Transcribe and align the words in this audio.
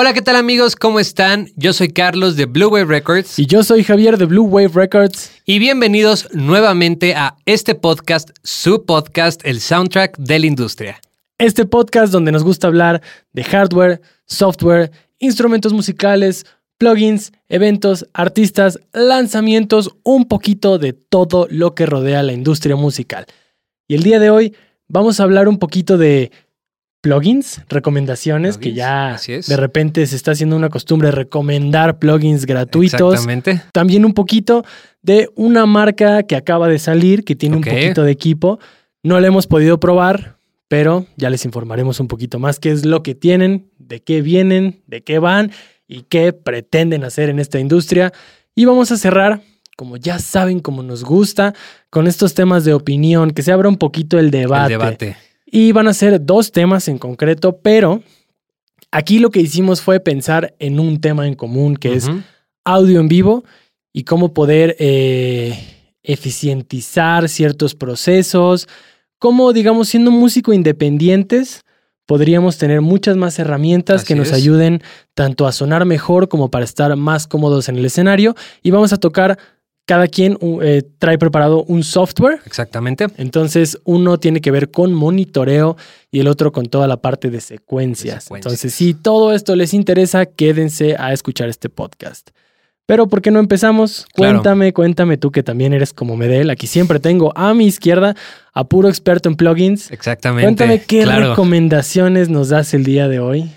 Hola, 0.00 0.14
¿qué 0.14 0.22
tal 0.22 0.36
amigos? 0.36 0.76
¿Cómo 0.76 1.00
están? 1.00 1.48
Yo 1.56 1.72
soy 1.72 1.88
Carlos 1.88 2.36
de 2.36 2.44
Blue 2.44 2.68
Wave 2.68 2.84
Records 2.84 3.36
Y 3.36 3.46
yo 3.46 3.64
soy 3.64 3.82
Javier 3.82 4.16
de 4.16 4.26
Blue 4.26 4.44
Wave 4.44 4.70
Records. 4.72 5.32
y 5.44 5.58
bienvenidos 5.58 6.28
nuevamente 6.32 7.16
a 7.16 7.36
este 7.46 7.74
podcast, 7.74 8.30
su 8.44 8.84
podcast, 8.84 9.40
el 9.44 9.60
soundtrack 9.60 10.16
de 10.16 10.38
la 10.38 10.46
industria. 10.46 11.00
Este 11.36 11.64
podcast 11.64 12.12
donde 12.12 12.30
nos 12.30 12.44
gusta 12.44 12.68
hablar 12.68 13.02
de 13.32 13.42
hardware, 13.42 14.00
software, 14.24 14.92
instrumentos 15.18 15.72
musicales, 15.72 16.46
plugins, 16.76 17.32
eventos, 17.48 18.06
artistas, 18.12 18.78
lanzamientos, 18.92 19.90
un 20.04 20.28
poquito 20.28 20.78
de 20.78 20.92
todo 20.92 21.48
lo 21.50 21.74
que 21.74 21.86
rodea 21.86 22.22
la 22.22 22.34
industria 22.34 22.76
musical. 22.76 23.26
Y 23.88 23.96
el 23.96 24.04
día 24.04 24.20
de 24.20 24.30
hoy 24.30 24.54
vamos 24.86 25.18
a 25.18 25.24
hablar 25.24 25.48
un 25.48 25.58
poquito 25.58 25.98
de 25.98 26.30
plugins, 27.00 27.62
recomendaciones, 27.68 28.58
que 28.58 28.72
ya 28.72 29.14
así 29.14 29.32
es. 29.32 29.46
de 29.46 29.56
repente 29.56 30.06
se 30.06 30.16
está 30.16 30.32
haciendo 30.32 30.56
una 30.56 30.68
costumbre 30.68 31.10
recomendar 31.10 31.98
plugins 31.98 32.44
gratuitos. 32.44 33.14
Exactamente. 33.14 33.62
También 33.72 34.04
un 34.04 34.14
poquito 34.14 34.64
de 35.02 35.30
una 35.36 35.66
marca 35.66 36.24
que 36.24 36.36
acaba 36.36 36.68
de 36.68 36.78
salir, 36.78 37.24
que 37.24 37.36
tiene 37.36 37.56
un 37.56 37.62
poquito 37.62 38.02
de 38.02 38.10
equipo. 38.10 38.58
No 39.02 39.20
la 39.20 39.28
hemos 39.28 39.46
podido 39.46 39.78
probar, 39.78 40.38
pero 40.66 41.06
ya 41.16 41.30
les 41.30 41.44
informaremos 41.44 42.00
un 42.00 42.08
poquito 42.08 42.38
más 42.38 42.58
qué 42.58 42.70
es 42.70 42.84
lo 42.84 43.02
que 43.02 43.14
tienen, 43.14 43.70
de 43.78 44.00
qué 44.00 44.20
vienen, 44.20 44.82
de 44.86 45.02
qué 45.02 45.18
van 45.18 45.52
y 45.86 46.02
qué 46.02 46.32
pretenden 46.32 47.04
hacer 47.04 47.30
en 47.30 47.38
esta 47.38 47.60
industria. 47.60 48.12
Y 48.54 48.64
vamos 48.64 48.90
a 48.90 48.98
cerrar, 48.98 49.40
como 49.76 49.96
ya 49.96 50.18
saben, 50.18 50.58
como 50.58 50.82
nos 50.82 51.04
gusta, 51.04 51.54
con 51.90 52.08
estos 52.08 52.34
temas 52.34 52.64
de 52.64 52.74
opinión, 52.74 53.30
que 53.30 53.42
se 53.42 53.52
abra 53.52 53.68
un 53.68 53.76
poquito 53.76 54.18
el 54.18 54.32
debate. 54.32 54.74
El 54.74 54.80
debate. 54.80 55.27
Y 55.50 55.72
van 55.72 55.88
a 55.88 55.94
ser 55.94 56.24
dos 56.24 56.52
temas 56.52 56.88
en 56.88 56.98
concreto, 56.98 57.58
pero 57.62 58.02
aquí 58.90 59.18
lo 59.18 59.30
que 59.30 59.40
hicimos 59.40 59.80
fue 59.80 60.00
pensar 60.00 60.54
en 60.58 60.78
un 60.78 61.00
tema 61.00 61.26
en 61.26 61.34
común, 61.34 61.76
que 61.76 61.94
es 61.94 62.10
audio 62.64 63.00
en 63.00 63.08
vivo 63.08 63.44
y 63.92 64.04
cómo 64.04 64.34
poder 64.34 64.76
eh, 64.78 65.58
eficientizar 66.02 67.28
ciertos 67.28 67.74
procesos, 67.74 68.68
cómo, 69.18 69.52
digamos, 69.52 69.88
siendo 69.88 70.10
músico 70.10 70.52
independientes, 70.52 71.64
podríamos 72.06 72.56
tener 72.58 72.80
muchas 72.80 73.16
más 73.16 73.38
herramientas 73.38 74.04
que 74.04 74.14
nos 74.14 74.28
es. 74.28 74.34
ayuden 74.34 74.82
tanto 75.14 75.46
a 75.46 75.52
sonar 75.52 75.84
mejor 75.84 76.28
como 76.28 76.50
para 76.50 76.64
estar 76.64 76.94
más 76.96 77.26
cómodos 77.26 77.68
en 77.68 77.76
el 77.76 77.84
escenario. 77.84 78.34
Y 78.62 78.70
vamos 78.70 78.92
a 78.92 78.96
tocar, 78.96 79.38
cada 79.88 80.06
quien 80.06 80.36
eh, 80.60 80.82
trae 80.98 81.16
preparado 81.16 81.64
un 81.64 81.82
software. 81.82 82.40
Exactamente. 82.44 83.06
Entonces, 83.16 83.78
uno 83.84 84.20
tiene 84.20 84.42
que 84.42 84.50
ver 84.50 84.70
con 84.70 84.92
monitoreo 84.92 85.78
y 86.10 86.20
el 86.20 86.28
otro 86.28 86.52
con 86.52 86.66
toda 86.66 86.86
la 86.86 86.98
parte 86.98 87.30
de 87.30 87.40
secuencias. 87.40 88.16
De 88.16 88.20
secuencias. 88.20 88.52
Entonces, 88.52 88.74
si 88.74 88.92
todo 88.92 89.32
esto 89.32 89.56
les 89.56 89.72
interesa, 89.72 90.26
quédense 90.26 90.94
a 90.98 91.14
escuchar 91.14 91.48
este 91.48 91.70
podcast. 91.70 92.28
Pero, 92.84 93.08
¿por 93.08 93.22
qué 93.22 93.30
no 93.30 93.38
empezamos? 93.38 94.06
Claro. 94.12 94.34
Cuéntame, 94.34 94.74
cuéntame 94.74 95.16
tú 95.16 95.30
que 95.30 95.42
también 95.42 95.72
eres 95.72 95.94
como 95.94 96.18
Medel. 96.18 96.50
Aquí 96.50 96.66
siempre 96.66 97.00
tengo 97.00 97.32
a 97.34 97.54
mi 97.54 97.64
izquierda 97.64 98.14
a 98.52 98.64
puro 98.64 98.90
experto 98.90 99.30
en 99.30 99.36
plugins. 99.36 99.90
Exactamente. 99.90 100.44
Cuéntame 100.44 100.82
qué 100.82 101.04
claro. 101.04 101.30
recomendaciones 101.30 102.28
nos 102.28 102.50
das 102.50 102.74
el 102.74 102.84
día 102.84 103.08
de 103.08 103.20
hoy. 103.20 103.50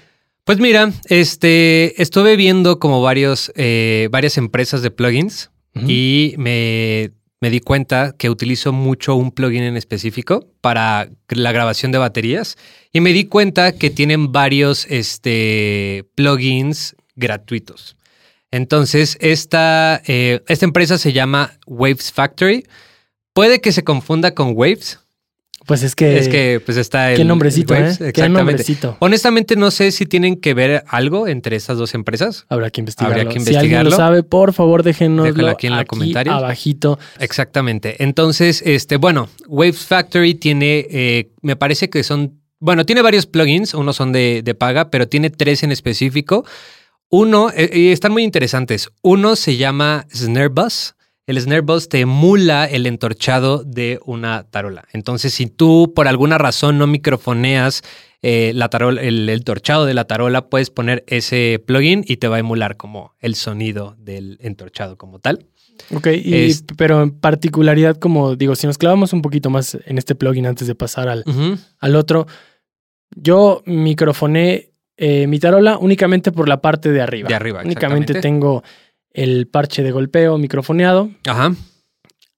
Pues 0.45 0.59
mira, 0.59 0.93
este, 1.09 2.01
estuve 2.01 2.37
viendo 2.37 2.79
como 2.79 3.01
varios, 3.01 3.51
eh, 3.55 4.07
varias 4.11 4.37
empresas 4.37 4.81
de 4.81 4.91
plugins 4.91 5.50
Y 5.73 6.35
me, 6.37 7.11
me 7.41 7.49
di 7.49 7.59
cuenta 7.59 8.13
que 8.17 8.29
utilizo 8.29 8.71
mucho 8.71 9.15
un 9.15 9.31
plugin 9.31 9.63
en 9.63 9.75
específico 9.75 10.47
para 10.61 11.09
la 11.29 11.51
grabación 11.51 11.91
de 11.91 11.97
baterías 11.97 12.57
y 12.93 13.01
me 13.01 13.13
di 13.13 13.25
cuenta 13.25 13.71
que 13.71 13.89
tienen 13.89 14.31
varios 14.31 14.85
este, 14.89 16.05
plugins 16.15 16.95
gratuitos. 17.15 17.97
Entonces, 18.51 19.17
esta, 19.21 20.01
eh, 20.05 20.41
esta 20.47 20.65
empresa 20.65 20.97
se 20.97 21.13
llama 21.13 21.57
Waves 21.65 22.11
Factory. 22.11 22.67
Puede 23.33 23.61
que 23.61 23.71
se 23.71 23.83
confunda 23.83 24.35
con 24.35 24.51
Waves. 24.55 24.99
Pues 25.65 25.83
es 25.83 25.95
que, 25.95 26.17
es 26.17 26.27
que 26.27 26.59
pues 26.65 26.77
está 26.77 27.11
el 27.11 27.17
qué 27.17 27.23
nombrecito, 27.23 27.75
el 27.75 27.83
Waves, 27.83 28.01
¿eh? 28.01 28.13
Qué 28.13 28.27
nombrecito. 28.27 28.97
Honestamente 28.99 29.55
no 29.55 29.69
sé 29.69 29.91
si 29.91 30.05
tienen 30.05 30.35
que 30.37 30.53
ver 30.55 30.83
algo 30.87 31.27
entre 31.27 31.55
estas 31.55 31.77
dos 31.77 31.93
empresas. 31.93 32.45
Habrá 32.49 32.71
que 32.71 32.81
investigarlo. 32.81 33.15
Habría 33.21 33.31
que 33.33 33.39
Si 33.39 33.55
alguien 33.55 33.73
lo 33.73 33.79
investigarlo. 33.81 33.91
sabe, 33.95 34.23
por 34.23 34.53
favor, 34.53 34.81
déjenoslo 34.83 35.47
aquí 35.47 35.67
en 35.67 35.75
los 35.75 35.85
comentarios. 35.85 36.35
abajito. 36.35 36.97
Exactamente. 37.19 38.03
Entonces, 38.03 38.63
este, 38.65 38.97
bueno, 38.97 39.29
Waves 39.47 39.85
Factory 39.85 40.33
tiene, 40.33 40.87
eh, 40.89 41.31
me 41.41 41.55
parece 41.55 41.89
que 41.89 42.03
son, 42.03 42.41
bueno, 42.59 42.85
tiene 42.85 43.01
varios 43.03 43.27
plugins, 43.27 43.73
unos 43.75 43.95
son 43.95 44.11
de, 44.11 44.41
de 44.43 44.55
paga, 44.55 44.89
pero 44.89 45.07
tiene 45.07 45.29
tres 45.29 45.61
en 45.63 45.71
específico. 45.71 46.43
Uno, 47.09 47.51
eh, 47.55 47.69
y 47.73 47.87
están 47.91 48.13
muy 48.13 48.23
interesantes. 48.23 48.89
Uno 49.01 49.35
se 49.35 49.57
llama 49.57 50.07
Snare 50.13 50.47
Bus. 50.47 50.95
El 51.27 51.39
Snare 51.39 51.61
Bus 51.61 51.87
te 51.87 51.99
emula 51.99 52.65
el 52.65 52.85
entorchado 52.87 53.63
de 53.63 53.99
una 54.05 54.43
tarola. 54.49 54.85
Entonces, 54.91 55.33
si 55.33 55.45
tú 55.47 55.93
por 55.95 56.07
alguna 56.07 56.37
razón 56.37 56.77
no 56.77 56.87
microfoneas 56.87 57.83
eh, 58.23 58.51
la 58.55 58.69
tarola, 58.69 59.01
el, 59.01 59.29
el 59.29 59.43
torchado 59.43 59.85
de 59.85 59.93
la 59.93 60.05
tarola, 60.05 60.47
puedes 60.49 60.69
poner 60.69 61.03
ese 61.07 61.61
plugin 61.65 62.03
y 62.07 62.17
te 62.17 62.27
va 62.27 62.35
a 62.35 62.39
emular 62.39 62.75
como 62.77 63.15
el 63.19 63.35
sonido 63.35 63.95
del 63.99 64.37
entorchado 64.41 64.97
como 64.97 65.19
tal. 65.19 65.45
Ok, 65.93 66.07
y- 66.23 66.33
Es- 66.49 66.63
pero 66.77 67.01
en 67.01 67.11
particularidad, 67.11 67.97
como 67.97 68.35
digo, 68.35 68.55
si 68.55 68.67
nos 68.67 68.77
clavamos 68.77 69.13
un 69.13 69.21
poquito 69.21 69.49
más 69.49 69.77
en 69.85 69.97
este 69.97 70.15
plugin 70.15 70.45
antes 70.47 70.67
de 70.67 70.75
pasar 70.75 71.07
al, 71.07 71.23
al 71.79 71.95
otro, 71.95 72.27
yo 73.15 73.61
microfoné 73.65 74.71
eh, 74.97 75.25
mi 75.27 75.39
tarola 75.39 75.77
únicamente 75.77 76.31
por 76.31 76.47
la 76.47 76.61
parte 76.61 76.91
de 76.91 77.01
arriba. 77.01 77.27
De 77.29 77.35
arriba, 77.35 77.61
Únicamente 77.63 78.13
tengo 78.21 78.63
el 79.13 79.47
parche 79.47 79.83
de 79.83 79.91
golpeo 79.91 80.37
microfoneado. 80.37 81.09
Ajá. 81.25 81.53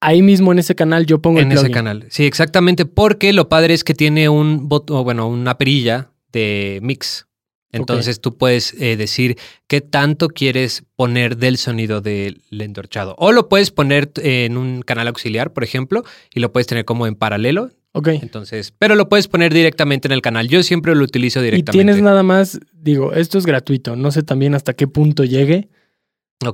Ahí 0.01 0.21
mismo 0.21 0.51
en 0.51 0.59
ese 0.59 0.75
canal 0.75 1.05
yo 1.05 1.21
pongo 1.21 1.39
en 1.39 1.47
el 1.47 1.53
ese 1.53 1.61
plugin. 1.61 1.73
canal. 1.73 2.05
Sí, 2.09 2.25
exactamente, 2.25 2.85
porque 2.85 3.31
lo 3.31 3.47
padre 3.47 3.73
es 3.73 3.83
que 3.83 3.93
tiene 3.93 4.27
un 4.27 4.67
botón, 4.67 5.03
bueno, 5.03 5.27
una 5.27 5.57
perilla 5.57 6.11
de 6.31 6.79
mix. 6.81 7.25
Entonces 7.71 8.21
tú 8.21 8.37
puedes 8.37 8.75
eh, 8.79 8.97
decir 8.97 9.35
qué 9.67 9.81
tanto 9.81 10.27
quieres 10.27 10.83
poner 10.95 11.37
del 11.37 11.57
sonido 11.57 12.01
del 12.01 12.41
entorchado. 12.51 13.15
O 13.17 13.31
lo 13.31 13.49
puedes 13.49 13.71
poner 13.71 14.11
eh, 14.21 14.45
en 14.45 14.57
un 14.57 14.83
canal 14.83 15.07
auxiliar, 15.07 15.53
por 15.53 15.63
ejemplo, 15.63 16.03
y 16.35 16.39
lo 16.39 16.51
puedes 16.53 16.67
tener 16.67 16.85
como 16.85 17.07
en 17.07 17.15
paralelo. 17.15 17.71
Ok. 17.93 18.09
Entonces, 18.09 18.73
pero 18.77 18.93
lo 18.93 19.09
puedes 19.09 19.27
poner 19.27 19.53
directamente 19.53 20.07
en 20.07 20.11
el 20.11 20.21
canal. 20.21 20.47
Yo 20.49 20.61
siempre 20.61 20.93
lo 20.93 21.03
utilizo 21.03 21.39
Y 21.39 21.45
directamente. 21.45 21.71
tienes 21.83 22.03
nada 22.03 22.21
más, 22.21 22.59
digo, 22.73 23.13
esto 23.13 23.39
es 23.39 23.45
gratuito. 23.47 23.95
No 23.95 24.11
sé 24.11 24.21
también 24.21 24.53
hasta 24.53 24.73
qué 24.73 24.87
punto 24.87 25.23
llegue. 25.23 25.69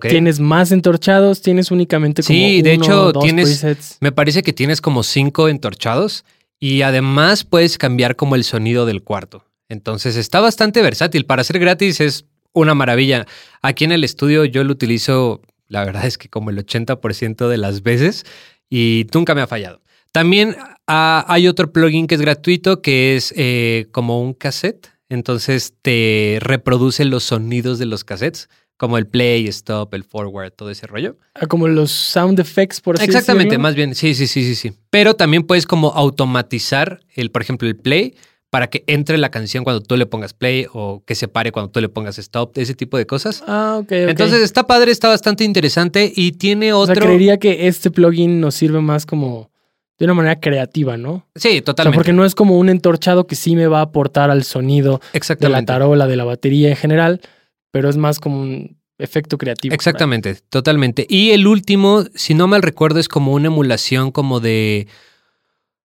Tienes 0.01 0.39
más 0.39 0.71
entorchados, 0.71 1.41
tienes 1.41 1.71
únicamente 1.71 2.21
como 2.21 2.37
Sí, 2.37 2.61
de 2.61 2.73
hecho, 2.73 3.11
dos 3.11 3.23
tienes- 3.23 3.45
presets. 3.45 3.97
Me 4.01 4.11
parece 4.11 4.43
que 4.43 4.53
tienes 4.53 4.81
como 4.81 5.03
cinco 5.03 5.49
entorchados 5.49 6.25
y 6.59 6.83
además 6.83 7.43
puedes 7.43 7.77
cambiar 7.77 8.15
como 8.15 8.35
el 8.35 8.43
sonido 8.43 8.85
del 8.85 9.01
cuarto. 9.03 9.45
Entonces 9.67 10.15
está 10.15 10.41
bastante 10.41 10.81
versátil. 10.81 11.25
Para 11.25 11.43
ser 11.43 11.59
gratis 11.59 12.01
es 12.01 12.25
una 12.53 12.75
maravilla. 12.75 13.25
Aquí 13.61 13.83
en 13.85 13.91
el 13.91 14.03
estudio 14.03 14.45
yo 14.45 14.63
lo 14.63 14.71
utilizo, 14.73 15.41
la 15.67 15.85
verdad 15.85 16.05
es 16.05 16.17
que 16.17 16.29
como 16.29 16.49
el 16.51 16.57
80% 16.63 17.47
de 17.47 17.57
las 17.57 17.81
veces 17.81 18.25
y 18.69 19.07
nunca 19.13 19.33
me 19.35 19.41
ha 19.41 19.47
fallado. 19.47 19.81
También 20.11 20.55
ah, 20.87 21.25
hay 21.27 21.47
otro 21.47 21.71
plugin 21.71 22.07
que 22.07 22.15
es 22.15 22.21
gratuito 22.21 22.81
que 22.81 23.15
es 23.15 23.33
eh, 23.37 23.87
como 23.91 24.21
un 24.21 24.33
cassette. 24.33 24.89
Entonces 25.07 25.73
te 25.81 26.37
reproduce 26.41 27.05
los 27.05 27.23
sonidos 27.23 27.79
de 27.79 27.85
los 27.87 28.03
cassettes, 28.03 28.47
como 28.79 28.97
el 28.97 29.05
play, 29.07 29.45
stop, 29.49 29.93
el 29.93 30.05
forward, 30.05 30.51
todo 30.53 30.69
ese 30.71 30.87
rollo. 30.87 31.17
Ah, 31.35 31.47
Como 31.47 31.67
los 31.67 31.91
sound 31.91 32.39
effects, 32.39 32.79
por 32.79 32.95
así 32.95 33.03
Exactamente, 33.03 33.49
decirlo. 33.49 33.63
más 33.63 33.75
bien, 33.75 33.93
sí, 33.93 34.15
sí, 34.15 34.25
sí, 34.25 34.41
sí, 34.45 34.55
sí. 34.55 34.71
Pero 34.89 35.15
también 35.15 35.43
puedes 35.43 35.65
como 35.67 35.89
automatizar 35.89 37.01
el, 37.15 37.29
por 37.29 37.41
ejemplo, 37.41 37.67
el 37.67 37.75
play 37.75 38.15
para 38.49 38.67
que 38.67 38.83
entre 38.87 39.17
la 39.17 39.29
canción 39.29 39.63
cuando 39.65 39.81
tú 39.81 39.97
le 39.97 40.05
pongas 40.05 40.33
play 40.33 40.65
o 40.73 41.03
que 41.05 41.13
se 41.15 41.27
pare 41.27 41.51
cuando 41.51 41.69
tú 41.71 41.81
le 41.81 41.89
pongas 41.89 42.17
stop, 42.19 42.57
ese 42.57 42.73
tipo 42.73 42.97
de 42.97 43.05
cosas. 43.05 43.43
Ah, 43.45 43.75
ok, 43.79 43.83
ok. 43.85 43.91
Entonces 43.91 44.41
está 44.41 44.65
padre, 44.65 44.91
está 44.91 45.09
bastante 45.09 45.43
interesante 45.43 46.11
y 46.15 46.31
tiene 46.31 46.71
o 46.73 46.79
otro. 46.79 46.95
sea, 46.95 47.03
creería 47.03 47.37
que 47.37 47.67
este 47.67 47.91
plugin 47.91 48.39
nos 48.39 48.55
sirve 48.55 48.79
más 48.81 49.05
como 49.05 49.51
de 49.99 50.05
una 50.05 50.13
manera 50.13 50.39
creativa, 50.39 50.95
¿no? 50.95 51.27
Sí, 51.35 51.49
O 51.49 51.51
sea, 51.51 51.61
totalmente. 51.63 51.95
porque 51.97 52.13
no 52.13 52.23
es 52.23 52.33
como 52.33 52.57
un 52.57 52.69
entorchado 52.69 53.27
que 53.27 53.35
sí 53.35 53.57
me 53.57 53.67
va 53.67 53.79
a 53.79 53.83
aportar 53.83 54.31
al 54.31 54.45
sonido 54.45 55.01
de 55.37 55.49
la 55.49 55.65
tarola, 55.65 56.07
de 56.07 56.15
la 56.15 56.23
batería 56.23 56.69
en 56.69 56.77
general, 56.77 57.19
pero 57.71 57.87
es 57.89 57.97
más 57.97 58.19
como 58.19 58.41
un 58.41 58.78
efecto 58.99 59.37
creativo. 59.37 59.73
Exactamente, 59.73 60.35
totalmente. 60.49 61.07
Y 61.09 61.31
el 61.31 61.47
último, 61.47 62.03
si 62.13 62.33
no 62.33 62.47
mal 62.47 62.61
recuerdo, 62.61 62.99
es 62.99 63.07
como 63.07 63.33
una 63.33 63.47
emulación 63.47 64.11
como 64.11 64.39
de... 64.39 64.87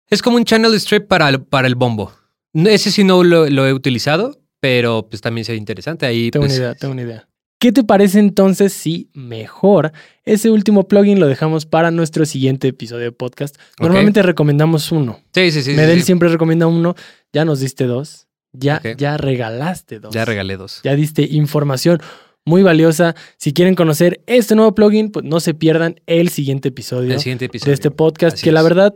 Es 0.09 0.21
como 0.21 0.37
un 0.37 0.45
channel 0.45 0.73
strip 0.75 1.07
para 1.07 1.29
el, 1.29 1.41
para 1.41 1.67
el 1.67 1.75
bombo. 1.75 2.11
Ese 2.53 2.91
sí 2.91 3.03
no 3.03 3.23
lo, 3.23 3.49
lo 3.49 3.65
he 3.65 3.73
utilizado, 3.73 4.39
pero 4.59 5.07
pues 5.09 5.21
también 5.21 5.45
sería 5.45 5.59
interesante. 5.59 6.05
Ahí 6.05 6.29
Tengo 6.29 6.45
pues, 6.45 6.57
una 6.57 6.65
idea, 6.65 6.75
tengo 6.75 6.91
una 6.91 7.01
idea. 7.03 7.27
¿Qué 7.63 7.71
te 7.71 7.83
parece 7.83 8.19
entonces 8.19 8.73
si 8.73 9.09
mejor 9.13 9.93
ese 10.25 10.49
último 10.49 10.87
plugin 10.87 11.19
lo 11.21 11.27
dejamos 11.27 11.65
para 11.65 11.91
nuestro 11.91 12.25
siguiente 12.25 12.67
episodio 12.67 13.05
de 13.05 13.11
podcast? 13.13 13.55
Normalmente 13.79 14.21
recomendamos 14.21 14.91
uno. 14.91 15.21
Sí, 15.33 15.49
sí, 15.51 15.63
sí. 15.63 15.71
Medel 15.71 15.99
sí. 15.99 16.07
siempre 16.07 16.27
recomienda 16.27 16.67
uno, 16.67 16.93
ya 17.31 17.45
nos 17.45 17.61
diste 17.61 17.85
dos. 17.85 18.27
Ya, 18.51 18.81
ya 18.97 19.17
regalaste 19.17 19.99
dos. 19.99 20.13
Ya 20.13 20.25
regalé 20.25 20.57
dos. 20.57 20.81
Ya 20.83 20.95
diste 20.95 21.23
información 21.23 22.01
muy 22.45 22.63
valiosa. 22.63 23.15
Si 23.37 23.53
quieren 23.53 23.75
conocer 23.75 24.21
este 24.27 24.55
nuevo 24.55 24.75
plugin, 24.75 25.11
pues 25.11 25.25
no 25.25 25.39
se 25.39 25.53
pierdan 25.53 25.95
el 26.07 26.29
siguiente 26.29 26.69
episodio 26.69 27.13
El 27.13 27.19
siguiente 27.19 27.45
episodio. 27.45 27.69
de 27.71 27.73
este 27.75 27.91
podcast, 27.91 28.35
Así 28.35 28.43
que 28.43 28.51
la 28.51 28.61
verdad 28.61 28.93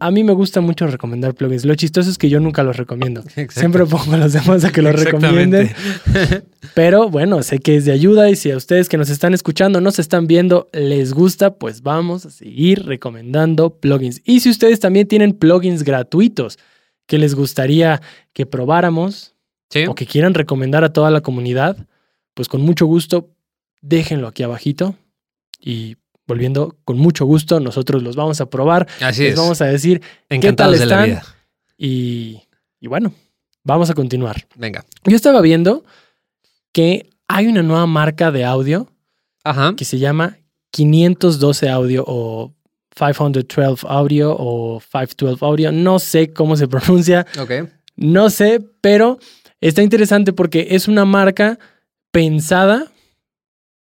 a 0.00 0.10
mí 0.10 0.22
me 0.22 0.34
gusta 0.34 0.60
mucho 0.60 0.86
recomendar 0.86 1.34
plugins. 1.34 1.64
Lo 1.64 1.74
chistoso 1.74 2.10
es 2.10 2.18
que 2.18 2.28
yo 2.28 2.40
nunca 2.40 2.62
los 2.62 2.76
recomiendo. 2.76 3.20
Exacto. 3.22 3.58
Siempre 3.58 3.86
pongo 3.86 4.12
a 4.12 4.16
los 4.18 4.34
demás 4.34 4.62
a 4.64 4.70
que 4.70 4.82
los 4.82 4.94
recomienden. 5.02 5.70
Pero 6.74 7.08
bueno, 7.08 7.42
sé 7.42 7.58
que 7.58 7.74
es 7.76 7.86
de 7.86 7.92
ayuda 7.92 8.28
y 8.30 8.36
si 8.36 8.50
a 8.50 8.56
ustedes 8.58 8.88
que 8.90 8.98
nos 8.98 9.08
están 9.08 9.32
escuchando, 9.32 9.80
nos 9.80 9.98
están 9.98 10.26
viendo, 10.26 10.68
les 10.74 11.14
gusta, 11.14 11.54
pues 11.54 11.82
vamos 11.82 12.26
a 12.26 12.30
seguir 12.30 12.84
recomendando 12.84 13.70
plugins. 13.70 14.20
Y 14.24 14.40
si 14.40 14.50
ustedes 14.50 14.78
también 14.78 15.08
tienen 15.08 15.32
plugins 15.32 15.82
gratuitos 15.84 16.58
que 17.06 17.16
les 17.18 17.34
gustaría 17.34 18.02
que 18.34 18.44
probáramos 18.44 19.34
Sí. 19.70 19.86
o 19.86 19.94
que 19.94 20.06
quieran 20.06 20.34
recomendar 20.34 20.84
a 20.84 20.92
toda 20.92 21.10
la 21.10 21.22
comunidad, 21.22 21.87
pues 22.38 22.46
con 22.48 22.60
mucho 22.60 22.86
gusto 22.86 23.30
déjenlo 23.80 24.28
aquí 24.28 24.44
abajito 24.44 24.94
y 25.60 25.96
volviendo 26.24 26.76
con 26.84 26.96
mucho 26.96 27.24
gusto 27.26 27.58
nosotros 27.58 28.00
los 28.04 28.14
vamos 28.14 28.40
a 28.40 28.48
probar, 28.48 28.86
Así 29.00 29.24
les 29.24 29.32
es. 29.32 29.38
vamos 29.40 29.60
a 29.60 29.64
decir 29.64 30.00
Encantados 30.28 30.78
de 30.78 30.86
la 30.86 30.94
están? 30.94 31.06
vida. 31.10 31.22
y, 31.76 32.42
y 32.78 32.86
bueno, 32.86 33.12
vamos 33.64 33.90
a 33.90 33.94
continuar. 33.94 34.46
Venga. 34.54 34.84
Yo 35.04 35.16
estaba 35.16 35.40
viendo 35.40 35.82
que 36.70 37.10
hay 37.26 37.48
una 37.48 37.64
nueva 37.64 37.86
marca 37.88 38.30
de 38.30 38.44
audio 38.44 38.86
Ajá. 39.42 39.74
que 39.76 39.84
se 39.84 39.98
llama 39.98 40.38
512 40.70 41.68
Audio 41.68 42.04
o 42.06 42.54
512 42.94 43.84
Audio 43.88 44.32
o 44.38 44.80
512 44.80 45.44
Audio. 45.44 45.72
No 45.72 45.98
sé 45.98 46.32
cómo 46.32 46.56
se 46.56 46.68
pronuncia, 46.74 47.26
Ok. 47.40 47.50
no 47.96 48.30
sé, 48.30 48.60
pero 48.80 49.18
está 49.60 49.82
interesante 49.82 50.32
porque 50.32 50.68
es 50.70 50.86
una 50.86 51.04
marca 51.04 51.58
pensada. 52.22 52.86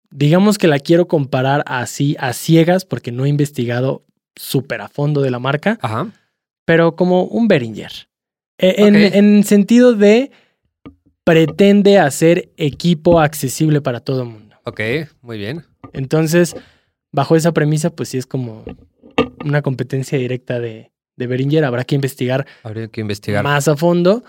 Digamos 0.09 0.57
que 0.57 0.67
la 0.67 0.79
quiero 0.79 1.07
comparar 1.07 1.63
así 1.67 2.15
a 2.19 2.33
ciegas 2.33 2.83
porque 2.83 3.11
no 3.11 3.25
he 3.25 3.29
investigado 3.29 4.03
súper 4.35 4.81
a 4.81 4.87
fondo 4.89 5.21
de 5.21 5.29
la 5.29 5.37
marca, 5.37 5.77
Ajá. 5.83 6.11
pero 6.65 6.95
como 6.95 7.25
un 7.25 7.47
Behringer. 7.47 7.91
E- 8.57 8.75
En, 8.87 8.95
Ok. 8.95 9.15
en 9.15 9.43
sentido 9.43 9.93
de 9.93 10.31
pretende 11.23 11.99
hacer 11.99 12.51
equipo 12.57 13.19
accesible 13.19 13.81
para 13.81 13.99
todo 13.99 14.23
el 14.23 14.29
mundo. 14.29 14.55
Ok. 14.65 14.81
Muy 15.21 15.37
bien. 15.37 15.63
Entonces, 15.93 16.55
bajo 17.11 17.35
esa 17.35 17.51
premisa, 17.51 17.91
pues 17.91 18.09
sí 18.09 18.17
es 18.17 18.25
como 18.25 18.65
una 19.45 19.61
competencia 19.61 20.17
directa 20.17 20.59
de, 20.59 20.91
de 21.17 21.27
Behringer. 21.27 21.63
Habrá 21.65 21.83
que 21.83 21.93
investigar 21.95 22.47
Habría 22.63 22.87
que 22.87 23.01
investigar. 23.01 23.43
más 23.43 23.67
a 23.67 23.75
fondo. 23.77 24.23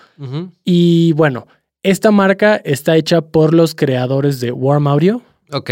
Y 0.64 1.12
bueno, 1.12 1.46
esta 1.84 2.10
marca 2.10 2.56
está 2.64 2.96
hecha 2.96 3.20
por 3.20 3.54
los 3.54 3.76
creadores 3.76 4.40
de 4.40 4.50
Warm 4.50 4.88
Audio. 4.88 5.22
Ok. 5.52 5.70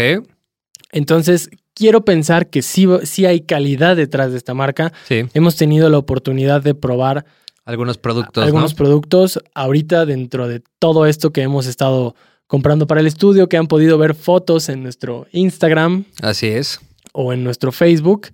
Entonces, 0.91 1.49
quiero 1.73 2.05
pensar 2.05 2.49
que 2.49 2.61
sí, 2.61 2.87
sí 3.03 3.25
hay 3.25 3.41
calidad 3.41 3.95
detrás 3.95 4.31
de 4.31 4.37
esta 4.37 4.53
marca. 4.53 4.93
Sí. 5.07 5.25
Hemos 5.33 5.55
tenido 5.55 5.89
la 5.89 5.97
oportunidad 5.97 6.61
de 6.61 6.75
probar 6.75 7.25
Algunos 7.65 7.97
productos, 7.97 8.43
algunos 8.45 8.71
¿no? 8.71 8.77
productos 8.77 9.39
ahorita 9.55 10.05
dentro 10.05 10.47
de 10.47 10.61
todo 10.79 11.05
esto 11.05 11.31
que 11.33 11.41
hemos 11.41 11.65
estado 11.65 12.15
comprando 12.47 12.85
para 12.85 13.01
el 13.01 13.07
estudio, 13.07 13.49
que 13.49 13.57
han 13.57 13.67
podido 13.67 13.97
ver 13.97 14.13
fotos 14.13 14.69
en 14.69 14.83
nuestro 14.83 15.25
Instagram 15.31 16.05
Así 16.21 16.47
es. 16.47 16.79
o 17.11 17.33
en 17.33 17.43
nuestro 17.43 17.71
Facebook. 17.71 18.27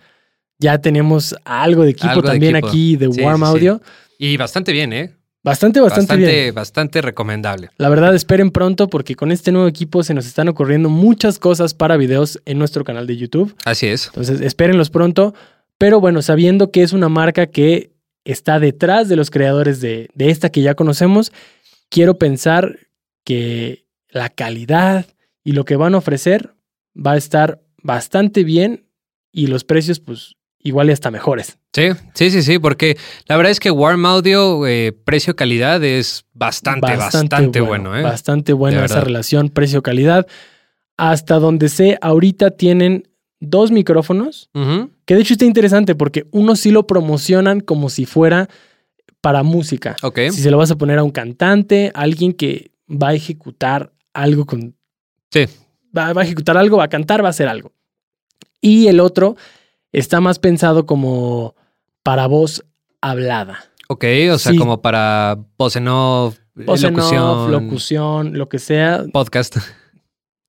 Ya 0.61 0.81
tenemos 0.81 1.33
algo 1.45 1.83
de 1.83 1.91
equipo 1.91 2.09
Algo 2.09 2.21
de 2.23 2.27
también 2.27 2.55
equipo. 2.57 2.67
aquí 2.67 2.97
de 2.97 3.13
Sí, 3.13 3.21
Warm 3.21 3.39
sí, 3.39 3.45
sí. 3.45 3.49
Audio. 3.51 3.81
Y 4.17 4.35
bastante 4.35 4.73
bien, 4.73 4.91
¿eh? 4.91 5.15
Bastante, 5.41 5.79
bastante, 5.79 6.17
bien. 6.17 6.53
bastante 6.53 7.01
recomendable. 7.01 7.69
La 7.77 7.87
verdad, 7.87 8.13
esperen 8.13 8.51
pronto 8.51 8.89
porque 8.89 9.15
con 9.15 9.31
este 9.31 9.51
nuevo 9.51 9.67
equipo 9.67 10.03
se 10.03 10.13
nos 10.13 10.27
están 10.27 10.49
ocurriendo 10.49 10.89
muchas 10.89 11.39
cosas 11.39 11.73
para 11.73 11.95
videos 11.95 12.41
en 12.45 12.59
nuestro 12.59 12.83
canal 12.83 13.07
de 13.07 13.15
YouTube. 13.15 13.55
Así 13.63 13.87
es. 13.87 14.07
Entonces, 14.07 14.41
espérenlos 14.41 14.89
pronto. 14.89 15.33
Pero 15.77 16.01
bueno, 16.01 16.21
sabiendo 16.21 16.71
que 16.71 16.83
es 16.83 16.91
una 16.91 17.07
marca 17.07 17.47
que 17.47 17.91
está 18.25 18.59
detrás 18.59 19.07
de 19.07 19.15
los 19.15 19.31
creadores 19.31 19.79
de, 19.79 20.09
de 20.13 20.29
esta 20.29 20.49
que 20.49 20.61
ya 20.61 20.75
conocemos, 20.75 21.31
quiero 21.89 22.17
pensar 22.17 22.77
que 23.23 23.85
la 24.09 24.29
calidad 24.29 25.05
y 25.43 25.53
lo 25.53 25.63
que 25.63 25.77
van 25.77 25.95
a 25.95 25.99
ofrecer 25.99 26.53
va 26.95 27.13
a 27.13 27.17
estar 27.17 27.61
bastante 27.81 28.43
bien 28.43 28.87
y 29.31 29.47
los 29.47 29.63
precios, 29.63 30.01
pues, 30.01 30.35
igual 30.59 30.89
y 30.89 30.91
hasta 30.91 31.11
mejores. 31.11 31.57
Sí, 31.73 31.89
sí, 32.13 32.31
sí, 32.31 32.43
sí, 32.43 32.59
porque 32.59 32.97
la 33.27 33.37
verdad 33.37 33.51
es 33.51 33.59
que 33.59 33.71
Warm 33.71 34.05
Audio, 34.05 34.65
eh, 34.67 34.91
precio-calidad 34.91 35.83
es 35.83 36.25
bastante, 36.33 36.95
bastante, 36.95 37.61
bueno, 37.61 37.95
¿eh? 37.97 38.01
Bastante 38.01 38.53
buena 38.53 38.85
esa 38.85 39.01
relación 39.01 39.49
precio-calidad. 39.49 40.27
Hasta 40.97 41.39
donde 41.39 41.69
sé, 41.69 41.97
ahorita 42.01 42.51
tienen 42.51 43.07
dos 43.39 43.71
micrófonos, 43.71 44.49
que 45.05 45.15
de 45.15 45.21
hecho 45.21 45.33
está 45.33 45.45
interesante 45.45 45.95
porque 45.95 46.27
uno 46.31 46.55
sí 46.55 46.71
lo 46.71 46.87
promocionan 46.87 47.61
como 47.61 47.89
si 47.89 48.05
fuera 48.05 48.49
para 49.21 49.43
música. 49.43 49.95
Ok. 50.03 50.19
Si 50.31 50.41
se 50.41 50.51
lo 50.51 50.57
vas 50.57 50.71
a 50.71 50.77
poner 50.77 50.97
a 50.99 51.03
un 51.03 51.11
cantante, 51.11 51.91
a 51.93 52.01
alguien 52.01 52.33
que 52.33 52.71
va 52.89 53.09
a 53.09 53.13
ejecutar 53.13 53.93
algo 54.13 54.45
con... 54.45 54.75
Sí. 55.31 55.45
Va, 55.97 56.13
va 56.13 56.21
a 56.21 56.25
ejecutar 56.25 56.57
algo, 56.57 56.77
va 56.77 56.85
a 56.85 56.89
cantar, 56.89 57.23
va 57.23 57.27
a 57.27 57.31
hacer 57.31 57.47
algo. 57.47 57.71
Y 58.61 58.87
el 58.87 58.99
otro 58.99 59.37
está 59.91 60.21
más 60.21 60.39
pensado 60.39 60.85
como 60.85 61.55
para 62.03 62.27
voz 62.27 62.63
hablada. 63.01 63.59
Ok, 63.87 64.05
o 64.31 64.37
sea, 64.37 64.51
Sí. 64.51 64.57
como 64.57 64.81
para 64.81 65.37
voz 65.57 65.75
en 65.75 65.87
off, 65.87 66.37
Voz 66.53 66.83
en 66.83 66.93
locución, 66.93 67.23
off, 67.23 67.49
locución, 67.49 68.37
lo 68.37 68.49
que 68.49 68.59
sea, 68.59 69.03
podcast. 69.13 69.57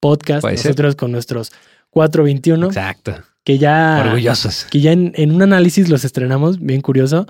podcast, 0.00 0.42
ser. 0.46 0.52
nosotros 0.56 0.96
con 0.96 1.12
nuestros 1.12 1.52
421, 1.90 2.66
Exacto. 2.66 3.14
que 3.44 3.58
ya, 3.58 4.02
Orgullosos. 4.06 4.66
que 4.70 4.80
ya 4.80 4.92
en, 4.92 5.12
en 5.16 5.32
un 5.34 5.42
análisis 5.42 5.88
los 5.88 6.04
estrenamos, 6.04 6.58
bien 6.60 6.80
curioso. 6.80 7.26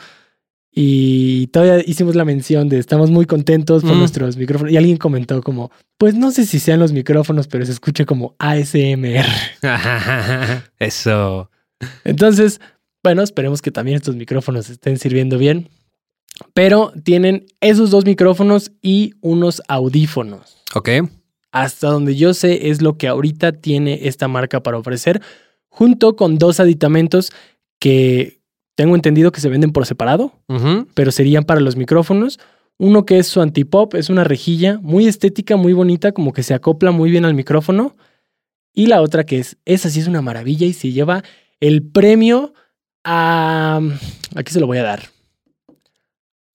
Y 0.73 1.49
todavía 1.49 1.83
hicimos 1.85 2.15
la 2.15 2.25
mención 2.25 2.69
de 2.69 2.79
estamos 2.79 3.11
muy 3.11 3.27
contentos 3.27 3.83
por 3.83 3.95
Mm. 3.97 3.99
nuestros 3.99 4.37
micrófonos. 4.37 4.73
Y 4.73 4.77
alguien 4.77 4.99
comentó 4.99 5.43
como, 5.43 5.71
pues 5.99 6.15
no 6.15 6.31
sé 6.31 6.47
si 6.47 6.61
sean 6.61 6.79
los 6.79 6.93
micrófonos, 6.93 7.49
pero 7.49 7.67
se 7.67 7.73
escucha 7.73 8.05
como 8.05 8.37
ASMR. 8.39 9.27
Eso. 10.79 11.51
Entonces, 12.05 12.61
bueno, 13.03 13.23
esperemos 13.23 13.63
que 13.63 13.71
también 13.71 13.97
estos 13.97 14.17
micrófonos 14.17 14.69
estén 14.71 14.99
sirviendo 14.99 15.39
bien. 15.39 15.69
Pero 16.55 16.93
tienen 17.05 17.47
esos 17.61 17.91
dos 17.91 18.05
micrófonos 18.05 18.73
y 18.83 19.15
unos 19.21 19.63
audífonos. 19.69 20.57
Ok. 20.75 20.89
hasta 21.53 21.89
donde 21.89 22.15
yo 22.15 22.33
sé 22.33 22.71
es 22.71 22.81
lo 22.81 22.97
que 22.97 23.09
ahorita 23.09 23.53
tiene 23.53 24.01
esta 24.07 24.29
marca 24.29 24.63
para 24.63 24.79
ofrecer, 24.79 25.21
junto 25.69 26.15
con 26.17 26.39
dos 26.39 26.61
aditamentos 26.61 27.33
que 27.81 28.41
tengo 28.77 28.95
entendido 28.95 29.33
que 29.33 29.41
se 29.41 29.49
venden 29.49 29.73
por 29.73 29.85
separado, 29.85 30.33
pero 30.95 31.11
serían 31.11 31.45
para 31.45 31.61
los 31.61 31.77
micrófonos. 31.77 32.39
Uno 32.79 33.05
que 33.05 33.19
es 33.19 33.27
su 33.27 33.41
antipop, 33.43 33.95
es 33.95 34.09
una 34.09 34.25
rejilla 34.25 34.79
muy 34.81 35.07
estética, 35.07 35.57
muy 35.57 35.73
bonita, 35.73 36.13
como 36.13 36.33
que 36.33 36.43
se 36.43 36.55
acopla 36.55 36.93
muy 36.93 37.11
bien 37.11 37.25
al 37.25 37.35
micrófono. 37.35 37.97
Y 38.73 38.87
la 38.87 39.03
otra 39.03 39.25
que 39.25 39.39
es, 39.39 39.59
esa 39.65 39.91
sí 39.91 40.01
es 40.01 40.07
una 40.07 40.23
maravilla 40.23 40.67
y 40.67 40.73
se 40.73 40.93
lleva 40.93 41.23
el 41.61 41.83
premio 41.83 42.53
a... 43.05 43.81
Aquí 44.35 44.53
se 44.53 44.61
lo 44.61 44.67
voy 44.67 44.79
a 44.79 44.83
dar. 44.83 45.09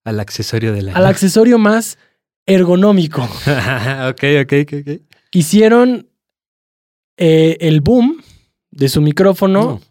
Al 0.03 0.19
accesorio 0.19 0.73
de 0.73 0.83
la. 0.83 0.93
Al 0.93 1.05
accesorio 1.07 1.57
más 1.57 1.97
ergonómico. 2.45 3.23
ok, 4.09 4.23
ok, 4.43 4.53
ok, 4.63 4.73
ok. 4.81 5.01
hicieron 5.31 6.07
eh, 7.17 7.57
el 7.59 7.81
boom 7.81 8.21
de 8.71 8.89
su 8.89 9.01
micrófono 9.01 9.81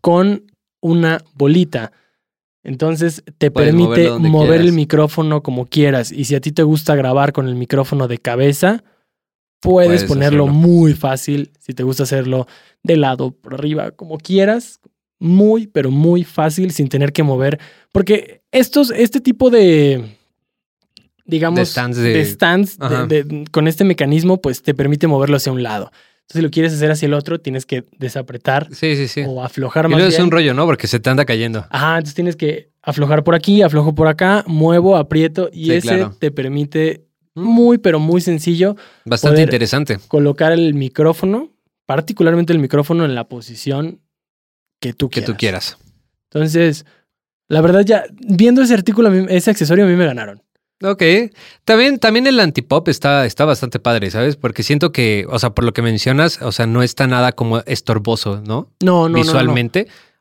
con 0.00 0.44
una 0.80 1.22
bolita. 1.34 1.92
Entonces 2.62 3.22
te 3.38 3.50
Puedes 3.50 3.74
permite 3.74 4.10
mover 4.10 4.60
el 4.60 4.72
micrófono 4.72 5.42
como 5.42 5.66
quieras. 5.66 6.12
Y 6.12 6.24
si 6.24 6.34
a 6.34 6.40
ti 6.40 6.52
te 6.52 6.62
gusta 6.62 6.94
grabar 6.94 7.32
con 7.32 7.48
el 7.48 7.56
micrófono 7.56 8.06
de 8.06 8.18
cabeza, 8.18 8.84
puedes, 9.64 9.88
Puedes 9.88 10.04
ponerlo 10.04 10.44
hacerlo. 10.44 10.60
muy 10.60 10.94
fácil. 10.94 11.50
Si 11.58 11.72
te 11.74 11.82
gusta 11.82 12.04
hacerlo 12.04 12.46
de 12.82 12.96
lado, 12.96 13.32
por 13.32 13.54
arriba, 13.54 13.90
como 13.90 14.18
quieras. 14.18 14.80
Muy, 15.18 15.66
pero 15.66 15.90
muy 15.90 16.22
fácil 16.24 16.70
sin 16.72 16.88
tener 16.88 17.12
que 17.12 17.22
mover. 17.22 17.58
Porque 17.92 18.42
estos, 18.52 18.90
este 18.90 19.20
tipo 19.20 19.48
de, 19.50 20.16
digamos, 21.24 21.58
De 21.60 21.66
stands 21.66 21.96
de- 21.96 22.24
stands 22.24 22.78
de- 22.78 22.84
Ajá. 22.86 23.06
de- 23.06 23.44
con 23.50 23.66
este 23.68 23.84
mecanismo, 23.84 24.40
pues 24.40 24.62
te 24.62 24.74
permite 24.74 25.06
moverlo 25.06 25.36
hacia 25.36 25.52
un 25.52 25.62
lado. 25.62 25.90
Entonces, 26.22 26.40
si 26.40 26.42
lo 26.42 26.50
quieres 26.50 26.72
hacer 26.72 26.90
hacia 26.90 27.06
el 27.06 27.14
otro, 27.14 27.38
tienes 27.38 27.66
que 27.66 27.84
desapretar 27.98 28.68
Sí, 28.72 28.96
sí, 28.96 29.08
sí. 29.08 29.22
o 29.26 29.42
aflojar 29.42 29.86
Y 29.86 29.88
más 29.90 29.98
luego 29.98 30.12
es 30.12 30.18
un 30.18 30.30
rollo, 30.30 30.54
¿no? 30.54 30.64
Porque 30.66 30.86
se 30.86 30.98
te 31.00 31.10
anda 31.10 31.24
cayendo. 31.24 31.66
Ajá, 31.70 31.96
entonces 31.98 32.14
tienes 32.14 32.36
que 32.36 32.70
aflojar 32.82 33.24
por 33.24 33.34
aquí, 33.34 33.62
aflojo 33.62 33.94
por 33.94 34.08
acá, 34.08 34.42
muevo, 34.46 34.96
aprieto 34.96 35.50
y 35.52 35.70
ese 35.72 35.88
claro. 35.88 36.16
te 36.18 36.30
permite. 36.30 37.04
Muy, 37.34 37.78
pero 37.78 37.98
muy 37.98 38.20
sencillo 38.20 38.76
Bastante 39.04 39.42
interesante. 39.42 39.98
colocar 40.08 40.52
el 40.52 40.74
micrófono, 40.74 41.50
particularmente 41.86 42.52
el 42.52 42.58
micrófono 42.58 43.04
en 43.04 43.14
la 43.14 43.28
posición 43.28 44.00
que 44.80 44.92
tú 44.92 45.08
Que 45.08 45.20
quieras. 45.20 45.26
tú 45.32 45.36
quieras. 45.38 45.78
Entonces, 46.32 46.86
la 47.48 47.60
verdad 47.60 47.82
ya, 47.84 48.04
viendo 48.12 48.62
ese 48.62 48.74
artículo, 48.74 49.12
ese 49.28 49.50
accesorio 49.50 49.84
a 49.84 49.88
mí 49.88 49.94
me 49.96 50.06
ganaron. 50.06 50.42
Ok. 50.82 51.02
También, 51.64 51.98
también 51.98 52.26
el 52.26 52.38
antipop 52.40 52.88
está, 52.88 53.24
está 53.26 53.44
bastante 53.44 53.78
padre, 53.78 54.10
¿sabes? 54.10 54.36
Porque 54.36 54.62
siento 54.62 54.92
que, 54.92 55.24
o 55.30 55.38
sea, 55.38 55.50
por 55.50 55.64
lo 55.64 55.72
que 55.72 55.82
mencionas, 55.82 56.42
o 56.42 56.52
sea, 56.52 56.66
no 56.66 56.82
está 56.82 57.06
nada 57.06 57.32
como 57.32 57.60
estorboso, 57.60 58.42
¿no? 58.44 58.70
No, 58.82 59.08
no, 59.08 59.18
no, 59.24 59.42
no. 59.44 59.54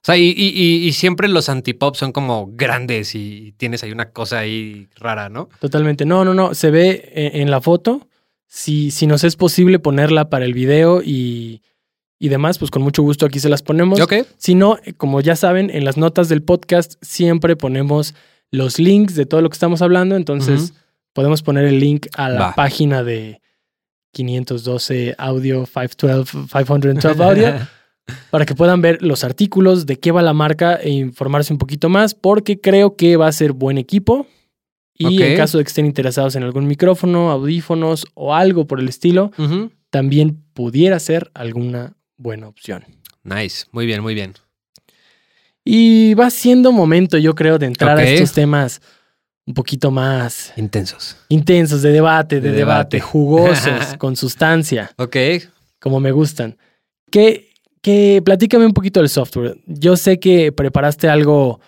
Sea, 0.04 0.18
y, 0.18 0.34
y- 0.36 0.86
y 0.86 0.92
siempre 0.94 1.28
los 1.30 1.48
antipop 1.50 1.96
son 1.96 2.12
como 2.12 2.50
grandes 2.52 3.16
y 3.16 3.54
tienes 3.58 3.84
ahí 3.84 3.92
una 3.92 4.10
cosa 4.12 4.40
ahí 4.40 4.88
rara, 4.98 5.30
¿no? 5.30 5.48
Totalmente. 5.62 6.06
No, 6.06 6.26
no, 6.26 6.34
no. 6.34 6.54
Se 6.54 6.72
ve 6.72 7.10
en, 7.14 7.42
en 7.44 7.52
la 7.52 7.62
foto. 7.62 8.08
Si, 8.48 8.92
si 8.92 9.08
nos 9.08 9.24
es 9.24 9.36
posible 9.38 9.80
ponerla 9.80 10.30
para 10.30 10.44
el 10.46 10.54
video 10.54 11.02
y, 11.02 11.62
y 12.20 12.28
demás, 12.30 12.58
pues 12.60 12.70
con 12.70 12.82
mucho 12.82 13.02
gusto 13.02 13.26
aquí 13.26 13.40
se 13.40 13.48
las 13.50 13.64
ponemos. 13.64 14.00
Ok. 14.02 14.14
Si 14.38 14.56
no, 14.56 14.78
como 14.98 15.22
ya 15.22 15.36
saben, 15.38 15.70
en 15.70 15.86
las 15.86 15.96
notas 15.98 16.28
del 16.30 16.44
podcast 16.44 16.96
siempre 17.02 17.56
ponemos 17.56 18.14
los 18.52 18.78
links 18.80 19.16
de 19.16 19.26
todo 19.26 19.42
lo 19.42 19.50
que 19.50 19.56
estamos 19.56 19.82
hablando. 19.82 20.16
Entonces, 20.18 20.74
podemos 21.14 21.42
poner 21.42 21.64
el 21.66 21.80
link 21.80 22.08
a 22.18 22.28
la 22.30 22.40
Va. 22.40 22.56
página 22.56 23.04
de 23.04 23.40
512 24.12 25.16
audio, 25.18 25.66
512, 25.66 26.48
512 26.52 27.24
audio, 27.24 27.54
para 28.32 28.46
que 28.46 28.56
puedan 28.56 28.82
ver 28.82 29.02
los 29.02 29.24
artículos, 29.24 29.86
de 29.86 29.98
qué 30.00 30.12
va 30.12 30.22
la 30.22 30.34
marca 30.34 30.76
e 30.76 30.90
informarse 30.90 31.54
un 31.54 31.60
poquito 31.60 31.90
más, 31.90 32.14
porque 32.16 32.60
creo 32.60 32.96
que 32.96 33.16
va 33.18 33.28
a 33.28 33.32
ser 33.32 33.54
buen 33.54 33.78
equipo. 33.78 34.28
Y 34.96 35.22
en 35.24 35.36
caso 35.38 35.58
de 35.58 35.64
que 35.64 35.70
estén 35.70 35.86
interesados 35.86 36.36
en 36.36 36.44
algún 36.44 36.68
micrófono, 36.68 37.32
audífonos 37.32 38.06
o 38.14 38.36
algo 38.36 38.68
por 38.68 38.80
el 38.80 38.88
estilo, 38.88 39.32
también 39.90 40.44
pudiera 40.54 41.00
ser 41.00 41.32
alguna 41.34 41.96
buena 42.18 42.48
opción. 42.48 42.86
Nice. 43.24 43.66
Muy 43.72 43.86
bien, 43.86 44.02
muy 44.02 44.14
bien. 44.14 44.34
Y 45.66 46.14
va 46.16 46.30
siendo 46.30 46.72
momento, 46.72 47.18
yo 47.18 47.36
creo, 47.36 47.58
de 47.58 47.68
entrar 47.68 47.98
a 47.98 48.04
estos 48.04 48.34
temas 48.34 48.82
un 49.46 49.54
poquito 49.54 49.92
más 49.92 50.54
Intensos. 50.58 51.18
intensos, 51.30 51.82
de 51.82 51.92
debate, 51.92 52.40
de, 52.40 52.52
De 52.52 52.58
debate, 52.58 52.98
debate. 52.98 53.00
jugosos, 53.00 53.96
con 53.98 54.16
sustancia, 54.16 54.92
Ok. 54.98 55.18
como 55.80 56.00
me 56.00 56.12
gustan. 56.12 56.58
Que, 57.12 57.50
que 57.84 58.22
platícame 58.26 58.66
un 58.66 58.74
poquito 58.74 59.00
del 59.02 59.10
software. 59.10 59.58
Yo 59.68 59.96
sé 59.98 60.20
que 60.20 60.52
preparaste 60.52 61.08
algo 61.10 61.60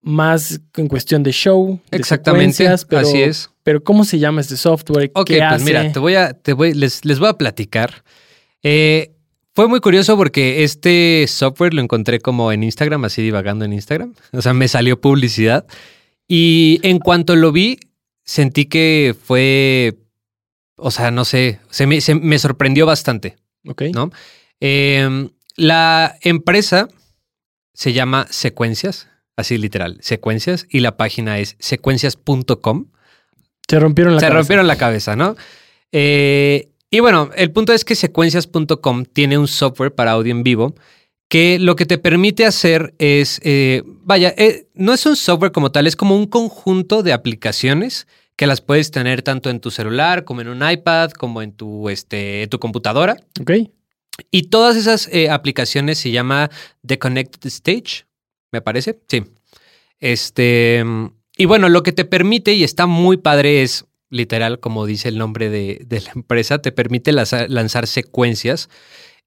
más 0.00 0.60
en 0.76 0.88
cuestión 0.88 1.22
de 1.22 1.30
show, 1.30 1.78
de 1.90 1.98
Exactamente. 1.98 2.54
secuencias, 2.54 2.84
pero, 2.86 3.02
Así 3.06 3.22
es. 3.22 3.50
pero 3.62 3.84
¿cómo 3.84 4.04
se 4.04 4.18
llama 4.18 4.40
este 4.40 4.56
software? 4.56 5.12
Ok, 5.14 5.26
¿Qué 5.28 5.38
pues 5.38 5.52
hace? 5.52 5.64
mira, 5.64 5.92
te 5.92 5.98
voy 6.00 6.16
a, 6.16 6.32
te 6.32 6.54
voy, 6.54 6.74
les, 6.74 7.04
les 7.04 7.20
voy 7.20 7.28
a 7.28 7.34
platicar. 7.34 8.02
Eh, 8.64 9.12
fue 9.54 9.68
muy 9.68 9.78
curioso 9.80 10.16
porque 10.16 10.64
este 10.64 11.26
software 11.28 11.74
lo 11.74 11.82
encontré 11.82 12.18
como 12.18 12.50
en 12.50 12.62
Instagram, 12.64 13.04
así 13.04 13.22
divagando 13.22 13.64
en 13.64 13.74
Instagram. 13.74 14.14
O 14.32 14.40
sea, 14.42 14.54
me 14.54 14.66
salió 14.66 15.00
publicidad. 15.00 15.66
Y 16.26 16.80
en 16.82 16.98
cuanto 16.98 17.36
lo 17.36 17.52
vi, 17.52 17.78
sentí 18.24 18.64
que 18.64 19.14
fue, 19.22 19.98
o 20.76 20.90
sea, 20.90 21.10
no 21.10 21.24
sé, 21.26 21.60
se 21.70 21.86
me, 21.86 22.00
se- 22.00 22.14
me 22.14 22.38
sorprendió 22.38 22.86
bastante. 22.86 23.36
Ok. 23.68 23.82
¿no? 23.92 24.10
Eh, 24.60 25.28
la 25.56 26.16
empresa 26.22 26.88
se 27.74 27.92
llama 27.92 28.26
Secuencias, 28.30 29.08
así 29.36 29.58
literal, 29.58 29.98
Secuencias, 30.00 30.66
y 30.70 30.80
la 30.80 30.96
página 30.96 31.38
es 31.38 31.56
secuencias.com. 31.58 32.86
Se 33.68 33.80
rompieron 33.80 34.14
la 34.14 34.20
Se 34.20 34.26
cabeza. 34.26 34.38
rompieron 34.38 34.66
la 34.66 34.76
cabeza, 34.76 35.16
¿no? 35.16 35.36
Eh, 35.92 36.68
y 36.90 37.00
bueno, 37.00 37.30
el 37.36 37.50
punto 37.52 37.72
es 37.72 37.84
que 37.84 37.94
secuencias.com 37.94 39.04
tiene 39.04 39.38
un 39.38 39.48
software 39.48 39.94
para 39.94 40.12
audio 40.12 40.30
en 40.32 40.42
vivo 40.42 40.74
que 41.28 41.58
lo 41.58 41.76
que 41.76 41.86
te 41.86 41.96
permite 41.96 42.44
hacer 42.44 42.94
es, 42.98 43.40
eh, 43.42 43.82
vaya, 43.86 44.34
eh, 44.36 44.66
no 44.74 44.92
es 44.92 45.06
un 45.06 45.16
software 45.16 45.50
como 45.52 45.72
tal, 45.72 45.86
es 45.86 45.96
como 45.96 46.14
un 46.14 46.26
conjunto 46.26 47.02
de 47.02 47.14
aplicaciones 47.14 48.06
que 48.36 48.46
las 48.46 48.60
puedes 48.60 48.90
tener 48.90 49.22
tanto 49.22 49.48
en 49.48 49.60
tu 49.60 49.70
celular 49.70 50.24
como 50.24 50.42
en 50.42 50.48
un 50.48 50.68
iPad, 50.68 51.12
como 51.12 51.40
en 51.40 51.52
tu, 51.52 51.88
este, 51.88 52.46
tu 52.48 52.58
computadora. 52.58 53.16
Ok. 53.40 53.52
Y 54.30 54.44
todas 54.44 54.76
esas 54.76 55.08
eh, 55.12 55.30
aplicaciones 55.30 55.98
se 55.98 56.10
llama 56.10 56.50
The 56.86 56.98
Connected 56.98 57.46
Stage, 57.46 58.06
me 58.50 58.60
parece. 58.60 59.00
Sí. 59.08 59.24
Este. 60.00 60.84
Y 61.36 61.46
bueno, 61.46 61.68
lo 61.68 61.82
que 61.82 61.92
te 61.92 62.04
permite, 62.04 62.52
y 62.54 62.64
está 62.64 62.86
muy 62.86 63.16
padre, 63.16 63.62
es 63.62 63.86
literal, 64.10 64.60
como 64.60 64.84
dice 64.84 65.08
el 65.08 65.16
nombre 65.16 65.48
de, 65.48 65.82
de 65.86 66.00
la 66.00 66.12
empresa, 66.14 66.60
te 66.60 66.72
permite 66.72 67.12
lanzar, 67.12 67.86
secuencias. 67.86 68.68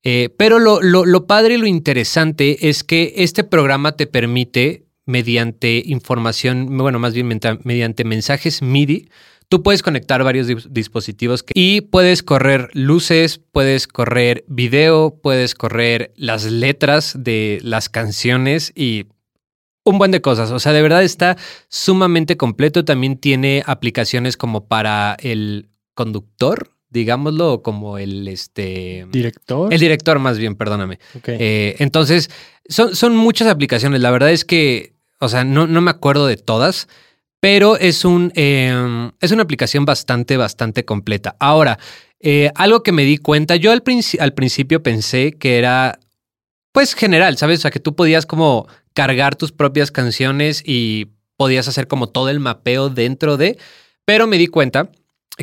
Eh, 0.04 0.30
pero 0.38 0.60
lo, 0.60 0.82
lo, 0.82 1.04
lo 1.04 1.25
padre 1.25 1.56
y 1.56 1.58
lo 1.58 1.65
interesante 1.65 2.70
es 2.70 2.84
que 2.84 3.13
este 3.18 3.44
programa 3.44 3.94
te 3.94 4.06
permite, 4.06 4.86
mediante 5.06 5.84
información, 5.86 6.77
bueno, 6.77 7.00
más 7.00 7.13
bien 7.13 7.39
mediante 7.63 8.04
mensajes 8.04 8.62
MIDI, 8.62 9.10
Tú 9.49 9.61
puedes 9.63 9.83
conectar 9.83 10.23
varios 10.23 10.47
dis- 10.49 10.67
dispositivos 10.69 11.43
que- 11.43 11.53
y 11.55 11.81
puedes 11.81 12.23
correr 12.23 12.69
luces, 12.73 13.39
puedes 13.51 13.87
correr 13.87 14.43
video, 14.47 15.19
puedes 15.21 15.53
correr 15.55 16.13
las 16.15 16.45
letras 16.45 17.13
de 17.17 17.59
las 17.63 17.89
canciones 17.89 18.71
y 18.75 19.05
un 19.83 19.99
buen 19.99 20.09
de 20.11 20.21
cosas. 20.21 20.49
O 20.51 20.57
sea, 20.59 20.73
de 20.73 20.81
verdad 20.81 21.03
está 21.03 21.37
sumamente 21.69 22.37
completo. 22.37 22.83
También 22.85 23.17
tiene 23.17 23.61
aplicaciones 23.67 24.35
como 24.35 24.65
para 24.67 25.15
el 25.19 25.69
conductor, 25.93 26.71
digámoslo, 26.89 27.53
o 27.53 27.61
como 27.61 27.99
el 27.99 28.27
este. 28.27 29.05
Director. 29.11 29.71
El 29.71 29.79
director, 29.79 30.17
más 30.17 30.39
bien, 30.39 30.55
perdóname. 30.55 30.99
Eh, 31.39 31.75
entonces, 31.79 32.31
son, 32.67 32.95
son 32.95 33.15
muchas 33.15 33.47
aplicaciones. 33.47 34.01
La 34.01 34.09
verdad 34.09 34.31
es 34.31 34.43
que, 34.43 34.93
o 35.19 35.29
sea, 35.29 35.43
no, 35.43 35.67
no 35.67 35.81
me 35.81 35.91
acuerdo 35.91 36.25
de 36.25 36.37
todas, 36.37 36.87
pero 37.39 37.77
es, 37.77 38.06
un, 38.06 38.32
eh, 38.36 39.12
es 39.22 39.32
una 39.32 39.44
aplicación 39.44 39.86
bastante, 39.86 40.38
bastante 40.38 40.86
completa. 40.86 41.36
Ahora, 41.39 41.77
eh, 42.20 42.51
algo 42.56 42.82
que 42.82 42.92
me 42.92 43.04
di 43.04 43.18
cuenta, 43.18 43.56
yo 43.56 43.72
al, 43.72 43.84
princi- 43.84 44.20
al 44.20 44.34
principio 44.34 44.82
pensé 44.82 45.34
que 45.34 45.58
era, 45.58 46.00
pues, 46.72 46.96
general, 46.96 47.38
¿sabes? 47.38 47.60
O 47.60 47.62
sea, 47.63 47.72
que 47.72 47.80
tú 47.80 47.96
podías 47.96 48.25
como 48.25 48.68
cargar 48.94 49.36
tus 49.36 49.51
propias 49.51 49.92
canciones 49.92 50.63
y 50.65 51.12
podías 51.38 51.68
hacer 51.68 51.88
como 51.88 52.08
todo 52.08 52.30
el 52.30 52.39
mapeo 52.39 52.89
dentro 52.89 53.38
de, 53.38 53.58
pero 54.06 54.25
me 54.25 54.38
di 54.38 54.48
cuenta 54.48 54.89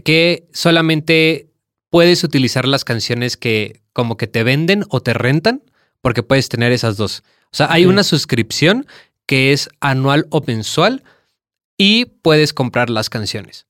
que 0.04 0.48
solamente 0.52 1.50
puedes 1.90 2.24
utilizar 2.24 2.66
las 2.66 2.84
canciones 2.84 3.36
que 3.36 3.82
como 3.92 4.16
que 4.16 4.26
te 4.26 4.42
venden 4.42 4.84
o 4.88 5.02
te 5.02 5.12
rentan, 5.12 5.62
porque 6.00 6.22
puedes 6.22 6.48
tener 6.48 6.72
esas 6.72 6.96
dos. 6.96 7.22
O 7.52 7.56
sea, 7.56 7.70
hay 7.70 7.84
una 7.84 8.02
suscripción 8.02 8.86
que 9.26 9.52
es 9.52 9.68
anual 9.80 10.26
o 10.30 10.42
mensual 10.46 11.04
y 11.82 12.04
puedes 12.04 12.52
comprar 12.52 12.90
las 12.90 13.10
canciones. 13.10 13.66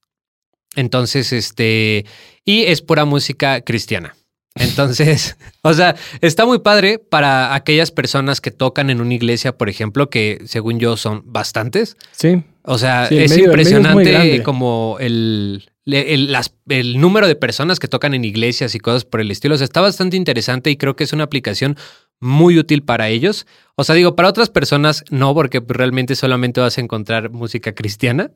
Entonces, 0.77 1.33
este, 1.33 2.05
y 2.45 2.63
es 2.65 2.83
pura 2.83 3.05
música 3.05 3.61
cristiana. 3.63 4.15
Entonces, 4.55 5.37
o 5.63 5.73
sea, 5.73 5.97
está 6.21 6.45
muy 6.45 6.59
padre 6.59 6.99
para 6.99 7.55
aquellas 7.55 7.91
personas 7.91 8.41
que 8.41 8.51
tocan 8.51 8.91
en 8.91 9.01
una 9.01 9.15
iglesia, 9.15 9.57
por 9.57 9.69
ejemplo, 9.71 10.11
que 10.11 10.43
según 10.47 10.79
yo 10.79 10.97
son 10.97 11.23
bastantes. 11.27 11.97
sí. 12.13 12.43
O 12.65 12.79
sea, 12.79 13.09
Sí, 13.09 13.19
es 13.19 13.31
medio- 13.33 13.47
impresionante 13.47 14.43
como 14.45 14.97
el, 15.01 15.69
le- 15.85 16.15
el, 16.15 16.31
las- 16.31 16.55
el 16.69 17.01
número 17.01 17.27
de 17.27 17.35
personas 17.35 17.81
que 17.81 17.89
tocan 17.89 18.15
en 18.15 18.25
iglesias 18.25 18.77
y 18.77 18.79
cosas 18.79 19.05
por 19.05 19.21
el 19.21 19.33
estilo. 19.33 19.57
O 19.57 19.59
sea, 19.59 19.65
está 19.65 19.81
bastante 19.81 20.17
interesante 20.17 20.71
y 20.71 20.77
creo 20.77 20.95
que 20.95 21.03
es 21.03 21.13
una 21.13 21.25
aplicación 21.25 21.77
muy 22.23 22.59
útil 22.59 22.83
para 22.83 23.09
ellos. 23.09 23.47
O 23.75 23.85
sea, 23.85 23.95
digo, 23.95 24.17
para 24.17 24.29
otras 24.29 24.49
personas 24.49 25.05
no, 25.11 25.35
porque 25.35 25.61
realmente 25.67 26.15
solamente 26.15 26.61
vas 26.61 26.79
a 26.79 26.81
encontrar 26.81 27.31
música 27.31 27.75
cristiana. 27.75 28.31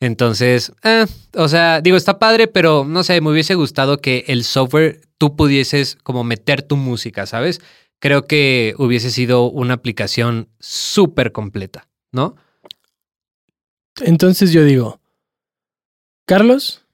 Entonces, 0.00 0.72
eh, 0.84 1.06
o 1.34 1.48
sea, 1.48 1.80
digo, 1.80 1.96
está 1.96 2.18
padre, 2.18 2.46
pero 2.46 2.84
no 2.84 3.02
sé, 3.02 3.20
me 3.20 3.30
hubiese 3.30 3.54
gustado 3.54 3.98
que 3.98 4.24
el 4.28 4.44
software 4.44 5.00
tú 5.18 5.36
pudieses 5.36 5.98
como 6.02 6.24
meter 6.24 6.62
tu 6.62 6.76
música, 6.76 7.26
¿sabes? 7.26 7.60
Creo 7.98 8.26
que 8.26 8.74
hubiese 8.78 9.10
sido 9.10 9.50
una 9.50 9.74
aplicación 9.74 10.48
súper 10.58 11.32
completa, 11.32 11.88
¿no? 12.12 12.36
Entonces 14.00 14.52
yo 14.52 14.64
digo, 14.64 15.00
Carlos, 16.26 16.84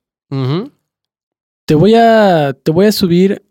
te 1.67 1.75
voy 1.75 1.95
a, 1.95 2.55
te 2.55 2.71
voy 2.71 2.87
a 2.87 2.93
subir. 2.93 3.45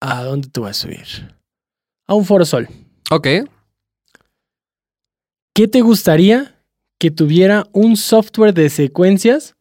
¿A 0.00 0.22
dónde 0.24 0.48
te 0.48 0.60
voy 0.60 0.70
a 0.70 0.74
subir? 0.74 1.41
A 2.12 2.14
un 2.14 2.26
Foro 2.26 2.44
Sol. 2.44 2.68
Ok. 3.10 3.26
¿Qué 5.54 5.66
te 5.66 5.80
gustaría 5.80 6.54
que 7.00 7.10
tuviera 7.10 7.66
un 7.72 7.96
software 7.96 8.52
de 8.52 8.68
secuencias 8.68 9.56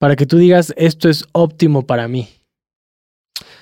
para 0.00 0.16
que 0.16 0.26
tú 0.26 0.38
digas 0.38 0.74
esto 0.76 1.08
es 1.08 1.24
óptimo 1.30 1.86
para 1.86 2.08
mí? 2.08 2.28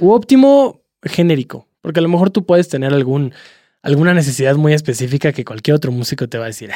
O 0.00 0.14
óptimo 0.14 0.80
genérico, 1.02 1.68
porque 1.82 2.00
a 2.00 2.02
lo 2.02 2.08
mejor 2.08 2.30
tú 2.30 2.46
puedes 2.46 2.70
tener 2.70 2.94
algún, 2.94 3.34
alguna 3.82 4.14
necesidad 4.14 4.56
muy 4.56 4.72
específica 4.72 5.34
que 5.34 5.44
cualquier 5.44 5.74
otro 5.74 5.92
músico 5.92 6.26
te 6.26 6.38
va 6.38 6.44
a 6.44 6.48
decir, 6.48 6.70
"Eh, 6.70 6.74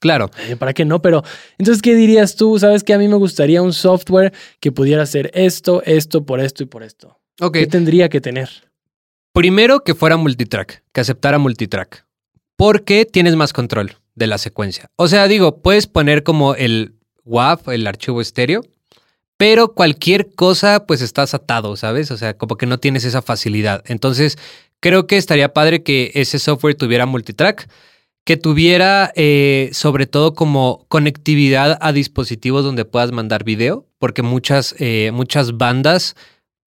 Claro. 0.00 0.28
eh, 0.48 0.56
¿para 0.56 0.74
qué 0.74 0.84
no? 0.84 1.00
Pero 1.00 1.22
entonces, 1.56 1.82
¿qué 1.82 1.94
dirías 1.94 2.34
tú? 2.34 2.58
¿Sabes 2.58 2.82
que 2.82 2.94
a 2.94 2.98
mí 2.98 3.06
me 3.06 3.14
gustaría 3.14 3.62
un 3.62 3.72
software 3.72 4.32
que 4.58 4.72
pudiera 4.72 5.04
hacer 5.04 5.30
esto, 5.34 5.84
esto, 5.84 6.26
por 6.26 6.40
esto 6.40 6.64
y 6.64 6.66
por 6.66 6.82
esto? 6.82 7.16
Ok. 7.40 7.54
¿Qué 7.58 7.66
tendría 7.68 8.08
que 8.08 8.20
tener? 8.20 8.48
Primero 9.38 9.84
que 9.84 9.94
fuera 9.94 10.16
multitrack, 10.16 10.82
que 10.92 11.00
aceptara 11.00 11.38
multitrack. 11.38 12.04
Porque 12.56 13.04
tienes 13.04 13.36
más 13.36 13.52
control 13.52 13.92
de 14.16 14.26
la 14.26 14.36
secuencia. 14.36 14.90
O 14.96 15.06
sea, 15.06 15.28
digo, 15.28 15.62
puedes 15.62 15.86
poner 15.86 16.24
como 16.24 16.56
el 16.56 16.96
WAV, 17.24 17.70
el 17.70 17.86
archivo 17.86 18.20
estéreo, 18.20 18.62
pero 19.36 19.74
cualquier 19.74 20.34
cosa 20.34 20.86
pues 20.86 21.02
estás 21.02 21.34
atado, 21.34 21.76
¿sabes? 21.76 22.10
O 22.10 22.16
sea, 22.16 22.36
como 22.36 22.56
que 22.56 22.66
no 22.66 22.78
tienes 22.78 23.04
esa 23.04 23.22
facilidad. 23.22 23.84
Entonces, 23.86 24.38
creo 24.80 25.06
que 25.06 25.16
estaría 25.16 25.52
padre 25.52 25.84
que 25.84 26.10
ese 26.14 26.40
software 26.40 26.74
tuviera 26.74 27.06
multitrack, 27.06 27.70
que 28.24 28.36
tuviera 28.36 29.12
eh, 29.14 29.70
sobre 29.72 30.08
todo 30.08 30.34
como 30.34 30.84
conectividad 30.88 31.78
a 31.80 31.92
dispositivos 31.92 32.64
donde 32.64 32.84
puedas 32.84 33.12
mandar 33.12 33.44
video, 33.44 33.86
porque 34.00 34.22
muchas, 34.22 34.74
eh, 34.80 35.12
muchas 35.14 35.56
bandas 35.56 36.16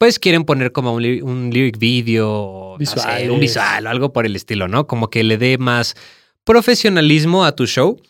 pues 0.02 0.18
quieren 0.18 0.46
poner 0.46 0.72
como 0.72 0.96
un, 0.96 1.04
un 1.22 1.52
lyric 1.52 1.78
video, 1.78 2.76
no 2.80 2.86
sé, 2.88 2.96
Visuales. 2.96 3.30
un 3.30 3.40
visual 3.40 3.86
o 3.86 3.90
algo 3.92 4.12
por 4.12 4.26
el 4.26 4.36
estilo, 4.36 4.68
¿no? 4.68 4.88
Como 4.88 5.12
que 5.12 5.24
le 5.24 5.38
dé 5.38 5.60
más 5.60 5.96
profesionalismo 6.44 7.46
a 7.46 7.56
tu 7.56 7.68
show. 7.68 8.02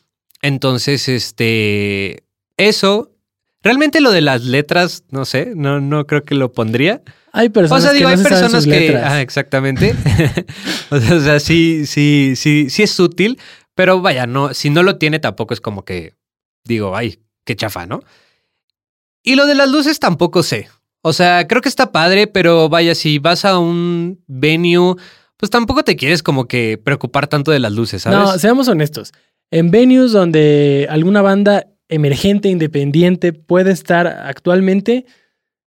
Entonces, 0.41 1.09
este, 1.09 2.23
eso, 2.55 3.11
realmente 3.61 3.99
lo 3.99 4.11
de 4.11 4.21
las 4.21 4.45
letras, 4.45 5.03
no 5.09 5.25
sé, 5.25 5.51
no, 5.53 5.81
no 5.81 6.07
creo 6.07 6.23
que 6.23 6.33
lo 6.33 6.53
pondría. 6.53 7.01
Hay 7.33 7.47
O 7.47 7.51
personas 7.51 7.83
sea, 7.83 7.91
digo, 7.91 8.07
que 8.07 8.15
no 8.15 8.19
hay 8.19 8.23
se 8.23 8.23
saben 8.23 8.39
personas 8.39 8.63
sus 8.63 8.71
que. 8.73 8.79
letras. 8.79 9.11
Ah, 9.11 9.21
exactamente. 9.21 9.93
o 10.91 10.97
sea, 10.97 11.15
o 11.17 11.19
sea, 11.19 11.39
sí, 11.41 11.85
sí, 11.85 12.35
sí, 12.37 12.69
sí 12.69 12.83
es 12.83 12.97
útil, 13.01 13.37
pero 13.75 13.99
vaya, 13.99 14.27
no, 14.27 14.53
si 14.53 14.69
no 14.69 14.81
lo 14.81 14.97
tiene, 14.97 15.19
tampoco 15.19 15.53
es 15.53 15.59
como 15.59 15.83
que 15.83 16.13
digo, 16.63 16.95
ay, 16.95 17.19
qué 17.43 17.57
chafa, 17.57 17.85
¿no? 17.85 17.99
Y 19.23 19.35
lo 19.35 19.45
de 19.45 19.55
las 19.55 19.69
luces 19.69 19.99
tampoco 19.99 20.41
sé. 20.41 20.69
O 21.03 21.13
sea, 21.13 21.47
creo 21.47 21.61
que 21.61 21.69
está 21.69 21.91
padre, 21.91 22.27
pero 22.27 22.69
vaya, 22.69 22.93
si 22.95 23.19
vas 23.19 23.45
a 23.45 23.57
un 23.57 24.23
venue, 24.27 24.95
pues 25.37 25.49
tampoco 25.49 25.83
te 25.83 25.95
quieres 25.95 26.21
como 26.21 26.47
que 26.47 26.79
preocupar 26.83 27.27
tanto 27.27 27.51
de 27.51 27.59
las 27.59 27.71
luces, 27.71 28.03
¿sabes? 28.03 28.19
No, 28.19 28.37
seamos 28.37 28.67
honestos. 28.67 29.11
En 29.49 29.71
venues 29.71 30.11
donde 30.11 30.87
alguna 30.89 31.21
banda 31.21 31.67
emergente, 31.89 32.49
independiente 32.49 33.33
puede 33.33 33.71
estar 33.71 34.07
actualmente, 34.07 35.05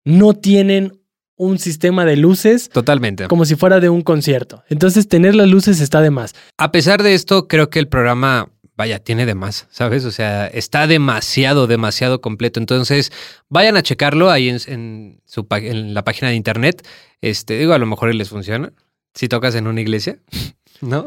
no 0.04 0.34
tienen 0.34 1.00
un 1.38 1.58
sistema 1.58 2.04
de 2.04 2.18
luces 2.18 2.70
Totalmente. 2.70 3.28
como 3.28 3.46
si 3.46 3.56
fuera 3.56 3.80
de 3.80 3.88
un 3.90 4.02
concierto. 4.02 4.64
Entonces, 4.68 5.08
tener 5.08 5.36
las 5.36 5.48
luces 5.48 5.80
está 5.80 6.02
de 6.02 6.12
más. 6.12 6.36
A 6.58 6.72
pesar 6.72 7.02
de 7.02 7.14
esto, 7.14 7.48
creo 7.48 7.70
que 7.70 7.80
el 7.80 7.88
programa, 7.88 8.52
vaya, 8.80 8.98
tiene 9.00 9.26
de 9.26 9.36
más, 9.36 9.68
¿sabes? 9.72 10.06
O 10.06 10.12
sea, 10.12 10.48
está 10.48 10.88
demasiado, 10.88 11.68
demasiado 11.68 12.22
completo. 12.22 12.62
Entonces, 12.62 13.12
vayan 13.50 13.76
a 13.76 13.84
checarlo 13.84 14.32
ahí 14.32 14.48
en, 14.48 14.58
en 14.68 15.22
su, 15.26 15.46
en 15.52 15.94
la 15.94 16.06
página 16.06 16.30
de 16.30 16.36
internet. 16.36 16.88
Este, 17.20 17.60
digo, 17.60 17.74
a 17.74 17.78
lo 17.78 17.86
mejor 17.86 18.16
les 18.16 18.30
funciona. 18.30 18.72
Si 19.14 19.28
tocas 19.28 19.56
en 19.56 19.68
una 19.68 19.82
iglesia, 19.82 20.20
¿no? 20.82 21.06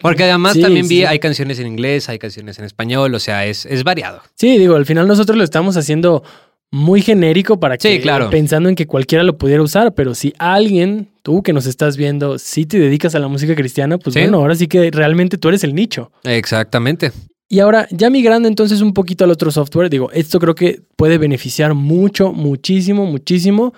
Porque 0.00 0.24
además 0.24 0.54
Sí, 0.54 0.62
también 0.62 0.88
vi, 0.88 1.00
sí. 1.00 1.04
hay 1.04 1.18
canciones 1.18 1.58
en 1.58 1.66
inglés, 1.66 2.08
hay 2.08 2.18
canciones 2.18 2.58
en 2.58 2.64
español, 2.64 3.14
o 3.14 3.20
sea, 3.20 3.44
es, 3.44 3.66
es 3.66 3.84
variado. 3.84 4.22
Sí, 4.34 4.56
digo, 4.56 4.74
al 4.74 4.86
final 4.86 5.06
nosotros 5.06 5.36
lo 5.36 5.44
estamos 5.44 5.76
haciendo 5.76 6.22
muy 6.70 7.00
genérico 7.02 7.58
para 7.58 7.78
que 7.78 7.90
Sí, 7.96 8.00
claro. 8.00 8.28
pensando 8.30 8.68
en 8.68 8.74
que 8.74 8.86
cualquiera 8.86 9.24
lo 9.24 9.38
pudiera 9.38 9.62
usar, 9.62 9.94
pero 9.94 10.14
si 10.14 10.34
alguien, 10.38 11.08
tú 11.22 11.42
que 11.42 11.52
nos 11.52 11.66
estás 11.66 11.96
viendo, 11.96 12.38
si 12.38 12.66
te 12.66 12.78
dedicas 12.78 13.14
a 13.14 13.18
la 13.18 13.28
música 13.28 13.54
cristiana, 13.54 13.96
pues 13.98 14.14
Sí. 14.14 14.20
bueno, 14.20 14.38
ahora 14.38 14.54
sí 14.54 14.66
que 14.68 14.90
realmente 14.90 15.38
tú 15.38 15.48
eres 15.48 15.64
el 15.64 15.74
nicho. 15.74 16.12
Exactamente. 16.24 17.12
Y 17.48 17.60
ahora, 17.60 17.88
ya 17.90 18.10
migrando 18.10 18.46
entonces 18.48 18.82
un 18.82 18.92
poquito 18.92 19.24
al 19.24 19.30
otro 19.30 19.50
software, 19.50 19.88
digo, 19.88 20.10
esto 20.12 20.38
creo 20.38 20.54
que 20.54 20.82
puede 20.96 21.16
beneficiar 21.16 21.72
mucho, 21.72 22.32
muchísimo, 22.32 23.06
muchísimo 23.06 23.72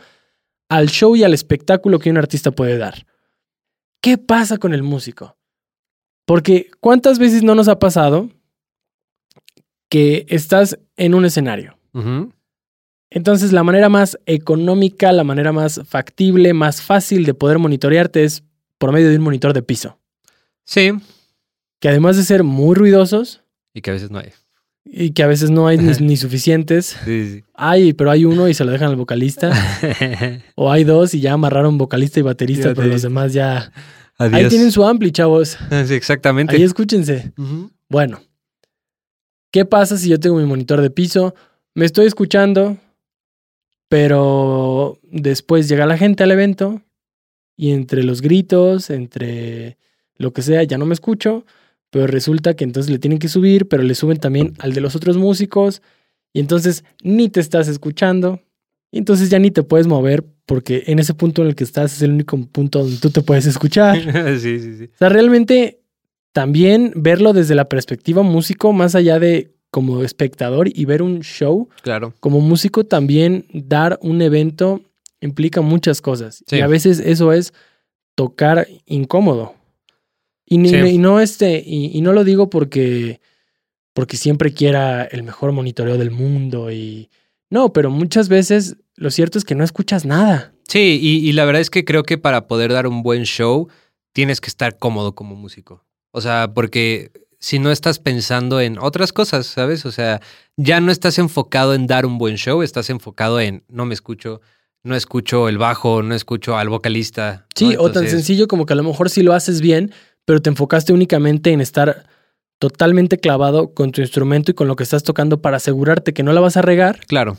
al 0.68 0.88
show 0.88 1.14
y 1.14 1.23
al 1.23 1.32
espectáculo 1.35 2.00
que 2.00 2.11
un 2.11 2.16
artista 2.18 2.50
puede 2.50 2.76
dar. 2.78 3.06
¿Qué 4.02 4.18
pasa 4.18 4.59
con 4.59 4.75
el 4.75 4.82
músico? 4.82 5.37
Porque 6.26 6.70
¿cuántas 6.80 7.20
veces 7.20 7.44
no 7.44 7.54
nos 7.54 7.68
ha 7.68 7.78
pasado 7.78 8.30
que 9.88 10.26
estás 10.28 10.78
en 10.97 11.14
un 11.14 11.25
escenario? 11.25 11.76
Entonces 13.11 13.52
la 13.52 13.62
manera 13.64 13.88
más 13.88 14.19
económica, 14.26 15.11
la 15.12 15.25
manera 15.25 15.52
más 15.52 15.81
factible, 15.87 16.55
más 16.55 16.81
fácil 16.83 17.25
de 17.25 17.35
poder 17.35 17.59
monitorearte 17.59 18.23
es 18.25 18.45
por 18.79 18.93
medio 18.93 19.09
de 19.11 19.17
un 19.17 19.23
monitor 19.23 19.52
de 19.52 19.62
piso, 19.62 19.99
Sí. 20.64 20.92
que 21.81 21.88
además 21.88 22.16
de 22.16 22.23
ser 22.23 22.44
muy 22.44 22.75
ruidosos 22.77 23.42
Y 23.75 23.81
que 23.83 23.90
a 23.90 23.94
veces 23.94 24.11
no 24.11 24.18
hay. 24.20 24.31
y 24.85 25.11
que 25.11 25.23
a 25.23 25.27
veces 25.27 25.51
no 25.51 25.66
hay 25.66 25.77
ni, 25.79 25.92
ni 26.01 26.16
suficientes, 26.16 26.96
Sí, 27.05 27.42
hay, 27.55 27.92
pero 27.94 28.11
hay 28.12 28.25
uno 28.25 28.49
y 28.49 28.55
se 28.55 28.64
lo 28.64 28.70
dejan 28.70 28.90
al 28.90 28.96
vocalista, 28.96 29.53
sí. 29.81 29.87
o 30.55 30.70
hay 30.70 30.85
dos 30.85 31.12
y 31.14 31.20
ya 31.20 31.33
amarraron 31.33 31.79
vocalista 31.79 32.20
y 32.20 32.23
baterista, 32.23 32.70
Y 32.70 32.75
pero 32.75 32.87
los 32.88 33.03
demás 33.03 33.33
ya... 33.33 33.73
Adiós. 34.18 34.35
Ahí 34.35 34.49
tienen 34.51 34.70
su 34.70 34.85
ampli, 34.85 35.11
chavos. 35.12 35.57
Sí, 35.87 35.94
exactamente. 35.94 36.55
Ahí 36.55 36.62
escúchense. 36.62 37.33
Bueno, 37.88 38.20
¿qué 39.51 39.64
pasa 39.64 39.96
si 39.96 40.09
yo 40.11 40.20
tengo 40.20 40.37
mi 40.37 40.44
monitor 40.44 40.81
de 40.83 40.90
piso? 40.90 41.35
Me 41.75 41.87
estoy 41.87 42.05
escuchando, 42.07 42.77
pero 43.90 45.00
después 45.03 45.68
llega 45.68 45.85
la 45.85 45.98
gente 45.98 46.22
al 46.22 46.31
evento 46.31 46.81
y 47.57 47.72
entre 47.72 48.05
los 48.05 48.22
gritos, 48.22 48.88
entre 48.88 49.79
lo 50.14 50.33
que 50.33 50.42
sea, 50.42 50.62
ya 50.62 50.79
no 50.79 50.87
me 50.87 50.94
escucho, 50.94 51.44
pero 51.90 52.07
resulta 52.07 52.55
que 52.55 52.62
entonces 52.62 52.88
le 52.88 53.00
tienen 53.00 53.18
que 53.18 53.26
subir, 53.26 53.66
pero 53.66 53.83
le 53.83 53.96
suben 53.96 54.18
también 54.18 54.55
al 54.61 54.74
de 54.74 54.81
los 54.81 54.94
otros 54.94 55.16
músicos 55.16 55.83
y 56.33 56.38
entonces 56.38 56.85
ni 57.03 57.31
te 57.31 57.40
estás 57.40 57.66
escuchando 57.66 58.40
y 58.92 58.98
entonces 58.98 59.29
ya 59.29 59.40
ni 59.40 59.50
te 59.50 59.64
puedes 59.64 59.88
mover 59.88 60.24
porque 60.46 60.85
en 60.87 61.00
ese 61.00 61.14
punto 61.14 61.42
en 61.42 61.48
el 61.48 61.57
que 61.57 61.64
estás 61.64 61.92
es 61.92 62.03
el 62.03 62.12
único 62.12 62.38
punto 62.46 62.85
donde 62.85 62.98
tú 62.98 63.11
te 63.11 63.22
puedes 63.22 63.46
escuchar. 63.46 63.98
sí, 64.38 64.61
sí, 64.61 64.76
sí. 64.79 64.85
O 64.85 64.98
sea, 64.98 65.09
realmente 65.09 65.81
también 66.31 66.92
verlo 66.94 67.33
desde 67.33 67.57
la 67.57 67.68
perspectiva 67.68 68.22
músico, 68.22 68.72
más 68.72 68.94
allá 68.94 69.18
de 69.18 69.50
como 69.70 70.02
espectador 70.02 70.68
y 70.72 70.85
ver 70.85 71.02
un 71.02 71.20
show, 71.20 71.68
Claro. 71.83 72.12
como 72.20 72.40
músico 72.40 72.85
también 72.85 73.46
dar 73.52 73.98
un 74.02 74.20
evento 74.22 74.80
implica 75.20 75.61
muchas 75.61 76.00
cosas. 76.00 76.42
Sí. 76.46 76.56
Y 76.56 76.61
a 76.61 76.66
veces 76.66 76.98
eso 76.98 77.33
es 77.33 77.52
tocar 78.14 78.66
incómodo. 78.87 79.54
Y, 80.46 80.59
ni- 80.59 80.70
Sí. 80.70 80.76
y 80.76 80.98
no 80.98 81.20
este, 81.20 81.62
y, 81.64 81.96
y 81.96 82.00
no 82.00 82.12
lo 82.12 82.24
digo 82.24 82.50
porque, 82.50 83.20
porque 83.92 84.16
siempre 84.16 84.52
quiera 84.52 85.04
el 85.04 85.22
mejor 85.22 85.52
monitoreo 85.52 85.96
del 85.98 86.11
mundo 86.11 86.70
y 86.72 87.09
no, 87.50 87.72
pero 87.72 87.90
muchas 87.90 88.28
veces 88.28 88.76
lo 88.96 89.11
cierto 89.11 89.38
es 89.38 89.44
que 89.44 89.54
no 89.54 89.62
escuchas 89.64 90.04
nada. 90.04 90.52
Sí, 90.68 90.98
y, 91.00 91.28
y 91.28 91.33
la 91.33 91.44
verdad 91.44 91.61
es 91.61 91.70
que 91.70 91.85
creo 91.85 92.02
que 92.02 92.18
para 92.18 92.46
poder 92.46 92.72
dar 92.72 92.87
un 92.87 93.02
buen 93.02 93.24
show 93.24 93.68
tienes 94.12 94.40
que 94.40 94.48
estar 94.48 94.78
cómodo 94.78 95.14
como 95.14 95.35
músico. 95.37 95.85
O 96.12 96.20
sea, 96.20 96.52
porque 96.54 97.11
si 97.40 97.59
no 97.59 97.70
estás 97.70 97.98
pensando 97.98 98.61
en 98.61 98.79
otras 98.79 99.12
cosas, 99.12 99.46
¿sabes? 99.46 99.87
O 99.87 99.92
sea, 99.92 100.20
ya 100.57 100.81
no 100.81 100.92
estás 100.92 101.18
enfocado 101.18 101.74
en 101.74 101.87
dar 101.87 102.05
un 102.05 102.18
buen 102.18 102.37
show, 102.37 102.62
estás 102.62 102.90
enfocado 102.90 103.40
en 103.40 103.64
no 103.68 103.87
me 103.87 103.94
escucho, 103.94 104.42
no 104.83 104.94
escucho 104.94 105.48
el 105.48 105.57
bajo, 105.57 106.03
no 106.03 106.14
escucho 106.14 106.57
al 106.59 106.68
vocalista. 106.68 107.46
Sí, 107.55 107.70
¿no? 107.70 107.83
o 107.83 107.90
tan 107.90 108.09
sencillo 108.09 108.46
como 108.46 108.66
que 108.66 108.74
a 108.74 108.76
lo 108.76 108.83
mejor 108.83 109.09
sí 109.09 109.22
lo 109.22 109.33
haces 109.33 109.62
bien, 109.62 109.92
pero 110.26 110.42
te 110.42 110.50
enfocaste 110.50 110.92
únicamente 110.92 111.50
en 111.50 111.62
estar 111.62 112.07
totalmente 112.59 113.18
clavado 113.18 113.72
con 113.72 113.90
tu 113.90 114.03
instrumento 114.03 114.50
y 114.50 114.55
con 114.55 114.68
lo 114.68 114.76
que 114.76 114.83
estás 114.83 115.03
tocando 115.03 115.40
para 115.40 115.57
asegurarte 115.57 116.12
que 116.12 116.22
no 116.22 116.35
la 116.35 116.40
vas 116.40 116.59
a 116.59 116.62
regar. 116.62 117.00
Claro, 117.07 117.38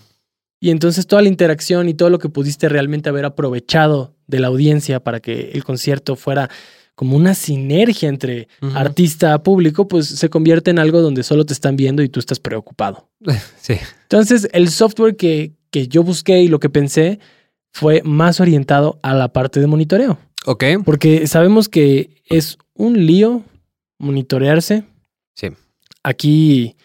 Y 0.59 0.71
entonces 0.71 1.05
toda 1.05 1.21
la 1.21 1.27
interacción 1.27 1.89
y 1.89 1.93
todo 1.93 2.09
lo 2.09 2.17
que 2.17 2.29
pudiste 2.29 2.69
realmente 2.69 3.09
haber 3.09 3.25
aprovechado 3.25 4.15
de 4.25 4.39
la 4.39 4.47
audiencia 4.47 4.99
para 4.99 5.19
que 5.19 5.51
el 5.53 5.63
concierto 5.63 6.15
fuera 6.15 6.49
como 6.95 7.17
una 7.17 7.34
sinergia 7.34 8.10
entre 8.10 8.47
artista 8.75 9.41
público, 9.41 9.88
pues 9.88 10.08
se 10.08 10.30
convierte 10.30 10.71
en 10.71 10.77
algo 10.80 11.01
donde 11.01 11.23
solo 11.23 11.45
te 11.45 11.54
están 11.54 11.75
viendo 11.75 12.04
y 12.04 12.10
tú 12.10 12.19
estás 12.19 12.39
preocupado. 12.39 13.10
sí. 13.60 13.75
Entonces, 14.04 14.47
el 14.54 14.69
software 14.69 15.15
que, 15.15 15.54
que 15.71 15.88
yo 15.88 16.04
busqué 16.04 16.41
y 16.41 16.47
lo 16.47 16.60
que 16.60 16.69
pensé 16.69 17.19
fue 17.73 18.01
más 18.04 18.39
orientado 18.39 18.99
a 19.01 19.13
la 19.15 19.30
parte 19.34 19.60
de 19.60 19.67
monitoreo. 19.67 20.19
Ok. 20.45 20.63
Porque 20.86 21.25
sabemos 21.27 21.69
que 21.69 22.21
es 22.25 22.58
un 22.73 23.06
lío 23.06 23.43
monitorearse. 23.97 24.84
Sí. 25.36 25.47
Aquí, 26.04 26.75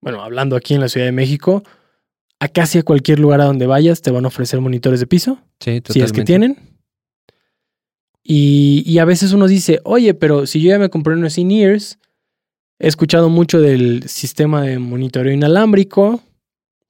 bueno, 0.00 0.22
hablando 0.22 0.56
aquí 0.56 0.74
en 0.74 0.80
la 0.80 0.88
Ciudad 0.88 1.06
de 1.06 1.12
México, 1.12 1.62
a 2.40 2.48
casi 2.48 2.78
a 2.78 2.82
cualquier 2.82 3.20
lugar 3.20 3.40
a 3.40 3.44
donde 3.44 3.66
vayas 3.66 4.02
te 4.02 4.10
van 4.10 4.24
a 4.24 4.28
ofrecer 4.28 4.60
monitores 4.60 4.98
de 5.00 5.06
piso, 5.06 5.38
Sí, 5.60 5.74
si 5.74 5.80
totalmente. 5.80 6.04
es 6.06 6.12
que 6.12 6.24
tienen. 6.24 6.56
Y, 8.24 8.82
y 8.86 8.98
a 8.98 9.04
veces 9.04 9.32
uno 9.32 9.46
dice, 9.48 9.80
oye, 9.84 10.14
pero 10.14 10.46
si 10.46 10.60
yo 10.60 10.68
ya 10.70 10.78
me 10.78 10.90
compré 10.90 11.14
unos 11.14 11.38
in-ears, 11.38 11.98
he 12.78 12.86
escuchado 12.88 13.28
mucho 13.28 13.60
del 13.60 14.04
sistema 14.08 14.62
de 14.62 14.78
monitoreo 14.78 15.32
inalámbrico, 15.32 16.20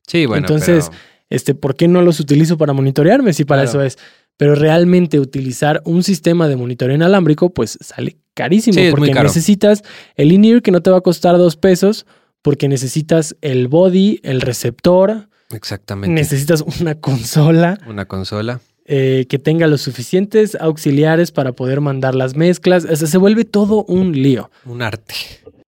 Sí, 0.06 0.26
bueno. 0.26 0.46
Entonces, 0.46 0.88
pero- 0.90 1.00
este, 1.30 1.54
¿por 1.54 1.76
qué 1.76 1.88
no 1.88 2.02
los 2.02 2.18
utilizo 2.20 2.58
para 2.58 2.72
monitorearme 2.72 3.32
si 3.32 3.44
para 3.44 3.62
Claro. 3.62 3.82
eso 3.82 3.86
es? 3.86 3.98
Pero 4.36 4.54
realmente 4.56 5.20
utilizar 5.20 5.80
un 5.84 6.02
sistema 6.02 6.48
de 6.48 6.56
monitoreo 6.56 6.94
inalámbrico, 6.96 7.50
pues 7.50 7.78
sale 7.80 8.16
carísimo 8.34 8.74
Sí, 8.78 8.88
porque 8.90 9.14
necesitas 9.14 9.82
el 10.16 10.32
in-ear 10.32 10.60
que 10.60 10.70
no 10.72 10.82
te 10.82 10.90
va 10.90 10.98
a 10.98 11.02
costar 11.02 11.38
dos 11.38 11.56
pesos, 11.56 12.04
porque 12.42 12.66
necesitas 12.68 13.36
el 13.40 13.68
body, 13.68 14.18
el 14.24 14.40
receptor, 14.40 15.28
Exactamente. 15.50 16.12
necesitas 16.12 16.62
una 16.80 16.96
consola 16.96 17.78
Una 17.86 18.06
consola. 18.06 18.60
Eh, 18.84 19.26
que 19.28 19.38
tenga 19.38 19.66
los 19.68 19.80
suficientes 19.80 20.56
auxiliares 20.56 21.30
para 21.30 21.52
poder 21.52 21.80
mandar 21.80 22.14
las 22.14 22.34
mezclas. 22.36 22.84
O 22.84 22.96
sea, 22.96 23.06
se 23.06 23.18
vuelve 23.18 23.44
todo 23.44 23.84
un 23.84 24.12
lío. 24.12 24.50
Un 24.64 24.82
arte. 24.82 25.14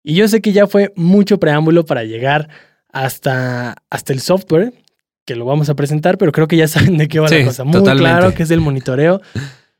Y 0.03 0.15
yo 0.15 0.29
sé 0.29 0.41
que 0.41 0.53
ya 0.53 0.67
fue 0.67 0.93
mucho 0.97 1.39
preámbulo 1.39 1.85
para 1.85 2.05
llegar 2.05 2.49
hasta, 2.93 3.77
hasta 3.91 4.13
el 4.13 4.21
software, 4.21 4.73
que 5.25 5.37
lo 5.37 5.45
vamos 5.45 5.71
a 5.71 5.75
presentar, 5.75 6.19
pero 6.19 6.33
creo 6.33 6.49
que 6.49 6.57
ya 6.57 6.69
saben 6.69 6.99
de 6.99 7.09
qué 7.09 7.21
va 7.21 7.29
Sí, 7.29 7.39
la 7.39 7.45
cosa. 7.47 7.65
Muy 7.65 7.73
totalmente. 7.73 8.01
claro 8.11 8.35
que 8.35 8.43
es 8.43 8.51
el 8.51 8.61
monitoreo. 8.61 9.21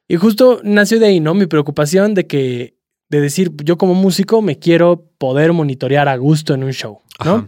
Y 0.09 0.17
justo 0.17 0.61
nació 0.63 0.99
de 1.01 1.07
ahí, 1.07 1.21
¿no? 1.21 1.35
Mi 1.35 1.47
preocupación 1.47 2.15
de 2.15 2.27
que, 2.27 2.75
de 3.09 3.21
decir, 3.21 3.51
yo 3.65 3.77
como 3.79 3.95
músico 3.95 4.43
me 4.43 4.59
quiero 4.59 5.11
poder 5.19 5.53
monitorear 5.53 6.09
a 6.09 6.17
gusto 6.17 6.55
en 6.55 6.65
un 6.65 6.73
show, 6.73 7.01
¿no? 7.25 7.35
Ajá. 7.35 7.47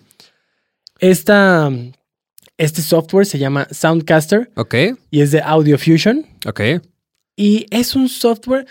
Esta, 0.98 1.70
este 2.58 2.82
software 2.82 3.26
se 3.26 3.38
llama 3.38 3.66
Soundcaster 3.70 4.50
Ok, 4.56 4.74
y 5.10 5.20
es 5.20 5.30
de 5.30 5.40
Audio 5.40 5.78
Fusion. 5.78 6.26
ok. 6.46 6.60
Y 7.36 7.66
es 7.70 7.94
un 7.94 8.08
software 8.08 8.66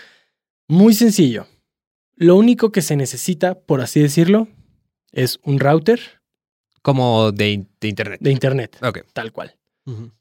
muy 0.68 0.92
sencillo. 0.94 1.46
Lo 2.16 2.36
único 2.36 2.72
que 2.72 2.82
se 2.82 2.96
necesita, 2.96 3.54
por 3.60 3.80
así 3.80 4.00
decirlo, 4.00 4.48
es 5.12 5.38
un 5.44 5.60
router 5.60 6.00
Como 6.82 7.30
de, 7.30 7.50
in- 7.52 7.68
de 7.80 7.88
internet. 7.88 8.20
de 8.20 8.32
internet, 8.32 8.76
Ok. 8.82 9.00
tal 9.12 9.32
cual. 9.32 9.54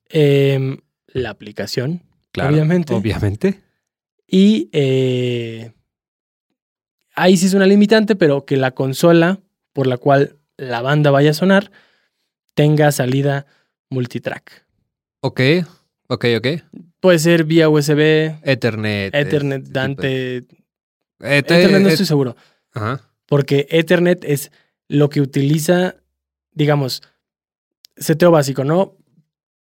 Em, 0.09 0.77
la 1.07 1.31
aplicación 1.31 2.03
Claro. 2.31 2.53
Obviamente. 2.53 2.93
Obviamente. 2.93 3.61
y 4.27 4.69
eh, 4.73 5.71
ahí 7.15 7.37
sí 7.37 7.45
es 7.47 7.53
una 7.53 7.65
limitante, 7.65 8.15
pero 8.15 8.45
que 8.45 8.57
la 8.57 8.71
consola 8.71 9.39
por 9.73 9.87
la 9.87 9.97
cual 9.97 10.37
la 10.57 10.81
banda 10.81 11.11
vaya 11.11 11.31
a 11.31 11.33
sonar 11.33 11.71
tenga 12.53 12.91
salida 12.91 13.45
multitrack. 13.89 14.65
Ok, 15.21 15.41
ok, 16.07 16.25
ok. 16.37 16.47
Puede 16.99 17.19
ser 17.19 17.43
vía 17.43 17.69
USB, 17.69 18.35
Ethernet. 18.43 19.13
Ethernet, 19.13 19.61
este 19.63 19.69
de- 19.69 19.79
Dante. 19.79 20.37
Et- 20.37 20.51
Ethernet 21.19 21.81
no 21.81 21.87
et- 21.87 21.93
estoy 21.93 22.05
seguro. 22.05 22.35
Ajá. 22.73 23.01
Porque 23.25 23.67
Ethernet 23.69 24.23
es 24.25 24.51
lo 24.87 25.09
que 25.09 25.21
utiliza, 25.21 25.95
digamos, 26.51 27.01
seteo 27.97 28.31
básico, 28.31 28.63
¿no? 28.63 28.97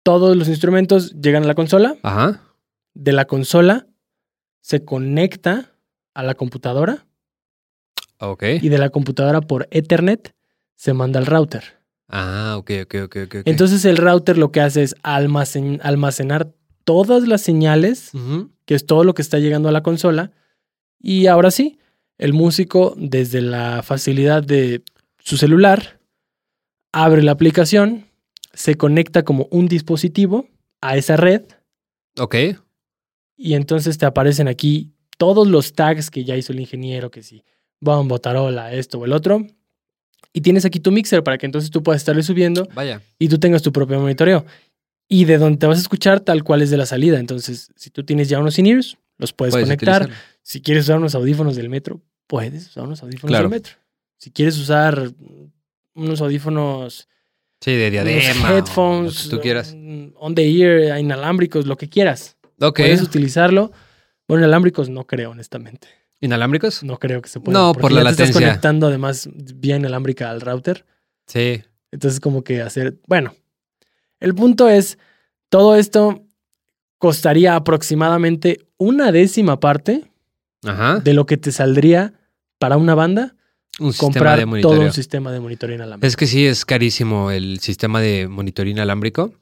Todos 0.03 0.35
los 0.35 0.47
instrumentos 0.49 1.13
llegan 1.21 1.43
a 1.43 1.47
la 1.47 1.55
consola, 1.55 1.95
Ajá. 2.03 2.41
de 2.93 3.13
la 3.13 3.25
consola 3.25 3.87
se 4.61 4.83
conecta 4.83 5.71
a 6.13 6.23
la 6.23 6.35
computadora 6.35 7.05
Ok. 8.19 8.43
y 8.61 8.69
de 8.69 8.77
la 8.77 8.89
computadora 8.89 9.41
por 9.41 9.67
Ethernet 9.71 10.35
se 10.75 10.93
manda 10.93 11.19
al 11.19 11.25
router. 11.25 11.63
Ah, 12.09 12.55
ok, 12.57 12.71
ok, 12.83 12.95
ok, 13.05 13.15
ok. 13.27 13.35
Entonces 13.45 13.85
el 13.85 13.97
router 13.97 14.37
lo 14.37 14.51
que 14.51 14.61
hace 14.61 14.83
es 14.83 14.95
almacen- 15.03 15.79
almacenar 15.83 16.53
todas 16.83 17.27
las 17.27 17.41
señales, 17.41 18.11
que 18.65 18.75
es 18.75 18.85
todo 18.85 19.03
lo 19.03 19.13
que 19.13 19.21
está 19.21 19.39
llegando 19.39 19.69
a 19.69 19.71
la 19.71 19.83
consola, 19.83 20.31
y 20.99 21.27
ahora 21.27 21.49
sí, 21.51 21.79
el 22.17 22.33
músico 22.33 22.93
desde 22.97 23.41
la 23.41 23.81
facilidad 23.83 24.43
de 24.43 24.83
su 25.19 25.37
celular 25.37 25.99
abre 26.91 27.23
la 27.23 27.31
aplicación, 27.31 28.05
se 28.53 28.75
conecta 28.75 29.23
como 29.23 29.47
un 29.49 29.67
dispositivo 29.67 30.47
a 30.81 30.95
esa 30.97 31.15
red 31.17 31.41
Ok. 32.19 32.35
y 33.35 33.53
entonces 33.55 33.97
te 33.97 34.05
aparecen 34.05 34.47
aquí 34.47 34.91
todos 35.17 35.47
los 35.47 35.73
tags 35.73 36.11
que 36.11 36.23
ya 36.23 36.35
hizo 36.35 36.51
el 36.53 36.59
ingeniero, 36.59 37.09
que 37.09 37.23
si 37.23 37.43
bombo, 37.79 38.19
tarola, 38.19 38.73
esto 38.73 38.99
o 38.99 39.05
el 39.05 39.13
otro. 39.13 39.47
Y 40.31 40.41
tienes 40.41 40.65
aquí 40.65 40.79
tu 40.79 40.91
mixer 40.91 41.23
para 41.23 41.37
que 41.37 41.45
entonces 41.45 41.69
tú 41.71 41.83
puedas 41.83 42.01
estarle 42.01 42.23
subiendo 42.23 42.67
Vaya. 42.73 43.01
y 43.19 43.27
tú 43.27 43.37
tengas 43.39 43.61
tu 43.61 43.71
propio 43.73 43.99
monitoreo. 43.99 44.45
Y 45.09 45.25
de 45.25 45.37
donde 45.37 45.57
te 45.57 45.67
vas 45.67 45.77
a 45.77 45.81
escuchar 45.81 46.21
tal 46.21 46.43
cual 46.43 46.61
es 46.61 46.69
de 46.69 46.77
la 46.77 46.85
salida. 46.85 47.19
Entonces, 47.19 47.71
si 47.75 47.89
tú 47.89 48.03
tienes 48.03 48.29
ya 48.29 48.39
unos 48.39 48.57
in-ears, 48.57 48.97
los 49.17 49.33
puedes, 49.33 49.53
Puedes 49.53 49.65
conectar. 49.67 50.09
Si 50.41 50.61
quieres 50.61 50.85
usar 50.85 50.97
unos 50.97 51.13
audífonos 51.13 51.55
del 51.55 51.69
metro, 51.69 52.01
puedes 52.27 52.67
usar 52.69 52.83
unos 52.85 53.03
audífonos 53.03 53.29
Claro. 53.29 53.43
del 53.49 53.51
metro. 53.51 53.73
Si 54.17 54.31
quieres 54.31 54.57
usar 54.57 55.11
unos 55.93 56.21
audífonos, 56.21 57.07
Sí, 57.61 57.71
de 57.75 57.91
diadema. 57.91 58.57
headphones, 58.57 59.25
Lo 59.25 59.29
que 59.29 59.35
tú 59.37 59.41
quieras. 59.41 59.73
on- 59.73 60.13
on 60.17 60.35
the 60.35 60.43
ear, 60.49 60.99
inalámbricos, 60.99 61.65
lo 61.67 61.77
que 61.77 61.87
quieras. 61.89 62.35
Ok. 62.59 62.77
Puedes 62.79 63.01
utilizarlo. 63.01 63.71
Bueno, 64.27 64.43
inalámbricos 64.43 64.89
no 64.89 65.05
creo, 65.05 65.31
honestamente. 65.31 65.87
¿Inalámbricos? 66.23 66.83
No 66.83 66.99
creo 66.99 67.21
que 67.21 67.27
se 67.27 67.41
pueda. 67.41 67.59
No, 67.59 67.73
por 67.73 67.91
la 67.91 68.01
ya 68.01 68.05
te 68.05 68.11
estás 68.11 68.27
latencia. 68.29 68.47
conectando 68.47 68.87
además 68.87 69.27
vía 69.33 69.75
inalámbrica 69.75 70.29
al 70.29 70.39
router. 70.39 70.85
Sí. 71.27 71.61
Entonces, 71.91 72.21
como 72.21 72.45
que 72.45 72.61
hacer. 72.61 72.95
Bueno, 73.07 73.35
el 74.21 74.33
punto 74.33 74.69
es: 74.69 74.97
todo 75.49 75.75
esto 75.75 76.23
costaría 76.97 77.57
aproximadamente 77.57 78.65
una 78.77 79.11
décima 79.11 79.59
parte 79.59 80.05
Ajá. 80.63 80.99
de 81.01 81.13
lo 81.13 81.25
que 81.25 81.35
te 81.35 81.51
saldría 81.51 82.13
para 82.57 82.77
una 82.77 82.95
banda 82.95 83.35
un 83.79 83.91
comprar 83.91 84.39
de 84.47 84.61
todo 84.61 84.79
un 84.79 84.93
sistema 84.93 85.29
de 85.33 85.41
monitoreo 85.41 85.75
inalámbrico. 85.75 86.07
Es 86.07 86.15
que 86.15 86.27
sí 86.27 86.45
es 86.45 86.63
carísimo 86.63 87.31
el 87.31 87.59
sistema 87.59 87.99
de 87.99 88.29
monitoreo 88.29 88.71
inalámbrico. 88.71 89.33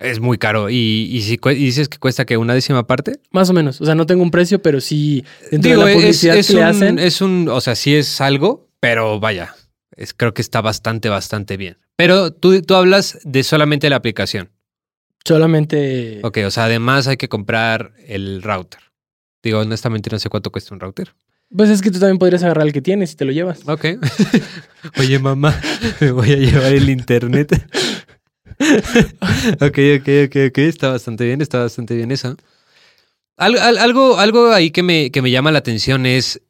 Es 0.00 0.18
muy 0.18 0.38
caro. 0.38 0.70
Y, 0.70 1.08
y 1.12 1.22
si 1.22 1.38
y 1.44 1.54
dices 1.54 1.88
que 1.88 1.98
cuesta 1.98 2.24
que 2.24 2.38
una 2.38 2.54
décima 2.54 2.86
parte. 2.86 3.20
Más 3.30 3.50
o 3.50 3.52
menos. 3.52 3.80
O 3.80 3.84
sea, 3.84 3.94
no 3.94 4.06
tengo 4.06 4.22
un 4.22 4.30
precio, 4.30 4.60
pero 4.62 4.80
sí 4.80 5.24
Digo, 5.52 5.84
de 5.84 5.94
la 5.94 6.08
es, 6.08 6.24
es 6.24 6.46
que 6.46 6.54
le 6.54 6.60
un, 6.60 6.66
hacen. 6.66 6.98
es 6.98 7.20
un, 7.20 7.48
o 7.48 7.60
sea, 7.60 7.74
sí 7.76 7.94
es 7.94 8.20
algo, 8.22 8.70
pero 8.80 9.20
vaya, 9.20 9.54
es, 9.94 10.14
creo 10.14 10.32
que 10.32 10.40
está 10.40 10.62
bastante, 10.62 11.10
bastante 11.10 11.58
bien. 11.58 11.76
Pero 11.96 12.32
tú, 12.32 12.62
tú 12.62 12.74
hablas 12.74 13.18
de 13.24 13.42
solamente 13.42 13.90
la 13.90 13.96
aplicación. 13.96 14.50
Solamente. 15.22 16.20
Ok, 16.22 16.38
o 16.46 16.50
sea, 16.50 16.64
además 16.64 17.06
hay 17.06 17.18
que 17.18 17.28
comprar 17.28 17.92
el 18.06 18.42
router. 18.42 18.80
Digo, 19.42 19.60
honestamente 19.60 20.08
no 20.10 20.18
sé 20.18 20.30
cuánto 20.30 20.50
cuesta 20.50 20.74
un 20.74 20.80
router. 20.80 21.14
Pues 21.54 21.68
es 21.68 21.82
que 21.82 21.90
tú 21.90 21.98
también 21.98 22.18
podrías 22.18 22.42
agarrar 22.44 22.66
el 22.66 22.72
que 22.72 22.80
tienes 22.80 23.12
y 23.12 23.16
te 23.16 23.24
lo 23.24 23.32
llevas. 23.32 23.66
Ok. 23.66 23.84
Oye, 24.98 25.18
mamá, 25.18 25.60
me 26.00 26.10
voy 26.12 26.32
a 26.32 26.36
llevar 26.36 26.72
el 26.72 26.88
internet. 26.88 27.52
Ok, 28.60 29.78
ok, 30.00 30.08
ok, 30.26 30.36
ok. 30.48 30.58
Está 30.58 30.90
bastante 30.90 31.24
bien, 31.24 31.40
está 31.40 31.58
bastante 31.60 31.94
bien 31.96 32.10
eso. 32.10 32.36
Al- 33.36 33.58
al- 33.58 33.78
algo, 33.78 34.18
algo 34.18 34.52
ahí 34.52 34.70
que 34.70 34.82
me, 34.82 35.10
que 35.10 35.22
me 35.22 35.30
llama 35.30 35.50
la 35.50 35.58
atención 35.60 36.04
es, 36.06 36.42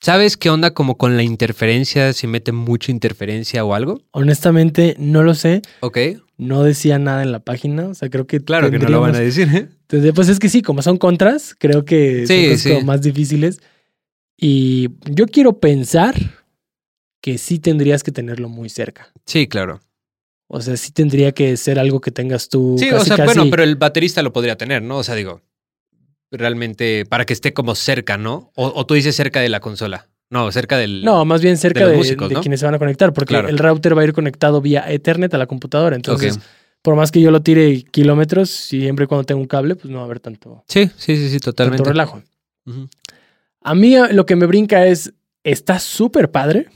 ¿sabes 0.00 0.36
qué 0.36 0.50
onda 0.50 0.72
como 0.72 0.96
con 0.96 1.16
la 1.16 1.22
interferencia? 1.24 2.12
Si 2.12 2.26
mete 2.26 2.52
mucha 2.52 2.92
interferencia 2.92 3.64
o 3.64 3.74
algo. 3.74 4.00
Honestamente, 4.12 4.94
no 4.98 5.22
lo 5.22 5.34
sé. 5.34 5.62
Ok. 5.80 5.98
No 6.38 6.62
decía 6.62 6.98
nada 6.98 7.22
en 7.22 7.32
la 7.32 7.40
página. 7.40 7.88
O 7.88 7.94
sea, 7.94 8.08
creo 8.10 8.26
que. 8.26 8.40
Claro 8.40 8.70
que 8.70 8.78
no 8.78 8.88
lo 8.88 9.00
van 9.00 9.14
a 9.16 9.20
decir, 9.20 9.48
¿eh? 9.52 9.68
Entonces, 9.82 10.12
pues 10.14 10.28
es 10.28 10.38
que 10.38 10.48
sí, 10.48 10.62
como 10.62 10.82
son 10.82 10.96
contras, 10.98 11.54
creo 11.58 11.84
que 11.84 12.26
son 12.26 12.36
Sí, 12.36 12.44
cosas 12.46 12.60
sí. 12.60 12.68
como 12.70 12.82
más 12.82 13.02
difíciles. 13.02 13.60
Y 14.36 14.88
yo 15.10 15.26
quiero 15.26 15.58
pensar 15.60 16.14
que 17.22 17.38
sí 17.38 17.58
tendrías 17.58 18.02
que 18.02 18.12
tenerlo 18.12 18.48
muy 18.48 18.68
cerca. 18.68 19.12
Sí, 19.24 19.48
claro. 19.48 19.80
O 20.48 20.60
sea, 20.60 20.76
sí 20.76 20.92
tendría 20.92 21.32
que 21.32 21.56
ser 21.56 21.78
algo 21.78 22.00
que 22.00 22.10
tengas 22.12 22.48
tú. 22.48 22.76
Sí, 22.78 22.88
casi, 22.90 23.02
o 23.02 23.04
sea, 23.04 23.16
casi- 23.16 23.26
bueno, 23.38 23.50
pero 23.50 23.62
el 23.64 23.76
baterista 23.76 24.22
lo 24.22 24.32
podría 24.32 24.56
tener, 24.56 24.80
¿no? 24.82 24.98
O 24.98 25.04
sea, 25.04 25.14
digo, 25.14 25.40
realmente 26.30 27.04
para 27.06 27.24
que 27.24 27.32
esté 27.32 27.52
como 27.52 27.74
cerca, 27.74 28.16
¿no? 28.16 28.50
O, 28.54 28.72
o 28.74 28.86
tú 28.86 28.94
dices 28.94 29.14
cerca 29.16 29.40
de 29.40 29.48
la 29.48 29.60
consola. 29.60 30.06
No, 30.28 30.50
cerca 30.50 30.76
del... 30.76 31.04
No, 31.04 31.24
más 31.24 31.40
bien 31.40 31.56
cerca 31.56 31.84
de 31.86 31.92
de, 31.92 31.96
músicos, 31.98 32.28
de 32.28 32.34
¿no? 32.34 32.40
quienes 32.40 32.58
se 32.60 32.66
van 32.66 32.74
a 32.74 32.78
conectar, 32.80 33.12
porque 33.12 33.34
Claro. 33.34 33.48
el 33.48 33.58
router 33.58 33.96
va 33.96 34.02
a 34.02 34.04
ir 34.04 34.12
conectado 34.12 34.60
vía 34.60 34.84
Ethernet 34.90 35.32
a 35.34 35.38
la 35.38 35.46
computadora. 35.46 35.94
Entonces, 35.94 36.40
por 36.82 36.96
más 36.96 37.12
que 37.12 37.20
yo 37.20 37.30
lo 37.30 37.42
tire 37.42 37.82
kilómetros, 37.84 38.50
siempre 38.50 39.04
y 39.04 39.08
cuando 39.08 39.24
tenga 39.24 39.40
un 39.40 39.46
cable, 39.46 39.76
pues 39.76 39.88
no 39.88 39.98
va 39.98 40.02
a 40.02 40.06
haber 40.06 40.18
tanto, 40.20 40.64
Sí, 40.68 40.90
sí, 40.96 41.16
sí, 41.16 41.28
sí, 41.28 41.38
tanto 41.38 41.52
totalmente. 41.52 41.88
relajo. 41.88 42.22
Ujú. 42.66 42.88
A 43.62 43.74
mí 43.76 43.94
eh, 43.96 44.12
lo 44.12 44.26
que 44.26 44.34
me 44.34 44.46
brinca 44.46 44.84
es, 44.86 45.12
está 45.44 45.78
súper 45.78 46.30
padre. 46.32 46.66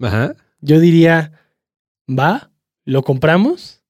Ajá. 0.00 0.34
Yo 0.60 0.80
diría, 0.80 1.32
va, 2.08 2.50
lo 2.84 3.02
compramos, 3.02 3.82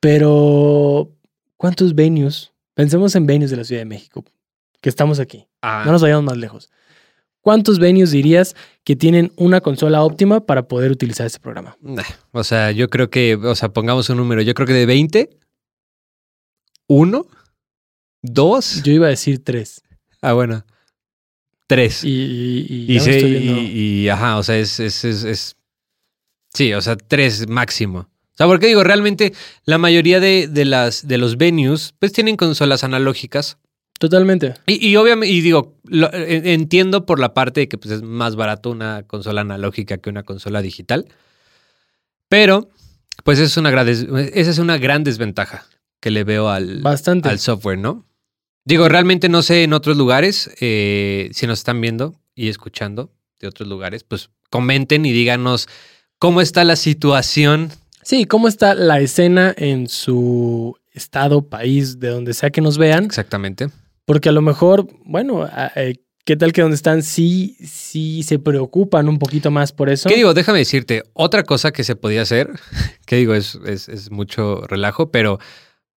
pero 0.00 1.10
¿cuántos 1.56 1.94
venues? 1.94 2.52
Pensemos 2.74 3.14
en 3.16 3.26
venues 3.26 3.50
de 3.50 3.56
la 3.56 3.64
Ciudad 3.64 3.80
de 3.80 3.86
México, 3.86 4.24
que 4.80 4.88
estamos 4.88 5.18
aquí. 5.18 5.46
Ah, 5.62 5.82
No 5.84 5.92
nos 5.92 6.02
vayamos 6.02 6.24
más 6.24 6.36
lejos. 6.36 6.70
¿Cuántos 7.40 7.78
venues 7.78 8.10
dirías 8.10 8.54
que 8.84 8.94
tienen 8.94 9.32
una 9.36 9.60
consola 9.60 10.02
óptima 10.02 10.44
para 10.44 10.68
poder 10.68 10.90
utilizar 10.90 11.26
este 11.26 11.40
programa? 11.40 11.76
nah, 11.80 12.02
O 12.32 12.44
sea, 12.44 12.70
yo 12.72 12.88
creo 12.90 13.10
que, 13.10 13.34
o 13.36 13.54
sea, 13.54 13.70
pongamos 13.72 14.10
un 14.10 14.18
número. 14.18 14.42
Yo 14.42 14.54
creo 14.54 14.66
que 14.66 14.74
de 14.74 14.86
20, 14.86 15.30
uno, 16.88 17.26
dos. 18.22 18.82
Yo 18.82 18.92
iba 18.92 19.06
a 19.06 19.10
decir 19.10 19.42
tres. 19.42 19.82
Ah, 20.20 20.32
bueno. 20.34 20.64
Tres. 21.66 22.04
Y, 22.04 22.66
y, 22.88 23.00
sí, 23.00 23.10
y, 23.10 24.02
y, 24.04 24.08
ajá, 24.08 24.38
o 24.38 24.42
sea, 24.42 24.56
es, 24.58 24.78
es, 24.80 25.04
es, 25.04 25.24
es- 25.24 25.56
Sí, 26.58 26.72
o 26.74 26.80
sea, 26.80 26.96
tres 26.96 27.48
máximo. 27.48 28.00
O 28.00 28.36
sea, 28.36 28.46
porque 28.48 28.66
digo, 28.66 28.82
realmente 28.82 29.32
la 29.64 29.78
mayoría 29.78 30.18
de, 30.18 30.48
de 30.48 30.64
las, 30.64 31.06
de 31.06 31.18
los 31.18 31.36
venues, 31.36 31.94
pues 32.00 32.12
tienen 32.12 32.36
consolas 32.36 32.82
analógicas. 32.82 33.58
Totalmente. 34.00 34.54
Y, 34.66 34.84
y 34.88 34.96
obviamente, 34.96 35.32
y 35.32 35.40
digo, 35.40 35.76
lo- 35.84 36.12
en- 36.12 36.46
entiendo 36.48 37.06
por 37.06 37.20
la 37.20 37.32
parte 37.32 37.60
de 37.60 37.68
que 37.68 37.78
pues, 37.78 37.92
es 37.94 38.02
más 38.02 38.34
barato 38.34 38.70
una 38.70 39.04
consola 39.04 39.42
analógica 39.42 39.98
que 39.98 40.10
una 40.10 40.24
consola 40.24 40.60
digital. 40.62 41.06
Pero, 42.28 42.68
pues 43.24 43.38
es 43.38 43.56
una 43.56 43.70
gran 43.70 43.88
esa 43.88 44.50
es 44.50 44.58
una 44.58 44.78
gran 44.78 45.04
desventaja 45.04 45.66
que 46.00 46.10
le 46.10 46.24
veo 46.24 46.48
al, 46.48 46.80
Bastante. 46.82 47.28
al 47.28 47.38
software, 47.38 47.78
¿no? 47.78 48.04
Digo, 48.64 48.88
realmente 48.88 49.28
no 49.28 49.42
sé 49.42 49.62
en 49.62 49.72
otros 49.72 49.96
lugares, 49.96 50.50
eh, 50.60 51.30
si 51.32 51.46
nos 51.46 51.60
están 51.60 51.80
viendo 51.80 52.14
y 52.34 52.48
escuchando 52.48 53.10
de 53.40 53.48
otros 53.48 53.68
lugares, 53.68 54.04
pues 54.04 54.30
comenten 54.50 55.06
y 55.06 55.12
díganos 55.12 55.68
cómo 56.18 56.40
está 56.40 56.64
la 56.64 56.76
situación. 56.76 57.70
Sí, 58.02 58.24
cómo 58.24 58.48
está 58.48 58.74
la 58.74 59.00
escena 59.00 59.54
en 59.56 59.88
su 59.88 60.76
estado, 60.92 61.42
país, 61.48 62.00
de 62.00 62.08
donde 62.08 62.34
sea 62.34 62.50
que 62.50 62.60
nos 62.60 62.78
vean. 62.78 63.04
Exactamente. 63.04 63.68
Porque 64.04 64.28
a 64.30 64.32
lo 64.32 64.40
mejor, 64.42 64.88
bueno, 65.04 65.48
eh, 65.76 65.96
¿qué 66.24 66.36
tal 66.36 66.52
que 66.52 66.62
donde 66.62 66.74
están 66.76 67.02
sí, 67.02 67.56
sí 67.64 68.22
se 68.22 68.38
preocupan 68.38 69.08
un 69.08 69.18
poquito 69.18 69.50
más 69.50 69.72
por 69.72 69.90
eso? 69.90 70.08
¿Qué 70.08 70.16
digo? 70.16 70.32
Déjame 70.34 70.58
decirte, 70.60 71.02
otra 71.12 71.42
cosa 71.42 71.70
que 71.72 71.84
se 71.84 71.94
podía 71.96 72.22
hacer, 72.22 72.50
que 73.06 73.16
digo, 73.16 73.34
es, 73.34 73.58
es, 73.66 73.88
es 73.88 74.10
mucho 74.10 74.62
relajo, 74.66 75.10
pero 75.10 75.38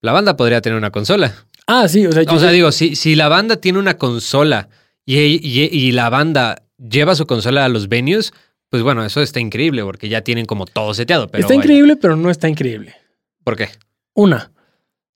la 0.01 0.11
banda 0.11 0.35
podría 0.35 0.61
tener 0.61 0.77
una 0.77 0.91
consola. 0.91 1.33
Ah, 1.67 1.87
sí, 1.87 2.05
o 2.05 2.11
sea, 2.11 2.23
yo 2.23 2.33
O 2.33 2.39
sea, 2.39 2.49
digo, 2.51 2.71
si, 2.73 2.95
si 2.95 3.15
la 3.15 3.29
banda 3.29 3.55
tiene 3.55 3.79
una 3.79 3.97
consola 3.97 4.67
y, 5.05 5.17
y- 5.17 5.69
y 5.71 5.91
la 5.93 6.09
banda 6.09 6.63
lleva 6.77 7.15
su 7.15 7.25
consola 7.25 7.63
a 7.63 7.69
los 7.69 7.87
venues, 7.87 8.33
pues 8.71 8.83
bueno, 8.83 9.03
eso 9.03 9.21
está 9.21 9.41
increíble 9.41 9.83
porque 9.83 10.07
ya 10.07 10.21
tienen 10.21 10.45
como 10.45 10.65
todo 10.65 10.93
seteado. 10.93 11.27
Pero 11.27 11.41
está 11.41 11.53
vaya. 11.53 11.61
increíble, 11.61 11.97
pero 11.97 12.15
no 12.15 12.31
está 12.31 12.47
increíble. 12.47 12.95
¿Por 13.43 13.57
qué? 13.57 13.67
Una, 14.13 14.53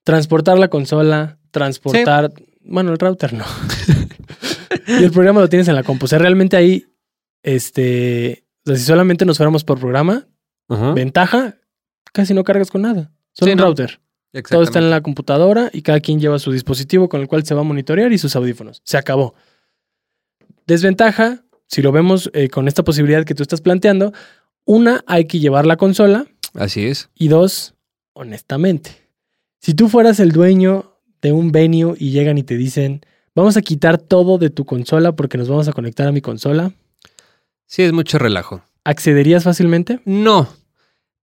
transportar 0.03 0.59
la 0.59 0.67
consola, 0.67 1.39
transportar, 1.51 2.33
bueno, 2.59 2.91
el 2.91 2.99
router 2.99 3.31
no. 3.31 3.45
y 4.99 5.03
el 5.05 5.11
programa 5.11 5.39
lo 5.39 5.47
tienes 5.47 5.69
en 5.69 5.75
la 5.75 5.83
compu. 5.83 6.03
O 6.03 6.07
sea, 6.09 6.19
realmente 6.19 6.57
ahí, 6.57 6.85
este, 7.43 8.45
o 8.65 8.71
sea, 8.71 8.75
si 8.75 8.83
solamente 8.83 9.23
nos 9.23 9.37
fuéramos 9.37 9.63
por 9.63 9.79
programa, 9.79 10.27
ventaja, 10.93 11.55
casi 12.11 12.33
no 12.33 12.43
cargas 12.43 12.69
con 12.69 12.81
nada. 12.81 13.13
Solo 13.31 13.49
Sí, 13.49 13.53
un 13.53 13.59
no. 13.59 13.65
router. 13.67 14.01
Todo 14.49 14.63
está 14.63 14.79
en 14.79 14.89
la 14.89 14.99
computadora 14.99 15.69
y 15.71 15.81
cada 15.81 16.01
quien 16.01 16.19
lleva 16.19 16.39
su 16.39 16.51
dispositivo 16.51 17.07
con 17.07 17.21
el 17.21 17.29
cual 17.29 17.45
se 17.45 17.55
va 17.55 17.61
a 17.61 17.63
monitorear 17.63 18.11
y 18.11 18.17
sus 18.17 18.35
audífonos. 18.35 18.81
Se 18.83 18.97
acabó. 18.97 19.33
Desventaja, 20.67 21.44
si 21.67 21.81
lo 21.81 21.91
vemos 21.91 22.29
eh, 22.33 22.49
con 22.49 22.67
esta 22.67 22.83
posibilidad 22.83 23.23
que 23.25 23.35
tú 23.35 23.43
estás 23.43 23.61
planteando, 23.61 24.13
una, 24.65 25.03
hay 25.07 25.25
que 25.25 25.39
llevar 25.39 25.65
la 25.65 25.77
consola 25.77 26.25
Así 26.53 26.85
es. 26.87 27.09
y 27.15 27.27
dos, 27.27 27.75
honestamente, 28.13 28.91
si 29.59 29.73
tú 29.73 29.89
fueras 29.89 30.19
el 30.19 30.31
dueño 30.31 30.97
de 31.21 31.31
un 31.31 31.51
venue 31.51 31.95
y 31.99 32.11
llegan 32.11 32.37
y 32.37 32.43
te 32.43 32.55
dicen, 32.57 33.01
vamos 33.35 33.57
a 33.57 33.61
quitar 33.61 33.97
todo 33.97 34.37
de 34.37 34.49
tu 34.49 34.65
consola 34.65 35.15
porque 35.15 35.37
nos 35.37 35.47
vamos 35.49 35.67
a 35.67 35.73
conectar 35.73 36.07
a 36.07 36.11
mi 36.11 36.21
consola, 36.21 36.71
Sí, 37.67 37.81
es 37.81 37.93
mucho 37.93 38.19
relajo. 38.19 38.61
¿accederías 38.83 39.43
fácilmente? 39.43 39.99
No. 40.05 40.47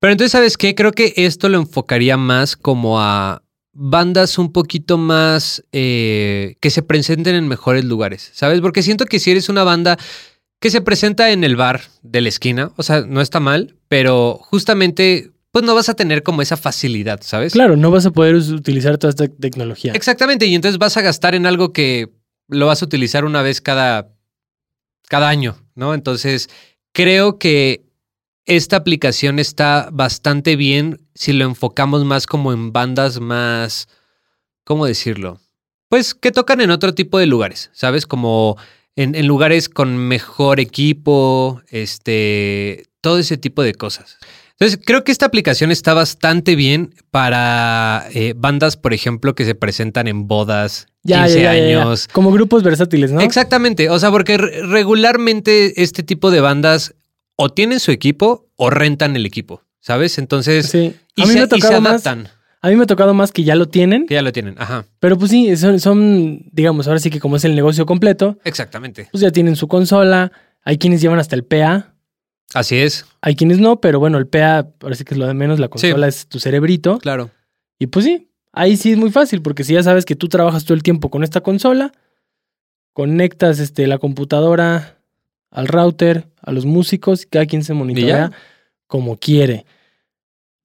Pero 0.01 0.11
entonces, 0.11 0.33
¿sabes 0.33 0.57
qué? 0.57 0.75
Creo 0.75 0.91
que 0.91 1.13
esto 1.17 1.49
lo 1.49 1.59
enfocaría 1.59 2.17
más 2.17 2.57
como 2.57 3.01
a 3.01 3.45
bandas 3.73 4.37
un 4.39 4.51
poquito 4.53 4.99
más 4.99 5.65
eh, 5.71 6.57
que 6.61 6.71
se 6.71 6.83
presenten 6.83 7.37
en 7.37 7.47
mejores 7.47 7.85
lugares, 7.85 8.31
¿sabes? 8.35 8.61
Porque 8.61 8.83
siento 8.83 9.05
que 9.07 9.21
si 9.21 9.31
eres 9.31 9.49
una 9.49 9.63
banda 9.63 9.97
que 10.63 10.71
se 10.71 10.81
presenta 10.81 11.33
en 11.33 11.43
el 11.43 11.57
bar 11.57 11.81
de 12.03 12.21
la 12.21 12.29
esquina, 12.29 12.71
o 12.77 12.85
sea, 12.85 13.01
no 13.01 13.21
está 13.21 13.41
mal, 13.41 13.75
pero 13.89 14.39
justamente, 14.41 15.33
pues 15.51 15.65
no 15.65 15.75
vas 15.75 15.89
a 15.89 15.95
tener 15.95 16.23
como 16.23 16.41
esa 16.41 16.57
facilidad, 16.57 17.21
¿sabes? 17.21 17.53
Claro, 17.53 17.77
no 17.77 17.91
vas 17.91 18.07
a 18.07 18.13
poder 18.13 18.37
utilizar 18.37 18.97
toda 18.97 19.11
esta 19.11 19.27
tecnología. 19.27 19.93
Exactamente, 19.93 20.47
y 20.47 20.55
entonces 20.55 20.79
vas 20.79 20.97
a 20.97 21.01
gastar 21.01 21.35
en 21.35 21.47
algo 21.47 21.73
que 21.73 22.11
lo 22.47 22.69
vas 22.69 22.81
a 22.81 22.85
utilizar 22.85 23.25
una 23.25 23.43
vez 23.43 23.61
cada, 23.61 24.13
cada 25.09 25.29
año, 25.29 25.57
¿no? 25.75 25.95
Entonces, 25.95 26.49
creo 26.93 27.41
que 27.41 27.83
esta 28.47 28.77
aplicación 28.77 29.41
está 29.41 29.89
bastante 29.91 30.55
bien 30.55 31.01
si 31.13 31.33
lo 31.33 31.45
enfocamos 31.45 32.05
más 32.05 32.29
como 32.29 32.53
en 32.53 32.73
bandas 32.73 33.19
más, 33.19 33.89
¿cómo 34.63 34.87
decirlo? 34.87 35.41
Pues 35.89 36.15
que 36.15 36.31
tocan 36.31 36.61
en 36.61 36.71
otro 36.71 36.95
tipo 36.95 37.19
de 37.19 37.27
lugares, 37.27 37.71
¿sabes? 37.73 38.07
Como 38.07 38.57
en, 38.97 39.15
en 39.15 39.27
lugares 39.27 39.69
con 39.69 39.97
mejor 39.97 40.61
equipo, 40.61 41.61
este, 41.71 42.85
todo 43.01 43.19
ese 43.19 43.37
tipo 43.37 43.63
de 43.63 43.75
cosas. 43.75 44.19
Entonces, 44.53 44.79
creo 44.85 45.03
que 45.03 45.11
esta 45.11 45.27
aplicación 45.27 45.73
está 45.73 45.93
bastante 45.93 46.55
bien 46.55 46.95
para 47.11 48.07
eh, 48.15 48.35
bandas, 48.37 48.77
por 48.77 48.95
ejemplo, 48.95 49.35
que 49.35 49.45
se 49.45 49.55
presentan 49.57 50.07
en 50.07 50.29
bodas, 50.29 50.87
15 51.05 51.49
años. 51.49 52.09
Como 52.13 52.31
grupos 52.31 52.63
versátiles, 52.63 53.11
¿no? 53.11 53.21
Exactamente. 53.23 53.91
O 53.91 53.99
sea, 53.99 54.11
porque 54.13 54.39
re- 54.39 54.63
regularmente 54.65 55.83
este 55.83 56.03
tipo 56.05 56.31
de 56.31 56.41
bandas 56.41 56.95
o 57.35 57.49
tienen 57.49 57.81
su 57.81 57.91
equipo 57.91 58.47
o 58.57 58.71
rentan 58.71 59.17
el 59.17 59.27
equipo, 59.27 59.63
¿sabes? 59.81 60.19
Entonces, 60.19 60.67
Sí. 60.69 60.95
y, 61.17 61.23
A 61.23 61.27
mí 61.27 61.33
se, 61.33 61.41
me 61.41 61.49
y 61.57 61.61
se 61.61 61.81
más. 61.81 62.05
A 62.63 62.69
mí 62.69 62.77
me 62.77 62.85
ha 62.85 62.87
tocado 62.87 63.13
más 63.13 63.33
que 63.33 63.43
ya 63.45 63.57
lo 63.57 63.67
tienen, 63.69 64.07
Que 64.07 64.15
ya 64.15 64.23
lo 64.23 64.33
tienen. 64.33 64.55
Ajá. 64.59 64.85
pero 65.01 65.19
pues 65.19 65.31
sí, 65.33 65.57
son, 65.57 65.81
son, 65.81 66.45
digamos, 66.53 66.87
ahora 66.87 67.01
sí 67.01 67.11
que 67.11 67.19
como 67.21 67.37
es 67.37 67.45
el 67.45 67.55
negocio 67.57 67.85
completo, 67.87 68.39
Exactamente. 68.45 69.09
pues 69.11 69.21
ya 69.21 69.31
tienen 69.33 69.57
su 69.57 69.67
consola. 69.69 70.31
Hay 70.65 70.79
quienes 70.79 71.01
llevan 71.01 71.19
hasta 71.19 71.35
el 71.35 71.45
PA, 71.45 71.93
Así 72.55 72.77
es. 72.79 73.05
hay 73.21 73.35
quienes 73.35 73.59
no, 73.59 73.81
pero 73.81 73.99
bueno, 73.99 74.17
el 74.19 74.29
PA, 74.29 74.69
ahora 74.81 74.95
sí 74.95 75.03
que 75.05 75.15
es 75.15 75.19
lo 75.19 75.27
de 75.27 75.35
menos, 75.35 75.59
la 75.59 75.69
consola 75.69 76.07
es 76.07 76.27
tu 76.29 76.39
cerebrito. 76.39 76.99
Claro. 76.99 77.31
Y 77.81 77.89
pues 77.89 78.05
sí, 78.05 78.29
ahí 78.53 78.77
sí 78.77 78.93
es 78.93 78.97
muy 78.97 79.11
fácil, 79.11 79.43
porque 79.43 79.65
si 79.65 79.73
ya 79.75 79.83
sabes 79.83 80.05
que 80.05 80.15
tú 80.15 80.29
trabajas 80.29 80.65
todo 80.65 80.75
el 80.75 80.85
tiempo 80.85 81.11
con 81.11 81.25
esta 81.25 81.41
consola, 81.41 81.91
conectas 82.93 83.59
este, 83.59 83.87
la 83.87 83.99
computadora 83.99 84.99
al 85.51 85.67
router, 85.67 86.29
a 86.41 86.53
los 86.53 86.65
músicos, 86.65 87.25
y 87.25 87.27
cada 87.27 87.47
quien 87.47 87.65
se 87.65 87.75
monitorea 87.75 88.31
como 88.87 89.17
quiere. 89.19 89.65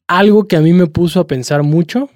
Algo 0.08 0.48
que 0.48 0.56
a 0.56 0.62
mí 0.62 0.72
me 0.74 0.88
puso 0.88 1.20
a 1.20 1.28
pensar 1.28 1.63
mucho, 1.63 2.10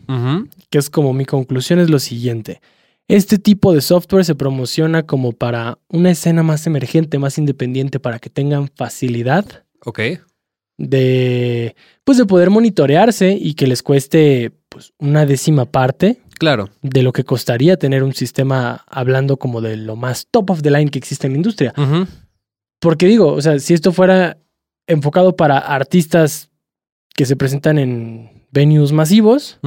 que 0.69 0.77
es 0.77 0.89
como 0.89 1.11
mi 1.13 1.25
conclusión, 1.25 1.79
es 1.79 1.89
lo 1.89 1.99
siguiente. 1.99 2.61
Este 3.09 3.37
tipo 3.37 3.73
de 3.73 3.81
software 3.81 4.23
se 4.23 4.35
promociona 4.35 5.03
como 5.03 5.33
para 5.33 5.77
una 5.89 6.11
escena 6.11 6.43
más 6.43 6.65
emergente, 6.67 7.19
más 7.19 7.37
independiente, 7.37 7.99
para 7.99 8.19
que 8.19 8.29
tengan 8.29 8.69
facilidad 8.73 9.45
Ok. 9.85 9.99
de, 10.77 11.75
pues, 12.05 12.17
de 12.17 12.25
poder 12.25 12.49
monitorearse 12.49 13.33
y 13.39 13.53
que 13.55 13.67
les 13.67 13.83
cueste 13.83 14.51
pues, 14.69 14.93
una 14.97 15.25
décima 15.25 15.65
parte 15.65 16.21
Claro. 16.39 16.69
de 16.81 17.03
lo 17.03 17.11
que 17.11 17.25
costaría 17.25 17.75
tener 17.77 18.03
un 18.03 18.13
sistema 18.13 18.85
hablando 18.87 19.35
como 19.37 19.59
de 19.59 19.75
lo 19.75 19.97
más 19.97 20.27
top 20.31 20.51
of 20.51 20.61
the 20.61 20.71
line 20.71 20.89
que 20.89 20.97
existe 20.99 21.27
en 21.27 21.33
la 21.33 21.37
industria. 21.37 21.73
Porque 22.79 23.05
digo, 23.05 23.33
o 23.33 23.41
sea, 23.41 23.59
si 23.59 23.73
esto 23.73 23.91
fuera 23.91 24.37
enfocado 24.87 25.35
para 25.35 25.57
artistas 25.59 26.49
que 27.21 27.27
se 27.27 27.35
presentan 27.35 27.77
en 27.77 28.47
venues 28.51 28.91
masivos, 28.93 29.59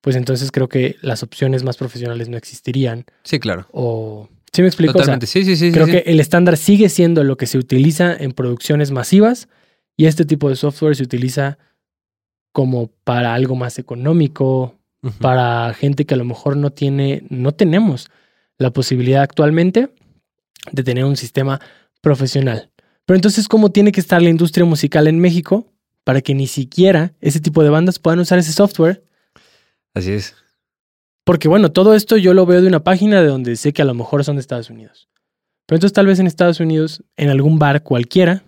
pues 0.00 0.16
entonces 0.16 0.50
creo 0.50 0.66
que 0.66 0.96
las 1.02 1.22
opciones 1.22 1.62
más 1.62 1.76
profesionales 1.76 2.30
no 2.30 2.38
existirían. 2.38 3.04
Sí, 3.22 3.38
claro. 3.38 3.66
O, 3.70 4.30
¿sí 4.50 4.62
me 4.62 4.68
explico? 4.68 4.92
O 4.92 4.94
sea, 4.94 5.02
Totalmente. 5.02 5.26
sí, 5.26 5.44
sí, 5.44 5.56
sí. 5.56 5.72
creo 5.72 5.84
sí, 5.84 5.92
que 5.92 5.98
sí. 5.98 6.04
el 6.06 6.20
estándar 6.20 6.56
sigue 6.56 6.88
siendo 6.88 7.22
lo 7.22 7.36
que 7.36 7.44
se 7.44 7.58
utiliza 7.58 8.16
en 8.16 8.32
producciones 8.32 8.92
masivas 8.92 9.50
y 9.94 10.06
este 10.06 10.24
tipo 10.24 10.48
de 10.48 10.56
software 10.56 10.96
se 10.96 11.02
utiliza 11.02 11.58
como 12.52 12.86
para 13.04 13.34
algo 13.34 13.54
más 13.54 13.78
económico, 13.78 14.74
para 15.20 15.74
gente 15.74 16.06
que 16.06 16.14
a 16.14 16.16
lo 16.16 16.24
mejor 16.24 16.56
no 16.56 16.70
tiene, 16.70 17.24
no 17.28 17.52
tenemos 17.52 18.08
la 18.56 18.70
posibilidad 18.70 19.20
actualmente 19.20 19.90
de 20.72 20.82
tener 20.82 21.04
un 21.04 21.18
sistema 21.18 21.60
profesional. 22.00 22.70
Pero 23.04 23.16
entonces, 23.16 23.48
¿cómo 23.48 23.70
tiene 23.70 23.92
que 23.92 24.00
estar 24.00 24.22
la 24.22 24.30
industria 24.30 24.64
musical 24.64 25.08
en 25.08 25.18
México 25.18 25.74
para 26.08 26.22
que 26.22 26.34
ni 26.34 26.46
siquiera 26.46 27.12
ese 27.20 27.38
tipo 27.38 27.62
de 27.62 27.68
bandas 27.68 27.98
puedan 27.98 28.18
usar 28.18 28.38
ese 28.38 28.54
software? 28.54 29.04
Así 29.92 30.10
es. 30.12 30.34
Porque 31.22 31.48
bueno, 31.48 31.70
todo 31.70 31.94
esto 31.94 32.16
yo 32.16 32.32
lo 32.32 32.46
veo 32.46 32.62
de 32.62 32.66
una 32.66 32.82
página 32.82 33.20
de 33.20 33.28
donde 33.28 33.56
sé 33.56 33.74
que 33.74 33.82
a 33.82 33.84
lo 33.84 33.92
mejor 33.92 34.24
son 34.24 34.36
de 34.36 34.40
Estados 34.40 34.70
Unidos. 34.70 35.10
Pero 35.66 35.76
entonces 35.76 35.92
tal 35.92 36.06
vez 36.06 36.18
en 36.18 36.26
Estados 36.26 36.60
Unidos, 36.60 37.02
en 37.18 37.28
algún 37.28 37.58
bar 37.58 37.82
cualquiera, 37.82 38.32
en 38.32 38.42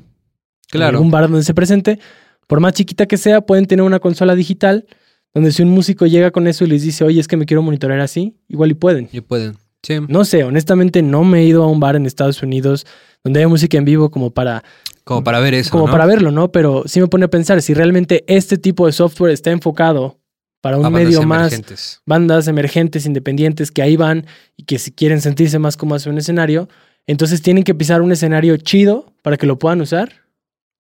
Claro. 0.71 0.97
algún 0.97 1.11
bar 1.11 1.25
donde 1.25 1.43
se 1.43 1.53
presente, 1.53 1.99
por 2.47 2.61
más 2.61 2.73
chiquita 2.73 3.05
que 3.05 3.19
sea, 3.19 3.43
pueden 3.43 3.67
tener 3.67 3.83
una 3.85 4.01
consola 4.01 4.35
digital 4.35 4.87
donde 5.35 5.53
si 5.53 5.63
un 5.63 5.69
músico 5.69 6.07
llega 6.07 6.31
con 6.31 6.47
eso 6.47 6.65
y 6.65 6.69
les 6.69 6.81
dice, 6.81 7.05
oye, 7.05 7.21
es 7.21 7.29
que 7.29 7.37
me 7.37 7.45
quiero 7.45 7.61
monitorear 7.61 8.01
así, 8.01 8.39
igual 8.49 8.71
y 8.71 8.75
pueden. 8.75 9.11
Y 9.13 9.21
pueden. 9.21 9.59
Sí. 9.83 9.99
No 10.09 10.25
sé, 10.25 10.45
honestamente 10.45 11.03
no 11.03 11.25
me 11.25 11.41
he 11.41 11.45
ido 11.45 11.63
a 11.63 11.67
un 11.67 11.79
bar 11.79 11.95
en 11.95 12.07
Estados 12.07 12.43
Unidos 12.43 12.87
donde 13.25 13.41
haya 13.41 13.49
música 13.49 13.77
en 13.79 13.85
vivo 13.85 14.11
como 14.11 14.31
para, 14.31 14.63
Como 15.05 15.23
para 15.25 15.41
ver 15.41 15.55
eso. 15.55 15.71
como 15.71 15.87
¿no? 15.87 15.93
para 15.93 16.07
verlo, 16.07 16.31
¿no? 16.31 16.51
Pero 16.53 16.85
sí 16.87 17.01
me 17.01 17.07
pone 17.09 17.25
a 17.27 17.29
pensar 17.29 17.61
si 17.63 17.75
realmente 17.75 18.25
este 18.27 18.59
tipo 18.59 18.87
de 18.87 18.93
software 18.93 19.33
está 19.33 19.51
enfocado 19.51 20.19
para 20.61 20.77
un 20.77 20.93
medio 20.93 21.23
más 21.23 21.53
emergentes. 21.53 22.01
bandas 22.07 22.47
emergentes, 22.49 23.07
independientes, 23.07 23.71
que 23.71 23.83
ahí 23.83 23.97
van 23.97 24.27
y 24.57 24.65
que 24.65 24.79
si 24.79 24.93
quieren 24.93 25.21
sentirse 25.21 25.59
más 25.59 25.77
cómodos 25.77 26.07
en 26.07 26.13
un 26.13 26.19
escenario, 26.19 26.69
entonces 27.07 27.41
tienen 27.43 27.65
que 27.65 27.75
pisar 27.75 28.03
un 28.03 28.13
escenario 28.13 28.57
chido 28.59 29.13
para 29.23 29.37
que 29.37 29.47
lo 29.47 29.59
puedan 29.59 29.81
usar, 29.81 30.13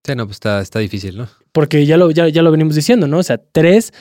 Sí, 0.06 0.14
no, 0.14 0.24
pues 0.24 0.36
está, 0.36 0.60
está 0.62 0.78
difícil, 0.78 1.18
¿no? 1.18 1.28
porque 1.52 1.84
ya 1.84 1.98
lo, 1.98 2.10
ya, 2.10 2.26
ya 2.28 2.40
lo 2.42 2.50
venimos 2.50 2.74
diciendo, 2.74 3.06
¿no? 3.06 3.18
O 3.18 3.22
sea, 3.22 3.36
tres 3.38 3.92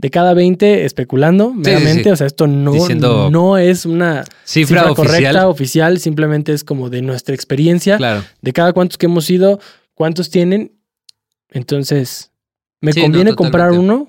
de 0.00 0.10
cada 0.10 0.32
20 0.32 0.86
especulando 0.86 1.50
sí, 1.54 1.60
meramente, 1.60 2.04
sí. 2.04 2.08
o 2.10 2.16
sea, 2.16 2.26
esto 2.26 2.46
no, 2.46 2.72
Diciendo 2.72 3.28
no 3.30 3.58
es 3.58 3.84
una 3.84 4.24
Cifra, 4.44 4.94
correcta, 4.94 5.46
oficial, 5.46 5.98
simplemente 5.98 6.52
es 6.54 6.64
como 6.64 6.88
de 6.88 7.02
nuestra 7.02 7.34
experiencia, 7.34 7.98
Claro. 7.98 8.24
de 8.40 8.52
cada 8.54 8.72
cuantos 8.72 8.96
que 8.96 9.06
hemos 9.06 9.28
ido, 9.28 9.60
cuántos 9.94 10.30
tienen, 10.30 10.72
entonces, 11.50 12.30
¿me 12.80 12.92
no, 12.92 13.02
conviene 13.02 13.34
comprar 13.34 13.72
uno? 13.72 14.06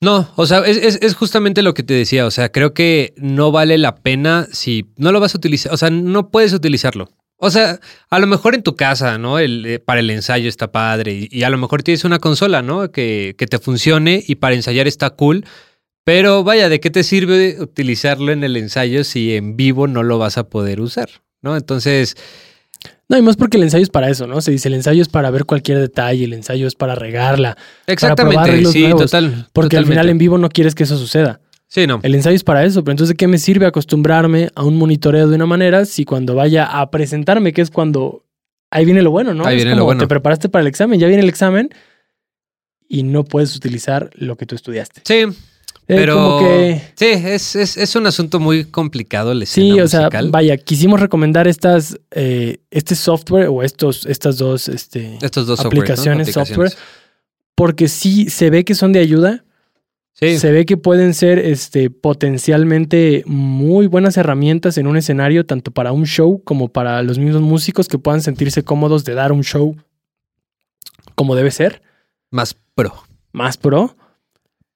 No, 0.00 0.28
o 0.34 0.46
sea, 0.46 0.60
es, 0.60 0.78
es- 0.78 0.98
es 1.02 1.14
justamente 1.14 1.62
lo 1.62 1.74
que 1.74 1.82
te 1.82 1.94
decía. 1.94 2.26
O 2.26 2.30
sea, 2.30 2.50
creo 2.50 2.74
que 2.74 3.14
no 3.16 3.52
vale 3.52 3.78
la 3.78 3.94
pena 3.94 4.48
si 4.50 4.86
no 4.96 5.12
lo 5.12 5.20
vas 5.20 5.34
a 5.34 5.38
utilizar. 5.38 5.72
O 5.72 5.76
sea, 5.76 5.90
no 5.90 6.30
puedes 6.30 6.52
utilizarlo. 6.52 7.08
O 7.44 7.50
sea, 7.50 7.80
a 8.08 8.18
lo 8.20 8.28
mejor 8.28 8.54
en 8.54 8.62
tu 8.62 8.76
casa, 8.76 9.18
¿no? 9.18 9.40
El, 9.40 9.66
eh, 9.66 9.78
para 9.80 9.98
el 9.98 10.10
ensayo 10.10 10.48
está 10.48 10.70
padre 10.70 11.12
y, 11.12 11.28
y 11.28 11.42
a 11.42 11.50
lo 11.50 11.58
mejor 11.58 11.82
tienes 11.82 12.04
una 12.04 12.20
consola, 12.20 12.62
¿no? 12.62 12.92
Que, 12.92 13.34
que 13.36 13.48
te 13.48 13.58
funcione 13.58 14.22
y 14.24 14.36
para 14.36 14.54
ensayar 14.54 14.86
está 14.86 15.10
cool. 15.10 15.44
Pero 16.04 16.44
vaya, 16.44 16.68
¿de 16.68 16.78
qué 16.78 16.88
te 16.90 17.02
sirve 17.02 17.56
utilizarlo 17.60 18.30
en 18.30 18.44
el 18.44 18.56
ensayo 18.56 19.02
si 19.02 19.34
en 19.34 19.56
vivo 19.56 19.88
no 19.88 20.04
lo 20.04 20.18
vas 20.18 20.38
a 20.38 20.48
poder 20.48 20.80
usar? 20.80 21.08
¿No? 21.40 21.56
Entonces, 21.56 22.16
No, 23.08 23.18
y 23.18 23.22
más 23.22 23.36
porque 23.36 23.56
el 23.56 23.64
ensayo 23.64 23.82
es 23.82 23.90
para 23.90 24.08
eso, 24.08 24.26
¿no? 24.28 24.40
Se 24.40 24.50
dice, 24.52 24.68
el 24.68 24.74
ensayo 24.74 25.02
es 25.02 25.08
para 25.08 25.30
ver 25.30 25.44
cualquier 25.44 25.78
detalle, 25.80 26.24
el 26.24 26.32
ensayo 26.32 26.66
es 26.66 26.74
para 26.76 26.94
regarla. 26.94 27.54
probar 27.54 27.72
exactamente, 27.88 28.38
arreglos 28.50 28.72
sí, 28.72 28.82
nuevos, 28.82 29.02
total. 29.02 29.48
Porque 29.52 29.76
al 29.76 29.86
final 29.86 30.08
en 30.08 30.18
vivo 30.18 30.38
no 30.38 30.48
quieres 30.48 30.74
que 30.74 30.84
eso 30.84 30.96
suceda. 30.96 31.40
Sí, 31.74 31.86
no. 31.86 32.00
El 32.02 32.14
ensayo 32.14 32.36
es 32.36 32.44
para 32.44 32.64
eso, 32.66 32.84
pero 32.84 32.92
entonces 32.92 33.14
¿de 33.14 33.16
qué 33.16 33.26
me 33.28 33.38
sirve 33.38 33.64
acostumbrarme 33.64 34.50
a 34.54 34.62
un 34.62 34.76
monitoreo 34.76 35.26
de 35.26 35.36
una 35.36 35.46
manera 35.46 35.86
si 35.86 36.04
cuando 36.04 36.34
vaya 36.34 36.66
a 36.66 36.90
presentarme, 36.90 37.54
que 37.54 37.62
es 37.62 37.70
cuando 37.70 38.24
ahí 38.70 38.84
viene 38.84 39.00
lo 39.00 39.10
bueno, 39.10 39.32
¿no? 39.32 39.46
Ahí 39.46 39.56
Es 39.56 39.62
viene 39.62 39.70
lo 39.70 39.76
como 39.80 39.86
bueno. 39.86 40.00
Te 40.02 40.06
preparaste 40.06 40.50
para 40.50 40.60
el 40.60 40.66
examen, 40.68 41.00
ya 41.00 41.06
viene 41.06 41.22
el 41.22 41.30
examen 41.30 41.70
y 42.88 43.04
no 43.04 43.24
puedes 43.24 43.56
utilizar 43.56 44.10
lo 44.16 44.36
que 44.36 44.44
tú 44.44 44.54
estudiaste. 44.54 45.00
Sí, 45.04 45.14
Eh, 45.88 45.96
pero 45.96 46.14
como 46.16 46.38
que 46.40 46.82
sí, 46.94 47.06
es, 47.06 47.56
es, 47.56 47.78
es 47.78 47.96
un 47.96 48.06
asunto 48.06 48.38
muy 48.38 48.64
complicado 48.66 49.32
la 49.32 49.44
escena 49.44 49.74
Sí, 49.74 49.80
o 49.80 49.88
sea, 49.88 50.00
musical. 50.02 50.30
vaya, 50.30 50.56
quisimos 50.58 51.00
recomendar 51.00 51.48
estas, 51.48 51.98
eh, 52.10 52.58
este 52.70 52.94
software 52.96 53.48
o 53.48 53.62
estos, 53.62 54.04
estas 54.04 54.36
dos 54.36 54.68
este, 54.68 55.16
Estos 55.22 55.46
dos 55.46 55.58
software, 55.58 55.74
¿no? 55.74 55.80
aplicaciones, 55.82 56.32
software, 56.32 56.72
porque 57.54 57.88
sí 57.88 58.28
se 58.28 58.50
ve 58.50 58.62
que 58.64 58.74
son 58.74 58.92
de 58.92 59.00
ayuda, 59.00 59.44
Sí, 60.14 60.38
se 60.38 60.52
ve 60.52 60.66
que 60.66 60.76
pueden 60.76 61.14
ser 61.14 61.38
este, 61.38 61.88
potencialmente 61.90 63.22
muy 63.26 63.86
buenas 63.86 64.16
herramientas 64.16 64.76
en 64.78 64.86
un 64.86 64.96
escenario, 64.96 65.46
tanto 65.46 65.70
para 65.70 65.92
un 65.92 66.04
show 66.06 66.42
como 66.44 66.68
para 66.68 67.02
los 67.02 67.18
mismos 67.18 67.42
músicos 67.42 67.88
que 67.88 67.98
puedan 67.98 68.20
sentirse 68.20 68.62
cómodos 68.62 69.04
de 69.04 69.14
dar 69.14 69.32
un 69.32 69.42
show 69.42 69.74
como 71.14 71.34
debe 71.34 71.50
ser, 71.50 71.82
más 72.30 72.54
pro. 72.74 72.92
más 73.32 73.56
pro, 73.56 73.96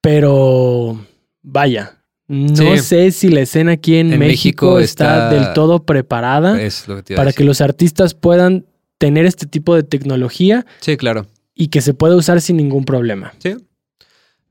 pero 0.01 0.99
vaya. 1.41 1.93
No 2.27 2.55
Sí. 2.55 2.79
sé 2.79 3.11
si 3.11 3.29
la 3.29 3.39
escena 3.41 3.73
aquí 3.73 3.95
en, 3.95 4.11
En 4.11 4.19
México, 4.19 4.75
México 4.75 4.79
está, 4.79 5.29
está- 5.29 5.29
del 5.29 5.53
todo 5.53 5.83
preparada 5.85 6.61
Es 6.61 6.85
lo 6.87 7.01
que 7.01 7.15
para 7.15 7.31
que 7.31 7.45
los 7.45 7.61
artistas 7.61 8.15
puedan 8.15 8.65
tener 8.97 9.25
este 9.25 9.45
tipo 9.45 9.75
de 9.75 9.83
tecnología 9.83 10.65
Sí, 10.81 10.97
claro. 10.97 11.27
y 11.55 11.69
que 11.69 11.79
se 11.81 11.93
pueda 11.93 12.15
usar 12.17 12.41
sin 12.41 12.57
ningún 12.57 12.83
problema. 12.83 13.33
Sí. 13.37 13.55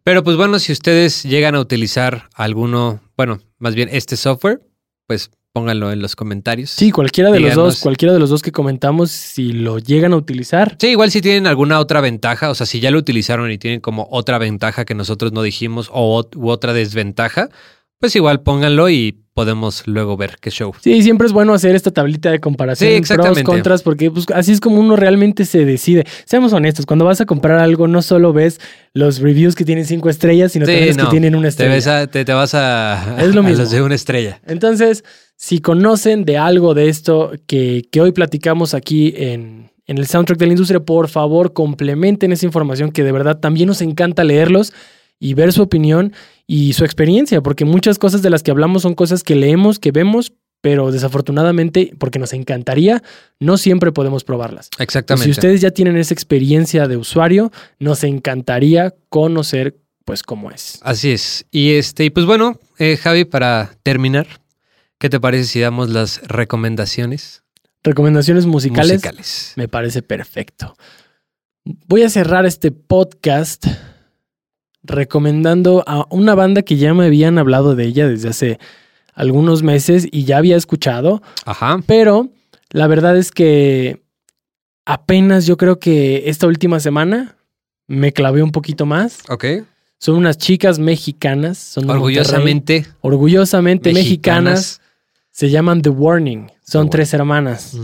Pero 0.06 0.22
pues 0.22 0.36
bueno, 0.36 0.60
si 0.60 0.70
ustedes 0.70 1.24
llegan 1.24 1.56
a 1.56 1.60
utilizar 1.60 2.28
alguno, 2.32 3.00
bueno, 3.16 3.40
más 3.58 3.74
bien 3.74 3.88
este 3.90 4.16
software, 4.16 4.60
pues 5.08 5.32
pónganlo 5.52 5.90
en 5.90 6.00
los 6.00 6.14
comentarios. 6.14 6.70
Sí, 6.70 6.92
cualquiera 6.92 7.32
de 7.32 7.40
los 7.40 7.56
dos, 7.56 7.80
cualquiera 7.80 8.14
de 8.14 8.20
los 8.20 8.30
dos 8.30 8.40
que 8.40 8.52
comentamos, 8.52 9.10
si 9.10 9.50
lo 9.50 9.80
llegan 9.80 10.12
a 10.12 10.16
utilizar, 10.16 10.76
Sí, 10.80 10.90
igual 10.90 11.10
si 11.10 11.22
tienen 11.22 11.48
alguna 11.48 11.80
otra 11.80 12.00
ventaja, 12.00 12.50
o 12.50 12.54
sea, 12.54 12.66
si 12.66 12.78
ya 12.78 12.92
lo 12.92 12.98
utilizaron 12.98 13.50
y 13.50 13.58
tienen 13.58 13.80
como 13.80 14.06
otra 14.12 14.38
ventaja 14.38 14.84
que 14.84 14.94
nosotros 14.94 15.32
no 15.32 15.42
dijimos 15.42 15.90
o 15.92 16.24
u 16.36 16.50
otra 16.50 16.72
desventaja, 16.72 17.48
pues 17.98 18.14
igual 18.16 18.42
pónganlo 18.42 18.88
y 18.90 19.18
podemos 19.34 19.86
luego 19.86 20.16
ver 20.16 20.36
qué 20.40 20.50
show. 20.50 20.72
sí, 20.80 21.02
siempre 21.02 21.26
es 21.26 21.32
bueno 21.34 21.52
hacer 21.52 21.76
esta 21.76 21.90
tablita 21.90 22.30
de 22.30 22.40
comparación, 22.40 23.04
Sí, 23.04 23.14
pros, 23.14 23.42
contras, 23.42 23.82
porque 23.82 24.10
pues, 24.10 24.24
así 24.34 24.52
es 24.52 24.60
como 24.60 24.80
uno 24.80 24.96
realmente 24.96 25.44
se 25.44 25.64
decide. 25.66 26.06
Seamos 26.24 26.54
honestos, 26.54 26.86
cuando 26.86 27.04
vas 27.04 27.20
a 27.20 27.26
comprar 27.26 27.58
algo, 27.58 27.86
no 27.86 28.00
solo 28.00 28.32
ves 28.32 28.60
los 28.94 29.18
reviews 29.20 29.54
que 29.54 29.64
tienen 29.66 29.84
cinco 29.84 30.08
estrellas, 30.08 30.52
sino 30.52 30.64
Sí, 30.64 30.72
también 30.72 30.88
los 30.88 30.96
no. 30.96 31.04
que 31.04 31.10
tienen 31.10 31.34
una 31.34 31.44
Te, 31.44 31.48
estrella. 31.50 31.74
ves 31.74 31.86
a- 31.86 32.06
te, 32.06 32.24
te 32.24 32.32
vas 32.32 32.54
a, 32.54 33.16
Es 33.18 33.34
lo 33.34 33.40
a 33.42 33.42
mismo. 33.44 33.58
los 33.58 33.70
de 33.70 33.82
una 33.82 33.94
estrella. 33.94 34.40
Entonces, 34.46 35.04
si 35.36 35.58
conocen 35.60 36.24
de 36.24 36.38
algo 36.38 36.72
de 36.72 36.88
esto 36.88 37.32
que, 37.46 37.82
que 37.92 38.00
hoy 38.00 38.12
platicamos 38.12 38.72
aquí 38.72 39.12
en, 39.18 39.70
en 39.86 39.98
el 39.98 40.06
soundtrack 40.06 40.38
de 40.38 40.46
la 40.46 40.52
industria, 40.52 40.80
por 40.80 41.08
favor, 41.08 41.52
complementen 41.52 42.32
esa 42.32 42.46
información 42.46 42.90
que 42.90 43.04
de 43.04 43.12
verdad 43.12 43.38
también 43.38 43.66
nos 43.66 43.82
encanta 43.82 44.24
leerlos 44.24 44.72
y 45.18 45.34
ver 45.34 45.52
su 45.52 45.62
opinión 45.62 46.12
y 46.46 46.72
su 46.74 46.84
experiencia, 46.84 47.40
porque 47.42 47.64
muchas 47.64 47.98
cosas 47.98 48.22
de 48.22 48.30
las 48.30 48.42
que 48.42 48.50
hablamos 48.50 48.82
son 48.82 48.94
cosas 48.94 49.22
que 49.22 49.34
leemos, 49.34 49.78
que 49.78 49.92
vemos, 49.92 50.32
pero 50.60 50.90
desafortunadamente, 50.90 51.92
porque 51.98 52.18
nos 52.18 52.32
encantaría, 52.32 53.02
no 53.40 53.56
siempre 53.56 53.92
podemos 53.92 54.24
probarlas. 54.24 54.70
Exactamente. 54.78 55.24
si 55.24 55.30
ustedes 55.30 55.60
ya 55.60 55.70
tienen 55.70 55.96
esa 55.96 56.14
experiencia 56.14 56.88
de 56.88 56.96
usuario, 56.96 57.52
nos 57.78 58.04
encantaría 58.04 58.94
conocer 59.08 59.76
pues 60.04 60.22
cómo 60.22 60.50
es. 60.50 60.78
Así 60.82 61.10
es. 61.10 61.46
Y 61.50 61.72
este, 61.72 62.04
y 62.04 62.10
pues 62.10 62.26
bueno, 62.26 62.58
eh, 62.78 62.96
Javi, 62.96 63.24
para 63.24 63.76
terminar, 63.82 64.26
¿qué 64.98 65.10
te 65.10 65.18
parece 65.20 65.44
si 65.44 65.60
damos 65.60 65.90
las 65.90 66.22
recomendaciones 66.28 67.42
Recomendaciones 67.86 68.46
musicales. 68.46 68.94
musicales? 68.94 69.52
Me 69.54 69.68
parece 69.68 70.02
perfecto. 70.02 70.76
Voy 71.64 72.02
a 72.02 72.10
cerrar 72.10 72.44
este 72.44 72.72
podcast 72.72 73.66
recomendando 74.86 75.84
a 75.86 76.06
una 76.10 76.34
banda 76.34 76.62
que 76.62 76.76
ya 76.76 76.94
me 76.94 77.06
habían 77.06 77.38
hablado 77.38 77.74
de 77.76 77.84
ella 77.84 78.08
desde 78.08 78.28
hace 78.28 78.58
algunos 79.14 79.62
meses 79.62 80.06
y 80.10 80.24
ya 80.24 80.38
había 80.38 80.56
escuchado, 80.56 81.22
Ajá. 81.44 81.80
pero 81.86 82.28
la 82.70 82.86
verdad 82.86 83.16
es 83.16 83.30
que 83.32 84.02
apenas 84.84 85.46
yo 85.46 85.56
creo 85.56 85.78
que 85.78 86.24
esta 86.28 86.46
última 86.46 86.80
semana 86.80 87.36
me 87.86 88.12
clavé 88.12 88.42
un 88.42 88.52
poquito 88.52 88.86
más. 88.86 89.20
Ok. 89.28 89.44
Son 89.98 90.16
unas 90.16 90.36
chicas 90.36 90.78
mexicanas, 90.78 91.56
son 91.56 91.88
Orgullosamente 91.88 92.86
orgullosamente 93.00 93.92
mexicanas. 93.92 94.52
mexicanas. 94.54 94.80
Se 95.30 95.50
llaman 95.50 95.82
The 95.82 95.90
Warning. 95.90 96.50
Son 96.62 96.86
The 96.86 96.90
tres 96.90 97.14
hermanas. 97.14 97.76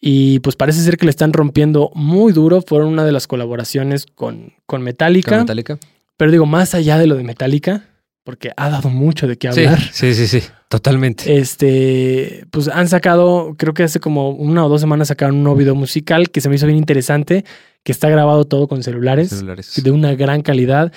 Y 0.00 0.40
pues 0.40 0.56
parece 0.56 0.80
ser 0.82 0.96
que 0.96 1.06
le 1.06 1.10
están 1.10 1.32
rompiendo 1.32 1.90
muy 1.94 2.32
duro. 2.32 2.62
Fueron 2.62 2.88
una 2.88 3.04
de 3.04 3.12
las 3.12 3.26
colaboraciones 3.26 4.06
con, 4.06 4.52
con 4.66 4.82
Metallica. 4.82 5.30
Con 5.30 5.38
Metallica. 5.40 5.78
Pero 6.16 6.30
digo, 6.30 6.46
más 6.46 6.74
allá 6.74 6.98
de 6.98 7.06
lo 7.06 7.16
de 7.16 7.24
Metallica, 7.24 7.84
porque 8.24 8.50
ha 8.56 8.70
dado 8.70 8.88
mucho 8.88 9.26
de 9.28 9.36
qué 9.36 9.52
Sí, 9.52 9.64
hablar. 9.64 9.80
sí, 9.92 10.14
sí, 10.14 10.26
sí, 10.26 10.42
totalmente. 10.68 11.36
Este, 11.38 12.44
pues 12.50 12.68
han 12.68 12.88
sacado, 12.88 13.54
creo 13.56 13.74
que 13.74 13.82
hace 13.84 14.00
como 14.00 14.30
una 14.30 14.64
o 14.64 14.68
dos 14.68 14.80
semanas 14.80 15.08
sacaron 15.08 15.36
un 15.36 15.44
nuevo 15.44 15.58
video 15.58 15.74
musical 15.74 16.30
que 16.30 16.40
se 16.40 16.48
me 16.48 16.56
hizo 16.56 16.66
bien 16.66 16.78
interesante, 16.78 17.44
que 17.84 17.92
está 17.92 18.08
grabado 18.08 18.44
todo 18.46 18.66
con 18.66 18.82
celulares, 18.82 19.28
Celulares. 19.30 19.80
de 19.82 19.90
una 19.92 20.14
gran 20.14 20.42
calidad. 20.42 20.92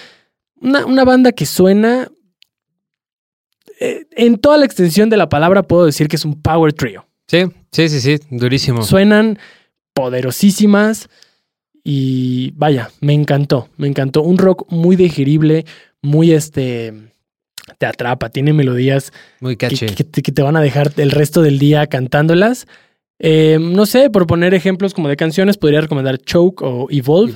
Una, 0.61 0.85
una 0.85 1.03
banda 1.05 1.31
que 1.33 1.45
suena, 1.45 2.07
eh, 3.79 4.07
en 4.11 4.37
toda 4.39 4.57
la 4.57 4.65
extensión 4.65 5.09
de 5.09 5.17
la 5.17 5.29
palabra 5.29 5.63
puedo 5.63 5.85
decir 5.85 6.07
que 6.07 6.15
es 6.15 6.25
un 6.25 6.41
power 6.41 6.73
trio. 6.73 7.05
Sí, 7.27 7.43
sí, 7.71 7.89
sí, 7.89 7.99
sí, 8.01 8.19
durísimo. 8.31 8.81
Suenan 8.81 9.37
poderosísimas 9.93 11.09
y 11.83 12.51
vaya, 12.55 12.89
me 13.01 13.13
encantó, 13.13 13.69
me 13.77 13.87
encantó. 13.87 14.21
Un 14.21 14.37
rock 14.37 14.65
muy 14.71 14.95
digerible, 14.95 15.65
muy 16.01 16.31
este, 16.31 16.93
te 17.77 17.85
atrapa, 17.85 18.29
tiene 18.29 18.53
melodías 18.53 19.11
Muy 19.39 19.55
que, 19.55 19.69
que 19.69 20.03
te, 20.03 20.21
que 20.21 20.31
te 20.31 20.41
van 20.41 20.55
a 20.55 20.61
dejar 20.61 20.91
el 20.97 21.11
resto 21.11 21.41
del 21.41 21.59
día 21.59 21.87
cantándolas. 21.87 22.67
Eh, 23.21 23.57
no 23.59 23.85
sé, 23.85 24.09
por 24.09 24.27
poner 24.27 24.53
ejemplos 24.53 24.93
como 24.93 25.09
de 25.09 25.17
canciones, 25.17 25.57
podría 25.57 25.81
recomendar 25.81 26.17
Choke 26.19 26.61
o 26.63 26.87
Evolve, 26.89 27.33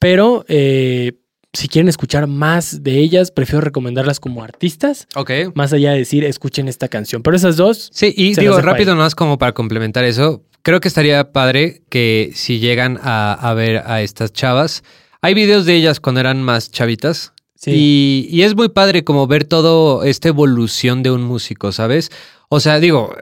pero 0.00 0.44
eh, 0.48 1.12
si 1.52 1.68
quieren 1.68 1.88
escuchar 1.88 2.26
más 2.26 2.82
de 2.82 2.98
ellas, 2.98 3.30
prefiero 3.30 3.60
recomendarlas 3.60 4.18
como 4.18 4.42
artistas, 4.42 5.06
Ok. 5.14 5.30
más 5.54 5.72
allá 5.72 5.92
de 5.92 5.98
decir 5.98 6.24
escuchen 6.24 6.66
esta 6.66 6.88
canción. 6.88 7.22
Pero 7.22 7.36
esas 7.36 7.56
dos, 7.56 7.90
Sí, 7.92 8.12
y 8.16 8.34
digo 8.34 8.60
rápido 8.60 8.90
ahí. 8.92 8.98
más 8.98 9.14
como 9.14 9.38
para 9.38 9.52
complementar 9.52 10.04
eso, 10.04 10.42
creo 10.64 10.80
que 10.80 10.88
estaría 10.88 11.30
padre 11.30 11.82
que 11.88 12.32
si 12.34 12.58
llegan 12.58 12.98
a, 13.02 13.34
a 13.34 13.54
ver 13.54 13.84
a 13.86 14.02
estas 14.02 14.32
chavas, 14.32 14.82
hay 15.20 15.34
videos 15.34 15.66
de 15.66 15.76
ellas 15.76 16.00
cuando 16.00 16.20
eran 16.20 16.42
más 16.42 16.72
chavitas. 16.72 17.32
sí, 17.54 17.70
Y, 17.72 18.28
y 18.30 18.42
es 18.42 18.56
muy 18.56 18.70
padre 18.70 19.04
como 19.04 19.28
ver 19.28 19.44
todo 19.44 20.02
esta 20.02 20.28
evolución 20.28 21.04
de 21.04 21.12
un 21.12 21.22
músico, 21.22 21.70
¿sabes? 21.70 22.10
O 22.48 22.60
sea, 22.60 22.80
digo, 22.80 23.14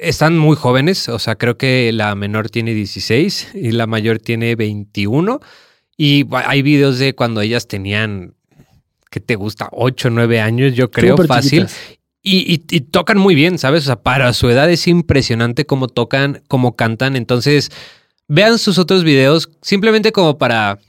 están 0.00 0.38
muy 0.38 0.56
jóvenes, 0.56 1.08
o 1.08 1.18
sea, 1.18 1.36
creo 1.36 1.58
que 1.58 1.92
la 1.92 2.14
menor 2.14 2.50
tiene 2.50 2.72
16 2.72 3.50
y 3.54 3.72
la 3.72 3.86
mayor 3.86 4.18
tiene 4.18 4.54
21. 4.56 5.40
Y 5.96 6.26
hay 6.30 6.62
videos 6.62 6.98
de 6.98 7.14
cuando 7.14 7.40
ellas 7.40 7.66
tenían, 7.68 8.34
¿qué 9.10 9.20
te 9.20 9.34
gusta? 9.34 9.68
8, 9.72 10.10
9 10.10 10.40
años, 10.40 10.74
yo 10.74 10.90
creo, 10.90 11.16
súper 11.16 11.26
fácil. 11.26 11.66
chiquitas. 11.66 11.95
Y, 12.28 12.38
y- 12.52 12.76
y 12.76 12.80
tocan 12.80 13.18
muy 13.18 13.34
bien, 13.36 13.56
¿sabes? 13.58 13.84
O 13.84 13.86
sea, 13.86 14.02
para 14.02 14.32
su 14.32 14.50
edad 14.50 14.68
es 14.68 14.88
impresionante 14.88 15.64
cómo 15.64 15.86
tocan, 15.86 16.42
cómo 16.48 16.74
cantan. 16.74 17.14
Entonces, 17.14 17.70
vean 18.26 18.58
sus 18.58 18.78
otros 18.78 19.04
videos 19.04 19.48
simplemente 19.62 20.10
como 20.10 20.36
para, 20.36 20.80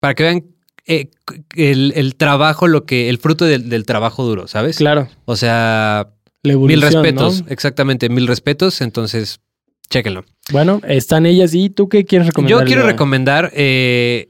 para 0.00 0.14
que 0.14 0.22
vean 0.24 0.44
eh, 0.86 1.08
el, 1.56 1.94
el 1.96 2.14
trabajo, 2.16 2.68
lo 2.68 2.84
que, 2.84 3.08
el 3.08 3.16
fruto 3.18 3.46
del, 3.46 3.70
del 3.70 3.86
trabajo 3.86 4.22
duro, 4.24 4.48
¿sabes? 4.48 4.76
Claro, 4.76 5.08
O 5.24 5.34
sea, 5.36 6.10
mil 6.44 6.82
respetos, 6.82 7.42
¿no? 7.42 7.48
exactamente, 7.48 8.08
mil 8.10 8.26
respetos. 8.26 8.82
Entonces, 8.82 9.40
chéquenlo. 9.88 10.24
Bueno, 10.52 10.82
están 10.86 11.24
ellas 11.24 11.54
y 11.54 11.70
tú 11.70 11.88
qué 11.88 12.04
quieres 12.04 12.26
recomendar? 12.28 12.60
Yo 12.60 12.66
quiero 12.66 12.82
recomendar, 12.86 13.50
eh, 13.54 14.28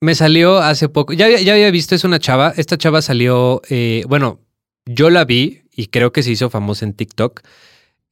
me 0.00 0.14
salió 0.14 0.58
hace 0.58 0.88
poco, 0.88 1.12
ya, 1.14 1.28
ya 1.28 1.52
había 1.52 1.70
visto, 1.72 1.94
es 1.96 2.04
una 2.04 2.18
chava, 2.20 2.54
esta 2.56 2.78
chava 2.78 3.02
salió, 3.02 3.60
eh, 3.68 4.04
bueno, 4.08 4.40
yo 4.86 5.10
la 5.10 5.24
vi 5.24 5.62
y 5.80 5.86
creo 5.86 6.12
que 6.12 6.22
se 6.22 6.30
hizo 6.32 6.50
famosa 6.50 6.84
en 6.84 6.92
TikTok, 6.94 7.40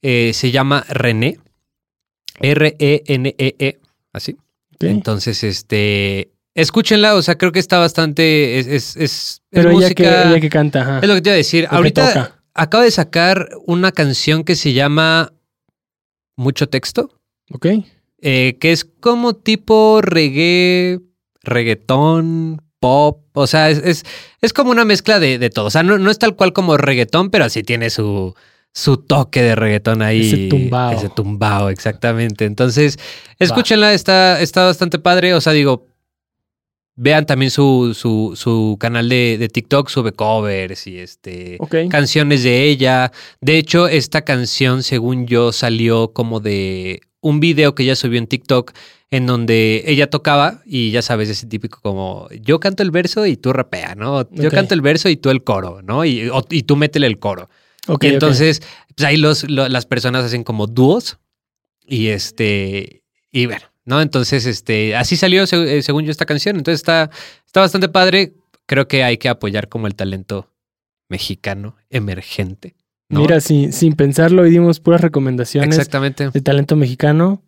Eh, 0.02 0.30
se 0.32 0.50
llama 0.52 0.84
René 0.88 1.38
R-E-N-E-E, 2.40 3.78
así. 4.12 4.32
Ok. 4.74 4.84
Entonces, 4.84 5.42
este, 5.44 6.30
escúchenla, 6.54 7.14
o 7.16 7.22
sea, 7.22 7.36
creo 7.36 7.52
que 7.52 7.58
está 7.58 7.78
bastante, 7.78 8.58
es, 8.58 8.66
es, 8.68 8.96
es, 8.96 8.96
es 8.96 9.42
Pero 9.50 9.70
ella 9.70 9.90
que, 9.94 10.04
ella 10.04 10.40
que 10.40 10.48
canta, 10.48 10.82
ajá. 10.82 10.98
es 11.02 11.08
lo 11.08 11.14
que 11.14 11.22
te 11.22 11.28
iba 11.30 11.34
a 11.34 11.36
decir. 11.36 11.64
Lo 11.70 11.76
Ahorita 11.76 12.40
acaba 12.54 12.84
de 12.84 12.90
sacar 12.90 13.48
una 13.66 13.92
canción 13.92 14.44
que 14.44 14.54
se 14.56 14.72
llama 14.72 15.32
Mucho 16.36 16.68
Texto, 16.68 17.10
Ok. 17.52 17.66
eh, 18.20 18.56
que 18.60 18.72
es 18.72 18.84
como 18.84 19.34
tipo 19.34 20.00
reggae, 20.00 21.00
reggaetón, 21.42 22.62
pop, 22.80 23.20
o 23.32 23.46
sea, 23.46 23.70
es, 23.70 23.78
es, 23.78 24.04
es 24.40 24.52
como 24.52 24.70
una 24.70 24.84
mezcla 24.84 25.18
de, 25.18 25.38
de 25.38 25.50
todo. 25.50 25.66
O 25.66 25.70
sea, 25.70 25.82
no, 25.82 25.98
no 25.98 26.10
es 26.10 26.18
tal 26.18 26.36
cual 26.36 26.52
como 26.52 26.76
reggaetón, 26.76 27.30
pero 27.30 27.48
sí 27.48 27.62
tiene 27.62 27.90
su, 27.90 28.34
su 28.72 28.96
toque 28.96 29.42
de 29.42 29.54
reggaetón 29.54 30.02
ahí. 30.02 30.28
Ese 30.28 30.48
tumbao. 30.48 30.92
Ese 30.92 31.08
tumbao, 31.08 31.68
exactamente. 31.68 32.44
Entonces, 32.44 32.98
escúchenla, 33.38 33.92
está, 33.94 34.40
está 34.40 34.64
bastante 34.64 34.98
padre. 34.98 35.34
O 35.34 35.40
sea, 35.40 35.52
digo, 35.52 35.86
vean 36.94 37.26
también 37.26 37.50
su, 37.50 37.94
su, 37.94 38.34
su 38.36 38.76
canal 38.78 39.08
de, 39.08 39.36
de 39.38 39.48
TikTok, 39.48 39.88
sube 39.88 40.12
covers 40.12 40.86
y 40.86 40.98
este 40.98 41.58
canciones 41.90 42.42
de 42.42 42.64
ella. 42.64 43.12
De 43.40 43.56
hecho, 43.58 43.88
esta 43.88 44.22
canción, 44.22 44.82
según 44.82 45.26
yo, 45.26 45.52
salió 45.52 46.12
como 46.12 46.40
de 46.40 47.00
un 47.20 47.40
video 47.40 47.74
que 47.74 47.84
ella 47.84 47.96
subió 47.96 48.18
en 48.18 48.26
TikTok 48.26 48.72
en 49.10 49.26
donde 49.26 49.84
ella 49.86 50.10
tocaba 50.10 50.60
y 50.66 50.90
ya 50.90 51.00
sabes, 51.02 51.28
ese 51.30 51.46
típico 51.46 51.80
como 51.80 52.28
yo 52.42 52.60
canto 52.60 52.82
el 52.82 52.90
verso 52.90 53.24
y 53.26 53.36
tú 53.36 53.52
rapea, 53.52 53.94
¿no? 53.94 54.28
Yo 54.32 54.50
canto 54.50 54.74
el 54.74 54.80
verso 54.82 55.08
y 55.08 55.16
tú 55.16 55.30
el 55.30 55.42
coro, 55.44 55.80
¿no? 55.82 56.04
Y, 56.04 56.28
o- 56.28 56.44
y 56.50 56.64
tú 56.64 56.76
métele 56.76 57.06
el 57.06 57.18
coro. 57.18 57.48
Ok, 57.86 58.04
y 58.04 58.08
entonces, 58.08 58.60
pues 58.94 59.06
ahí 59.06 59.16
los, 59.16 59.48
lo- 59.48 59.68
las 59.68 59.86
personas 59.86 60.24
hacen 60.24 60.44
como 60.44 60.66
dúos 60.66 61.18
y 61.86 62.08
este, 62.08 63.02
y 63.32 63.46
bueno, 63.46 63.64
¿no? 63.86 64.02
Entonces, 64.02 64.44
este, 64.44 64.94
así 64.94 65.16
salió 65.16 65.44
eh, 65.50 65.82
según 65.82 66.04
yo 66.04 66.10
esta 66.10 66.26
canción. 66.26 66.56
Entonces 66.56 66.80
está, 66.80 67.08
está 67.46 67.60
bastante 67.60 67.88
padre. 67.88 68.34
Creo 68.66 68.88
que 68.88 69.04
hay 69.04 69.16
que 69.16 69.30
apoyar 69.30 69.68
como 69.68 69.86
el 69.86 69.94
talento 69.94 70.52
mexicano 71.08 71.76
emergente. 71.88 72.74
¿no? 73.08 73.20
Mira, 73.22 73.40
sin, 73.40 73.72
sin 73.72 73.94
pensarlo, 73.94 74.42
hoy 74.42 74.50
dimos 74.50 74.80
puras 74.80 75.00
recomendaciones 75.00 75.70
Exactamente. 75.70 76.28
de 76.30 76.40
talento 76.42 76.76
mexicano. 76.76 77.42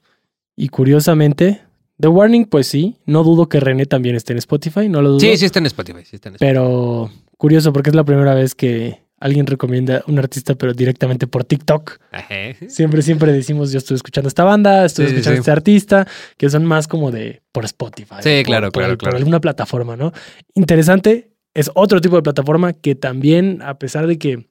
Y 0.56 0.68
curiosamente, 0.68 1.62
The 1.98 2.08
Warning, 2.08 2.44
pues 2.46 2.66
sí. 2.66 2.96
No 3.06 3.22
dudo 3.24 3.48
que 3.48 3.60
René 3.60 3.86
también 3.86 4.16
esté 4.16 4.32
en 4.32 4.38
Spotify, 4.38 4.88
no 4.88 5.02
lo 5.02 5.10
dudo. 5.10 5.20
Sí, 5.20 5.36
sí 5.36 5.44
está 5.46 5.58
en 5.58 5.66
Spotify. 5.66 6.00
Sí 6.04 6.16
está 6.16 6.28
en 6.28 6.34
Spotify. 6.36 6.52
Pero 6.52 7.10
curioso 7.36 7.72
porque 7.72 7.90
es 7.90 7.96
la 7.96 8.04
primera 8.04 8.34
vez 8.34 8.54
que 8.54 9.02
alguien 9.18 9.46
recomienda 9.46 10.02
un 10.06 10.18
artista, 10.18 10.54
pero 10.54 10.72
directamente 10.72 11.26
por 11.26 11.44
TikTok. 11.44 11.98
Ajá. 12.10 12.34
Siempre, 12.68 13.02
siempre 13.02 13.32
decimos, 13.32 13.70
yo 13.70 13.76
estoy 13.78 13.94
escuchando 13.96 14.28
esta 14.28 14.44
banda, 14.44 14.88
Sí, 14.88 14.96
sí, 14.96 15.02
escuchando 15.04 15.36
sí. 15.36 15.40
este 15.40 15.50
artista, 15.50 16.06
que 16.38 16.48
son 16.48 16.64
más 16.64 16.88
como 16.88 17.10
de 17.10 17.42
por 17.52 17.66
Spotify. 17.66 18.16
Sí, 18.22 18.30
por- 18.38 18.44
claro, 18.44 18.70
por, 18.72 18.80
claro, 18.82 18.92
por 18.94 18.98
claro. 18.98 19.16
alguna 19.18 19.40
plataforma, 19.40 19.94
¿no? 19.96 20.12
Interesante, 20.54 21.32
es 21.52 21.70
otro 21.74 22.00
tipo 22.00 22.16
de 22.16 22.22
plataforma 22.22 22.72
que 22.72 22.94
también, 22.94 23.60
a 23.62 23.78
pesar 23.78 24.06
de 24.06 24.18
que 24.18 24.48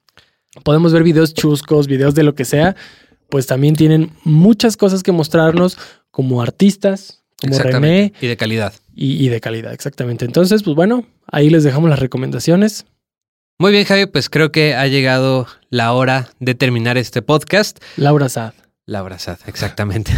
podemos 0.62 0.92
ver 0.92 1.02
videos 1.02 1.34
chuscos, 1.34 1.86
videos 1.88 2.14
de 2.14 2.22
lo 2.22 2.34
que 2.36 2.44
sea, 2.44 2.76
pues 3.30 3.46
también 3.46 3.74
tienen 3.76 4.10
muchas 4.24 4.76
cosas 4.76 5.02
que 5.02 5.12
mostrarnos 5.12 5.78
como 6.10 6.42
artistas, 6.42 7.22
como 7.40 7.58
René. 7.58 8.12
Y 8.20 8.26
de 8.26 8.36
calidad. 8.36 8.74
y, 8.94 9.24
y 9.24 9.28
de 9.28 9.40
calidad, 9.40 9.72
exactamente. 9.72 10.24
Entonces, 10.24 10.62
pues 10.62 10.76
bueno, 10.76 11.06
ahí 11.26 11.48
les 11.50 11.64
dejamos 11.64 11.88
las 11.88 11.98
recomendaciones. 12.00 12.86
Muy 13.58 13.72
bien, 13.72 13.84
Javi, 13.84 14.06
pues 14.06 14.30
creo 14.30 14.52
que 14.52 14.74
ha 14.74 14.86
llegado 14.86 15.46
la 15.68 15.92
hora 15.92 16.30
de 16.38 16.54
terminar 16.54 16.96
este 16.98 17.22
podcast. 17.22 17.78
Laura 17.96 18.28
Sad. 18.28 18.54
La 18.86 19.00
abrazad, 19.00 19.38
exactamente. 19.46 20.12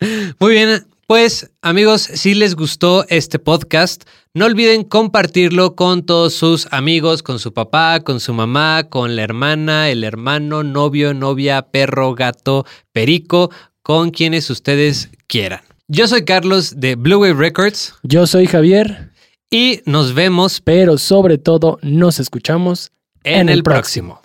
Muy 0.40 0.52
bien, 0.54 0.86
pues 1.06 1.50
amigos, 1.62 2.02
si 2.02 2.34
les 2.34 2.56
gustó 2.56 3.04
este 3.08 3.38
podcast, 3.38 4.02
no 4.32 4.46
olviden 4.46 4.84
compartirlo 4.84 5.74
con 5.74 6.04
todos 6.04 6.34
sus 6.34 6.68
amigos, 6.70 7.22
con 7.22 7.40
su 7.40 7.52
papá, 7.52 8.00
con 8.00 8.20
su 8.20 8.32
mamá, 8.32 8.84
con 8.88 9.16
la 9.16 9.22
hermana, 9.22 9.90
el 9.90 10.04
hermano, 10.04 10.62
novio, 10.62 11.14
novia, 11.14 11.62
perro, 11.62 12.14
gato, 12.14 12.64
perico, 12.92 13.50
con 13.82 14.10
quienes 14.10 14.48
ustedes 14.50 15.10
quieran. 15.26 15.62
Yo 15.88 16.06
soy 16.06 16.24
Carlos 16.24 16.78
de 16.78 16.94
Blue 16.94 17.18
Wave 17.18 17.34
Records 17.34 17.94
Yo 18.04 18.28
soy 18.28 18.46
Javier, 18.46 19.10
y 19.50 19.80
nos 19.84 20.14
vemos 20.14 20.60
pero 20.60 20.96
sobre 20.96 21.36
todo 21.36 21.80
nos 21.82 22.20
escuchamos 22.20 22.92
en, 23.24 23.48
el 23.48 23.64
próximo. 23.64 24.19